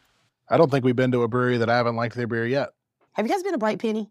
I 0.49 0.55
don't 0.57 0.71
think 0.71 0.85
we've 0.85 0.95
been 0.95 1.11
to 1.11 1.23
a 1.23 1.27
brewery 1.27 1.57
that 1.57 1.69
I 1.69 1.75
haven't 1.75 1.97
liked 1.97 2.15
their 2.15 2.27
beer 2.27 2.45
yet. 2.47 2.69
Have 3.13 3.25
you 3.27 3.31
guys 3.33 3.43
been 3.43 3.51
to 3.51 3.57
Bright 3.57 3.79
Penny? 3.79 4.09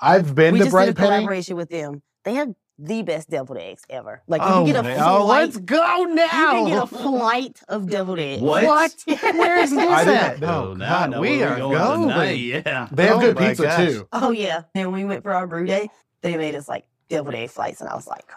I've 0.00 0.34
been 0.34 0.52
we 0.52 0.58
to 0.58 0.64
just 0.66 0.72
Bright 0.74 0.86
did 0.86 0.92
a 0.96 0.98
Penny. 0.98 1.08
collaboration 1.16 1.56
with 1.56 1.70
them. 1.70 2.02
They 2.26 2.34
have 2.34 2.54
the 2.78 3.00
best 3.02 3.30
deviled 3.30 3.56
eggs 3.56 3.82
ever. 3.88 4.20
Like 4.26 4.42
you 4.42 4.48
Oh, 4.48 4.52
can 4.64 4.66
get 4.66 4.76
a 4.76 4.82
man. 4.82 4.98
flight. 4.98 5.08
oh, 5.10 5.24
let's 5.26 5.56
go 5.56 6.04
now. 6.10 6.24
you 6.24 6.28
can 6.28 6.66
get 6.66 6.82
a 6.82 6.86
flight 6.86 7.60
of 7.68 7.88
deviled 7.88 8.18
eggs. 8.18 8.42
What? 8.42 8.64
what? 8.64 8.94
Where 9.22 9.58
is 9.60 9.70
this 9.70 9.78
I 9.90 10.04
didn't 10.04 10.16
at? 10.20 10.40
know. 10.40 10.68
Oh, 10.70 10.74
now 10.74 10.88
God, 11.00 11.10
know 11.12 11.20
we 11.22 11.42
are 11.42 11.52
we're 11.52 11.78
going. 11.78 12.02
tonight. 12.08 12.32
Yeah. 12.32 12.88
They 12.92 13.06
have 13.06 13.16
Oh 13.16 13.20
good 13.20 13.38
pizza 13.38 13.62
gosh. 13.62 13.76
too. 13.78 14.08
Oh 14.12 14.30
yeah. 14.32 14.62
And 14.74 14.92
when 14.92 15.00
we 15.00 15.06
went 15.08 15.22
for 15.22 15.32
our 15.32 15.46
brew 15.46 15.64
day, 15.64 15.88
they 16.20 16.36
made 16.36 16.54
us 16.54 16.68
like 16.68 16.84
deviled 17.08 17.34
egg 17.36 17.48
flights, 17.48 17.80
and 17.80 17.88
I 17.88 17.94
was 17.94 18.06
like, 18.06 18.28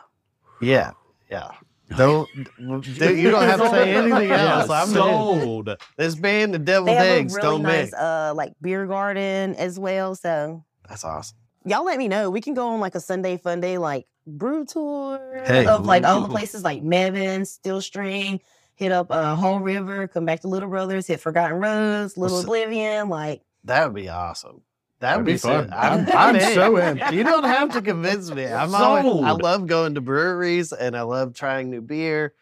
Yeah. 0.61 0.91
Yeah. 1.29 1.51
Don't, 1.97 2.29
you 2.35 3.31
don't 3.31 3.41
have 3.41 3.59
to 3.61 3.69
say 3.71 3.95
anything 3.95 4.29
Yeah, 4.29 4.59
else. 4.59 4.69
I'm 4.69 4.89
in. 4.89 4.93
sold. 4.93 5.69
This 5.97 6.13
band, 6.13 6.53
the 6.53 6.59
deviled 6.59 6.89
eggs, 6.89 7.33
really 7.33 7.47
don't 7.47 7.63
nice 7.63 7.85
mix. 7.85 7.93
uh 7.95 8.31
like 8.35 8.53
beer 8.61 8.85
garden 8.85 9.55
as 9.55 9.79
well. 9.79 10.13
So 10.13 10.63
That's 10.87 11.03
awesome. 11.03 11.35
Y'all 11.65 11.85
let 11.85 11.97
me 11.97 12.07
know. 12.07 12.29
We 12.29 12.41
can 12.41 12.53
go 12.53 12.69
on 12.69 12.79
like 12.79 12.95
a 12.95 12.99
Sunday 12.99 13.37
fun 13.37 13.59
day 13.61 13.77
like 13.77 14.05
brew 14.25 14.65
tour 14.65 15.43
Hey. 15.45 15.65
of 15.65 15.85
like 15.85 16.03
all 16.03 16.21
the 16.21 16.29
places 16.29 16.63
like 16.63 16.83
Mebane, 16.83 17.45
Steel 17.45 17.81
String, 17.81 18.39
hit 18.75 18.91
up 18.91 19.07
uh 19.11 19.35
Haw 19.35 19.57
River, 19.57 20.07
come 20.07 20.25
back 20.25 20.41
to 20.41 20.47
Little 20.47 20.69
Brothers, 20.69 21.07
hit 21.07 21.19
Forgotten 21.19 21.57
Roads, 21.59 22.17
Little 22.17 22.37
What's- 22.37 22.45
Oblivion, 22.45 23.09
like 23.09 23.41
That 23.65 23.85
would 23.85 23.95
be 23.95 24.09
awesome. 24.09 24.61
That 25.01 25.15
would 25.17 25.25
be 25.25 25.33
be, 25.33 25.37
fun. 25.37 25.69
fun. 25.69 25.77
I'm, 25.77 25.99
I'm 26.17 26.35
I'm 26.35 26.53
so 26.53 26.75
in. 26.77 26.97
You 27.13 27.23
don't 27.23 27.45
have 27.45 27.71
to 27.73 27.81
convince 27.81 28.29
me. 28.31 28.45
I'm 28.47 28.75
always, 28.75 29.23
I 29.23 29.31
love 29.31 29.65
going 29.67 29.95
to 29.95 30.01
breweries 30.01 30.71
and 30.73 30.95
I 30.95 31.01
love 31.03 31.33
trying 31.33 31.69
new 31.69 31.81
beer. 31.81 32.33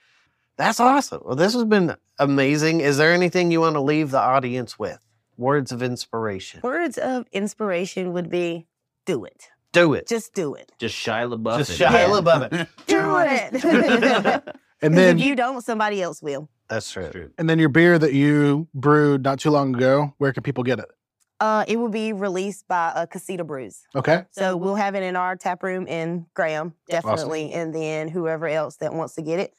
That's 0.58 0.80
awesome. 0.80 1.22
Well, 1.24 1.36
this 1.36 1.54
has 1.54 1.66
been 1.66 1.96
amazing. 2.18 2.82
Is 2.82 2.98
there 2.98 3.14
anything 3.14 3.52
you 3.52 3.62
want 3.62 3.76
to 3.76 3.82
leave 3.82 4.10
the 4.10 4.20
audience 4.20 4.80
with? 4.80 4.98
Words 5.38 5.72
of 5.72 5.84
inspiration. 5.84 6.62
words 6.64 6.98
of 6.98 7.28
inspiration 7.32 8.12
would 8.14 8.28
be 8.32 8.66
do 9.08 9.26
it. 9.26 9.48
Do 9.74 9.94
it. 9.94 10.08
Just 10.08 10.34
do 10.36 10.54
it. 10.54 10.72
Just 10.78 10.96
Shia 10.96 11.28
LaBeouf. 11.36 11.58
Just 11.58 11.72
it. 11.72 11.84
Shia 11.84 11.92
Yeah. 11.92 12.08
LaBeouf 12.08 12.54
it. 12.62 12.70
Do 12.88 13.18
it. 13.18 14.56
and 14.84 14.96
then 14.98 15.18
if 15.20 15.26
you 15.26 15.36
don't, 15.36 15.62
somebody 15.64 16.02
else 16.02 16.22
will. 16.22 16.48
That's 16.70 16.92
true. 16.92 17.10
True. 17.10 17.32
and 17.38 17.50
then 17.50 17.58
your 17.60 17.70
beer 17.70 17.98
that 17.98 18.14
you 18.14 18.68
brewed 18.74 19.24
not 19.24 19.40
too 19.40 19.50
long 19.50 19.74
ago, 19.76 20.14
where 20.20 20.32
can 20.34 20.44
people 20.44 20.64
get 20.64 20.80
it? 20.80 20.86
Uh, 21.40 21.64
it 21.68 21.78
will 21.78 21.90
be 21.90 22.14
released 22.14 22.68
by 22.68 22.88
uh, 22.88 23.06
Casita 23.06 23.44
Brews. 23.44 23.84
Okay. 23.96 24.26
So 24.32 24.58
we'll 24.58 24.76
have 24.76 24.96
it 24.96 25.04
in 25.04 25.16
our 25.16 25.36
tap 25.36 25.62
room 25.64 25.86
in 25.88 26.26
Graham, 26.34 26.74
definitely. 26.90 27.54
And 27.54 27.74
then 27.76 28.08
whoever 28.08 28.48
else 28.48 28.78
that 28.78 28.94
wants 28.94 29.14
to 29.16 29.22
get 29.22 29.40
it, 29.40 29.54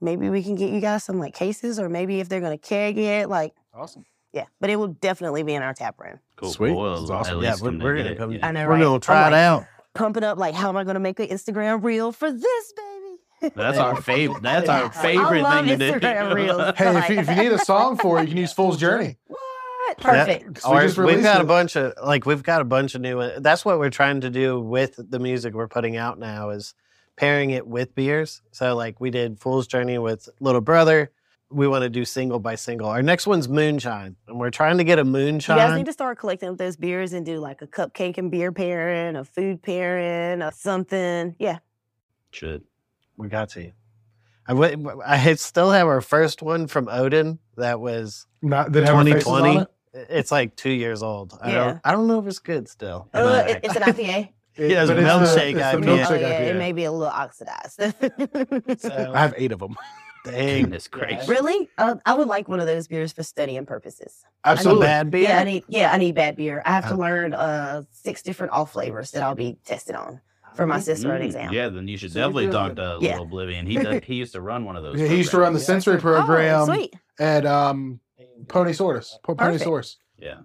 maybe 0.00 0.28
we 0.28 0.42
can 0.42 0.56
get 0.56 0.70
you 0.70 0.80
guys 0.80 1.04
some 1.04 1.18
like 1.20 1.32
cases, 1.34 1.78
or 1.78 1.88
maybe 1.88 2.18
if 2.20 2.28
they're 2.28 2.40
gonna 2.40 2.58
keg 2.58 2.98
it, 2.98 3.28
like 3.28 3.54
Awesome. 3.72 4.04
Yeah. 4.34 4.44
But 4.60 4.68
it 4.70 4.76
will 4.76 4.88
definitely 4.88 5.42
be 5.44 5.54
in 5.54 5.62
our 5.62 5.72
tap 5.72 5.98
room. 5.98 6.18
Cool. 6.36 6.50
Sweet. 6.50 6.72
Well, 6.72 6.98
That's 6.98 7.10
awesome. 7.10 7.42
Yeah, 7.42 7.54
we're- 7.60 7.70
come 7.70 7.78
to 7.78 7.84
we're 7.84 7.96
gonna 7.96 8.10
it, 8.10 8.18
come- 8.18 8.32
yeah. 8.32 8.46
I 8.46 8.52
know, 8.52 8.64
We're 8.66 8.72
right? 8.72 8.80
going 8.80 9.00
to 9.00 9.12
I'm 9.12 9.16
try 9.16 9.28
it 9.28 9.30
like, 9.30 9.34
out. 9.40 9.66
Pumping 9.94 10.24
up 10.24 10.36
like, 10.38 10.54
how 10.54 10.68
am 10.68 10.76
I 10.76 10.82
gonna 10.84 10.98
make 11.00 11.20
an 11.20 11.28
Instagram 11.28 11.82
reel 11.82 12.10
for 12.12 12.30
this 12.32 12.72
baby? 12.72 13.52
That's 13.54 13.78
our 13.78 13.96
favorite. 14.02 14.42
That's 14.42 14.68
our 14.68 14.90
favorite 14.90 15.40
I 15.40 15.42
love 15.42 15.66
thing 15.66 15.78
to 15.78 15.92
do. 15.92 15.98
Instagram 16.00 16.34
reels. 16.34 16.74
Hey, 16.76 16.98
if 16.98 17.08
you, 17.10 17.18
if 17.20 17.28
you 17.28 17.34
need 17.36 17.52
a 17.52 17.58
song 17.58 17.96
for 18.02 18.18
it, 18.18 18.22
you 18.22 18.28
can 18.28 18.36
use 18.38 18.52
Fool's 18.52 18.76
Journey. 18.78 19.16
What? 19.28 19.98
Perfect. 19.98 20.62
So 20.62 20.74
We 20.74 20.80
just 20.80 20.96
we've 20.98 21.06
released 21.06 21.22
got 21.22 21.40
a 21.40 21.44
bunch 21.44 21.76
of 21.76 21.92
like 22.02 22.26
we've 22.26 22.42
got 22.42 22.60
a 22.60 22.64
bunch 22.64 22.94
of 22.96 23.02
new. 23.02 23.38
That's 23.38 23.64
what 23.64 23.78
we're 23.78 23.90
trying 23.90 24.22
to 24.22 24.30
do 24.30 24.58
with 24.60 24.98
the 24.98 25.18
music 25.20 25.54
we're 25.54 25.68
putting 25.68 25.96
out 25.96 26.18
now 26.18 26.50
is 26.50 26.74
pairing 27.16 27.50
it 27.50 27.64
with 27.66 27.94
beers. 27.94 28.42
So 28.50 28.74
like 28.74 29.00
we 29.00 29.10
did 29.10 29.38
Fool's 29.38 29.68
Journey 29.68 29.98
with 29.98 30.28
Little 30.40 30.60
Brother. 30.62 31.12
We 31.50 31.68
want 31.68 31.82
to 31.82 31.90
do 31.90 32.04
single 32.04 32.40
by 32.40 32.56
single. 32.56 32.88
Our 32.88 33.02
next 33.02 33.26
one's 33.26 33.48
moonshine, 33.48 34.16
and 34.26 34.40
we're 34.40 34.50
trying 34.50 34.78
to 34.78 34.84
get 34.84 34.98
a 34.98 35.04
moonshine. 35.04 35.56
You 35.56 35.60
moonshine. 35.62 35.70
guys 35.70 35.76
need 35.78 35.86
to 35.86 35.92
start 35.92 36.18
collecting 36.18 36.48
up 36.48 36.56
those 36.58 36.76
beers 36.76 37.12
and 37.12 37.24
do 37.24 37.38
like 37.38 37.62
a 37.62 37.66
cupcake 37.66 38.18
and 38.18 38.30
beer 38.30 38.50
pairing, 38.50 39.14
a 39.14 39.24
food 39.24 39.62
pairing, 39.62 40.42
or 40.42 40.50
something. 40.52 41.36
Yeah. 41.38 41.58
Should. 42.32 42.64
we 43.16 43.28
got 43.28 43.50
to. 43.50 43.70
I, 44.48 44.52
w- 44.52 45.00
I 45.06 45.34
still 45.34 45.70
have 45.70 45.86
our 45.86 46.00
first 46.00 46.42
one 46.42 46.66
from 46.66 46.88
Odin 46.88 47.38
that 47.56 47.80
was 47.80 48.26
Not 48.42 48.72
that 48.72 48.84
have 48.84 48.96
our 48.96 49.04
faces 49.04 49.26
on 49.26 49.42
2020. 49.44 49.60
it? 49.94 50.06
It's 50.10 50.32
like 50.32 50.56
two 50.56 50.72
years 50.72 51.02
old. 51.02 51.38
I 51.40 51.50
Yeah. 51.52 51.64
don't. 51.64 51.80
I 51.84 51.92
don't 51.92 52.08
know 52.08 52.18
if 52.18 52.26
it's 52.26 52.40
good 52.40 52.68
still. 52.68 53.08
Uh, 53.14 53.44
it- 53.46 53.60
it's 53.62 53.76
an 53.76 53.82
IPA. 53.82 54.30
Yeah, 54.56 54.82
it's 54.82 54.90
a 54.90 54.94
the- 54.94 55.00
milkshake 55.02 55.50
it's 55.56 55.58
the 55.58 55.78
IPA. 55.78 55.84
milkshake 55.84 56.10
oh, 56.10 56.14
yeah, 56.14 56.40
IPA. 56.40 56.46
it 56.48 56.56
may 56.56 56.72
be 56.72 56.84
a 56.84 56.90
little 56.92 57.06
oxidized. 57.06 57.80
So, 58.80 59.12
I 59.14 59.18
have 59.20 59.34
eight 59.36 59.52
of 59.52 59.60
them. 59.60 59.76
dang, 60.24 60.62
Goodness 60.62 60.88
gracious. 60.88 61.28
really? 61.28 61.68
Uh, 61.78 61.96
I 62.04 62.14
would 62.14 62.26
like 62.28 62.48
one 62.48 62.58
of 62.60 62.66
those 62.66 62.88
beers 62.88 63.12
for 63.12 63.22
studying 63.22 63.64
purposes. 63.66 64.20
some 64.22 64.30
Absolutely. 64.44 64.86
bad 64.86 65.10
beer. 65.10 65.22
Yeah, 65.28 65.38
I 65.38 65.44
need. 65.44 65.64
Yeah, 65.68 65.92
I 65.92 65.98
need 65.98 66.14
bad 66.14 66.36
beer. 66.36 66.62
I 66.66 66.70
have 66.72 66.88
to 66.88 66.94
Oh. 66.94 66.98
learn 66.98 67.34
uh 67.34 67.82
six 67.90 68.22
different 68.22 68.52
off 68.52 68.72
flavors 68.72 69.10
that 69.12 69.22
I'll 69.22 69.34
be 69.34 69.56
tested 69.64 69.94
on 69.94 70.20
for 70.54 70.66
my 70.66 70.80
Cicerone 70.80 71.20
Mm, 71.20 71.24
exam. 71.26 71.52
Yeah, 71.52 71.68
then 71.68 71.86
you 71.88 71.96
should 71.96 72.12
So 72.12 72.20
definitely 72.20 72.44
you're 72.44 72.52
talk 72.52 72.76
to 72.76 72.98
Yeah. 73.00 73.10
Little 73.12 73.24
Oblivion. 73.26 73.66
He 73.66 73.76
does, 73.82 74.02
he 74.04 74.14
used 74.16 74.32
to 74.32 74.40
run 74.40 74.64
one 74.64 74.76
of 74.76 74.82
those. 74.82 74.98
Yeah, 75.00 75.06
he 75.06 75.16
used 75.16 75.30
to 75.30 75.38
run 75.38 75.52
the 75.52 75.58
programs. 75.60 75.84
sensory 75.84 76.00
program 76.00 76.68
Oh, 76.70 76.88
at 77.18 77.44
um, 77.46 78.00
Ponysaurus. 78.46 79.12
Po- 79.22 79.34
Pony 79.34 79.52
Perfect. 79.52 79.64
Source. 79.64 79.98
Yeah. 80.18 80.40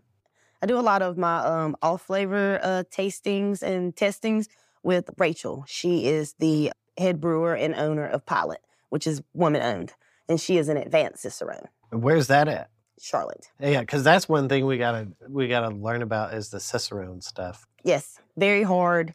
I 0.61 0.65
do 0.65 0.77
a 0.77 0.81
lot 0.81 1.01
of 1.01 1.17
my 1.17 1.37
um 1.39 1.75
off 1.81 2.01
flavor 2.03 2.59
uh 2.61 2.83
tastings 2.91 3.61
and 3.63 3.95
testings 3.95 4.47
with 4.83 5.09
Rachel. 5.17 5.63
She 5.67 6.05
is 6.07 6.33
the 6.39 6.71
head 6.97 7.21
brewer 7.21 7.53
and 7.55 7.73
owner 7.75 8.05
of 8.07 8.25
Pilot, 8.25 8.59
which 8.89 9.07
is 9.07 9.21
woman 9.33 9.61
owned, 9.61 9.93
and 10.27 10.39
she 10.39 10.57
is 10.57 10.69
an 10.69 10.77
advanced 10.77 11.23
Cicerone, 11.23 11.67
Where's 11.91 12.27
that 12.27 12.47
at? 12.47 12.69
Charlotte. 13.01 13.47
Yeah, 13.61 13.79
because 13.79 14.03
that's 14.03 14.27
one 14.27 14.49
thing 14.49 14.65
we 14.65 14.77
gotta 14.77 15.07
we 15.29 15.47
gotta 15.47 15.69
learn 15.69 16.01
about 16.01 16.33
is 16.33 16.49
the 16.49 16.59
Cicerone 16.59 17.21
stuff. 17.21 17.65
Yes, 17.83 18.19
very 18.35 18.63
hard, 18.63 19.13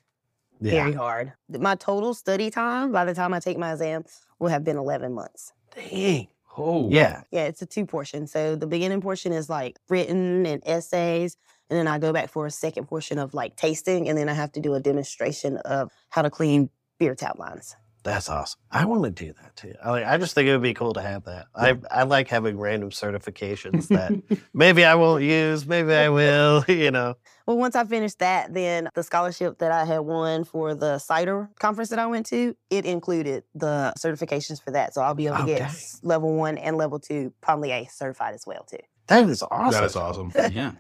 Yeah. 0.61 0.73
very 0.85 0.93
hard. 0.95 1.33
My 1.51 1.75
total 1.75 2.15
study 2.15 2.51
time 2.51 2.93
by 2.93 3.05
the 3.05 3.13
time 3.15 3.35
I 3.35 3.41
take 3.41 3.59
my 3.59 3.73
exam 3.73 4.05
will 4.39 4.49
have 4.49 4.65
been 4.65 4.79
11 4.79 5.13
months. 5.13 5.53
Dang. 5.75 6.29
Oh. 6.57 6.89
Yeah. 6.89 7.23
Yeah, 7.31 7.45
it's 7.45 7.61
a 7.63 7.67
two 7.67 7.85
portion. 7.85 8.27
So 8.27 8.55
the 8.57 8.67
beginning 8.67 9.01
portion 9.01 9.33
is 9.33 9.51
like 9.51 9.77
written 9.89 10.47
and 10.47 10.63
essays. 10.65 11.37
And 11.69 11.77
then 11.79 11.89
I 11.89 11.99
go 11.99 12.13
back 12.13 12.31
for 12.31 12.47
a 12.47 12.51
second 12.51 12.87
portion 12.87 13.19
of 13.19 13.35
like 13.35 13.57
tasting. 13.57 14.09
And 14.09 14.17
then 14.17 14.29
I 14.29 14.35
have 14.35 14.53
to 14.53 14.61
do 14.61 14.75
a 14.75 14.81
demonstration 14.81 15.57
of 15.59 15.91
how 16.11 16.23
to 16.23 16.31
clean 16.31 16.71
beer 16.99 17.15
tap 17.17 17.39
lines. 17.41 17.75
That's 18.05 18.29
awesome. 18.29 18.61
I 18.71 18.85
want 18.85 19.03
to 19.05 19.11
do 19.11 19.33
that 19.33 19.57
too. 19.57 19.73
I, 19.83 19.90
like, 19.90 20.05
I 20.05 20.19
just 20.19 20.35
think 20.35 20.47
it 20.47 20.53
would 20.53 20.62
be 20.62 20.75
cool 20.75 20.93
to 20.93 21.01
have 21.01 21.25
that. 21.25 21.47
I, 21.55 21.79
I 21.90 22.03
like 22.03 22.29
having 22.29 22.59
random 22.59 22.90
certifications 22.90 23.88
that 23.88 24.12
maybe 24.55 24.85
I 24.85 24.95
won't 24.95 25.25
use, 25.25 25.67
maybe 25.67 25.93
I 25.95 26.11
will, 26.11 26.64
you 26.69 26.90
know. 26.90 27.14
Well, 27.47 27.57
once 27.57 27.75
I 27.75 27.85
finish 27.85 28.14
that, 28.17 28.53
then 28.53 28.88
the 28.95 29.03
scholarship 29.03 29.59
that 29.59 29.73
I 29.73 29.87
had 29.87 30.01
won 30.01 30.45
for 30.45 30.75
the 30.75 30.99
cider 30.99 31.49
conference 31.59 31.88
that 31.90 31.99
I 31.99 32.07
went 32.07 32.27
to, 32.27 32.55
it 32.69 32.85
included 32.85 33.45
the 33.55 33.95
certifications 33.99 34.62
for 34.62 34.71
that. 34.73 34.93
So 34.95 35.01
I'll 35.01 35.14
be 35.14 35.27
able 35.27 35.38
to 35.38 35.43
Okay. 35.45 35.59
get 35.59 35.73
level 36.03 36.35
one 36.35 36.59
and 36.59 36.77
level 36.77 36.99
two 37.01 37.33
Pommelier 37.40 37.87
certified 37.90 38.35
as 38.35 38.47
well 38.47 38.64
too. 38.64 38.79
That 39.07 39.29
is 39.29 39.43
awesome. 39.43 39.71
That 39.73 39.85
is 39.85 39.97
awesome. 39.97 40.33
Yeah. 40.53 40.73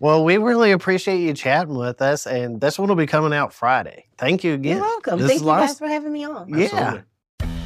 Well, 0.00 0.24
we 0.24 0.36
really 0.36 0.70
appreciate 0.70 1.18
you 1.18 1.34
chatting 1.34 1.76
with 1.76 2.00
us, 2.00 2.24
and 2.26 2.60
this 2.60 2.78
one 2.78 2.88
will 2.88 2.96
be 2.96 3.06
coming 3.06 3.32
out 3.32 3.52
Friday. 3.52 4.06
Thank 4.16 4.44
you 4.44 4.54
again. 4.54 4.76
You're 4.76 4.84
welcome. 4.84 5.18
This 5.18 5.28
Thank 5.28 5.40
is 5.40 5.42
you 5.42 5.48
guys 5.48 5.78
for 5.78 5.88
having 5.88 6.12
me 6.12 6.24
on. 6.24 6.48
Yeah. 6.48 6.66
Absolutely. 6.66 7.02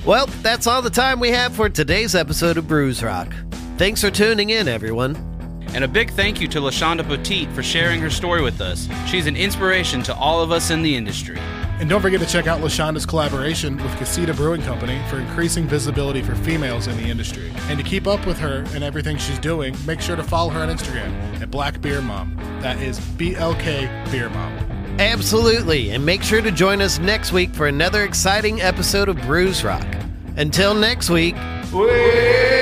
Well, 0.07 0.27
that's 0.41 0.67
all 0.67 0.81
the 0.81 0.91
time 0.91 1.21
we 1.21 1.29
have 1.29 1.55
for 1.55 1.69
today's 1.69 2.15
episode 2.15 2.57
of 2.57 2.67
Brews 2.67 3.03
Rock. 3.03 3.29
Thanks 3.77 4.01
for 4.01 4.11
tuning 4.11 4.51
in, 4.51 4.67
everyone. 4.67 5.15
And 5.75 5.85
a 5.85 5.89
big 5.89 6.11
thank 6.13 6.41
you 6.41 6.49
to 6.49 6.61
LaShanda 6.61 7.03
Poteat 7.03 7.53
for 7.55 7.63
sharing 7.63 8.01
her 8.01 8.11
story 8.11 8.43
with 8.43 8.61
us. 8.61 8.89
She's 9.07 9.27
an 9.27 9.37
inspiration 9.37 10.03
to 10.05 10.15
all 10.15 10.43
of 10.43 10.51
us 10.51 10.71
in 10.71 10.83
the 10.83 10.97
industry. 10.97 11.39
And 11.81 11.91
don't 11.91 12.01
forget 12.01 12.21
to 12.21 12.27
check 12.27 12.47
out 12.47 12.61
LaShanda's 12.61 13.05
collaboration 13.05 13.77
with 13.77 13.97
Casita 13.99 14.33
Brewing 14.35 14.63
Company 14.63 15.01
for 15.11 15.19
increasing 15.19 15.67
visibility 15.67 16.23
for 16.23 16.37
females 16.37 16.87
in 16.87 16.97
the 16.97 17.05
industry. 17.05 17.53
And 17.69 17.79
to 17.79 17.85
keep 17.85 18.07
up 18.07 18.25
with 18.25 18.39
her 18.39 18.65
and 18.73 18.85
everything 18.85 19.17
she's 19.17 19.39
doing, 19.41 19.75
make 19.85 20.01
sure 20.01 20.15
to 20.15 20.23
follow 20.23 20.51
her 20.51 20.61
on 20.61 20.69
Instagram 20.69 21.13
at 21.41 21.51
Black 21.51 21.81
Beer 21.81 22.01
Mom. 22.01 22.37
That 22.61 22.81
is 22.81 23.01
B 23.01 23.35
L 23.35 23.55
K 23.57 23.87
Beer 24.13 24.29
Mom. 24.31 24.53
Absolutely. 25.01 25.91
And 25.91 26.07
make 26.07 26.23
sure 26.23 26.41
to 26.41 26.53
join 26.53 26.81
us 26.81 26.99
next 26.99 27.33
week 27.33 27.53
for 27.53 27.67
another 27.67 28.05
exciting 28.05 28.61
episode 28.61 29.09
of 29.09 29.17
Brews 29.23 29.65
Rock. 29.65 29.87
Until 30.37 30.75
next 30.75 31.11
week, 31.11 31.35
We 31.73 32.62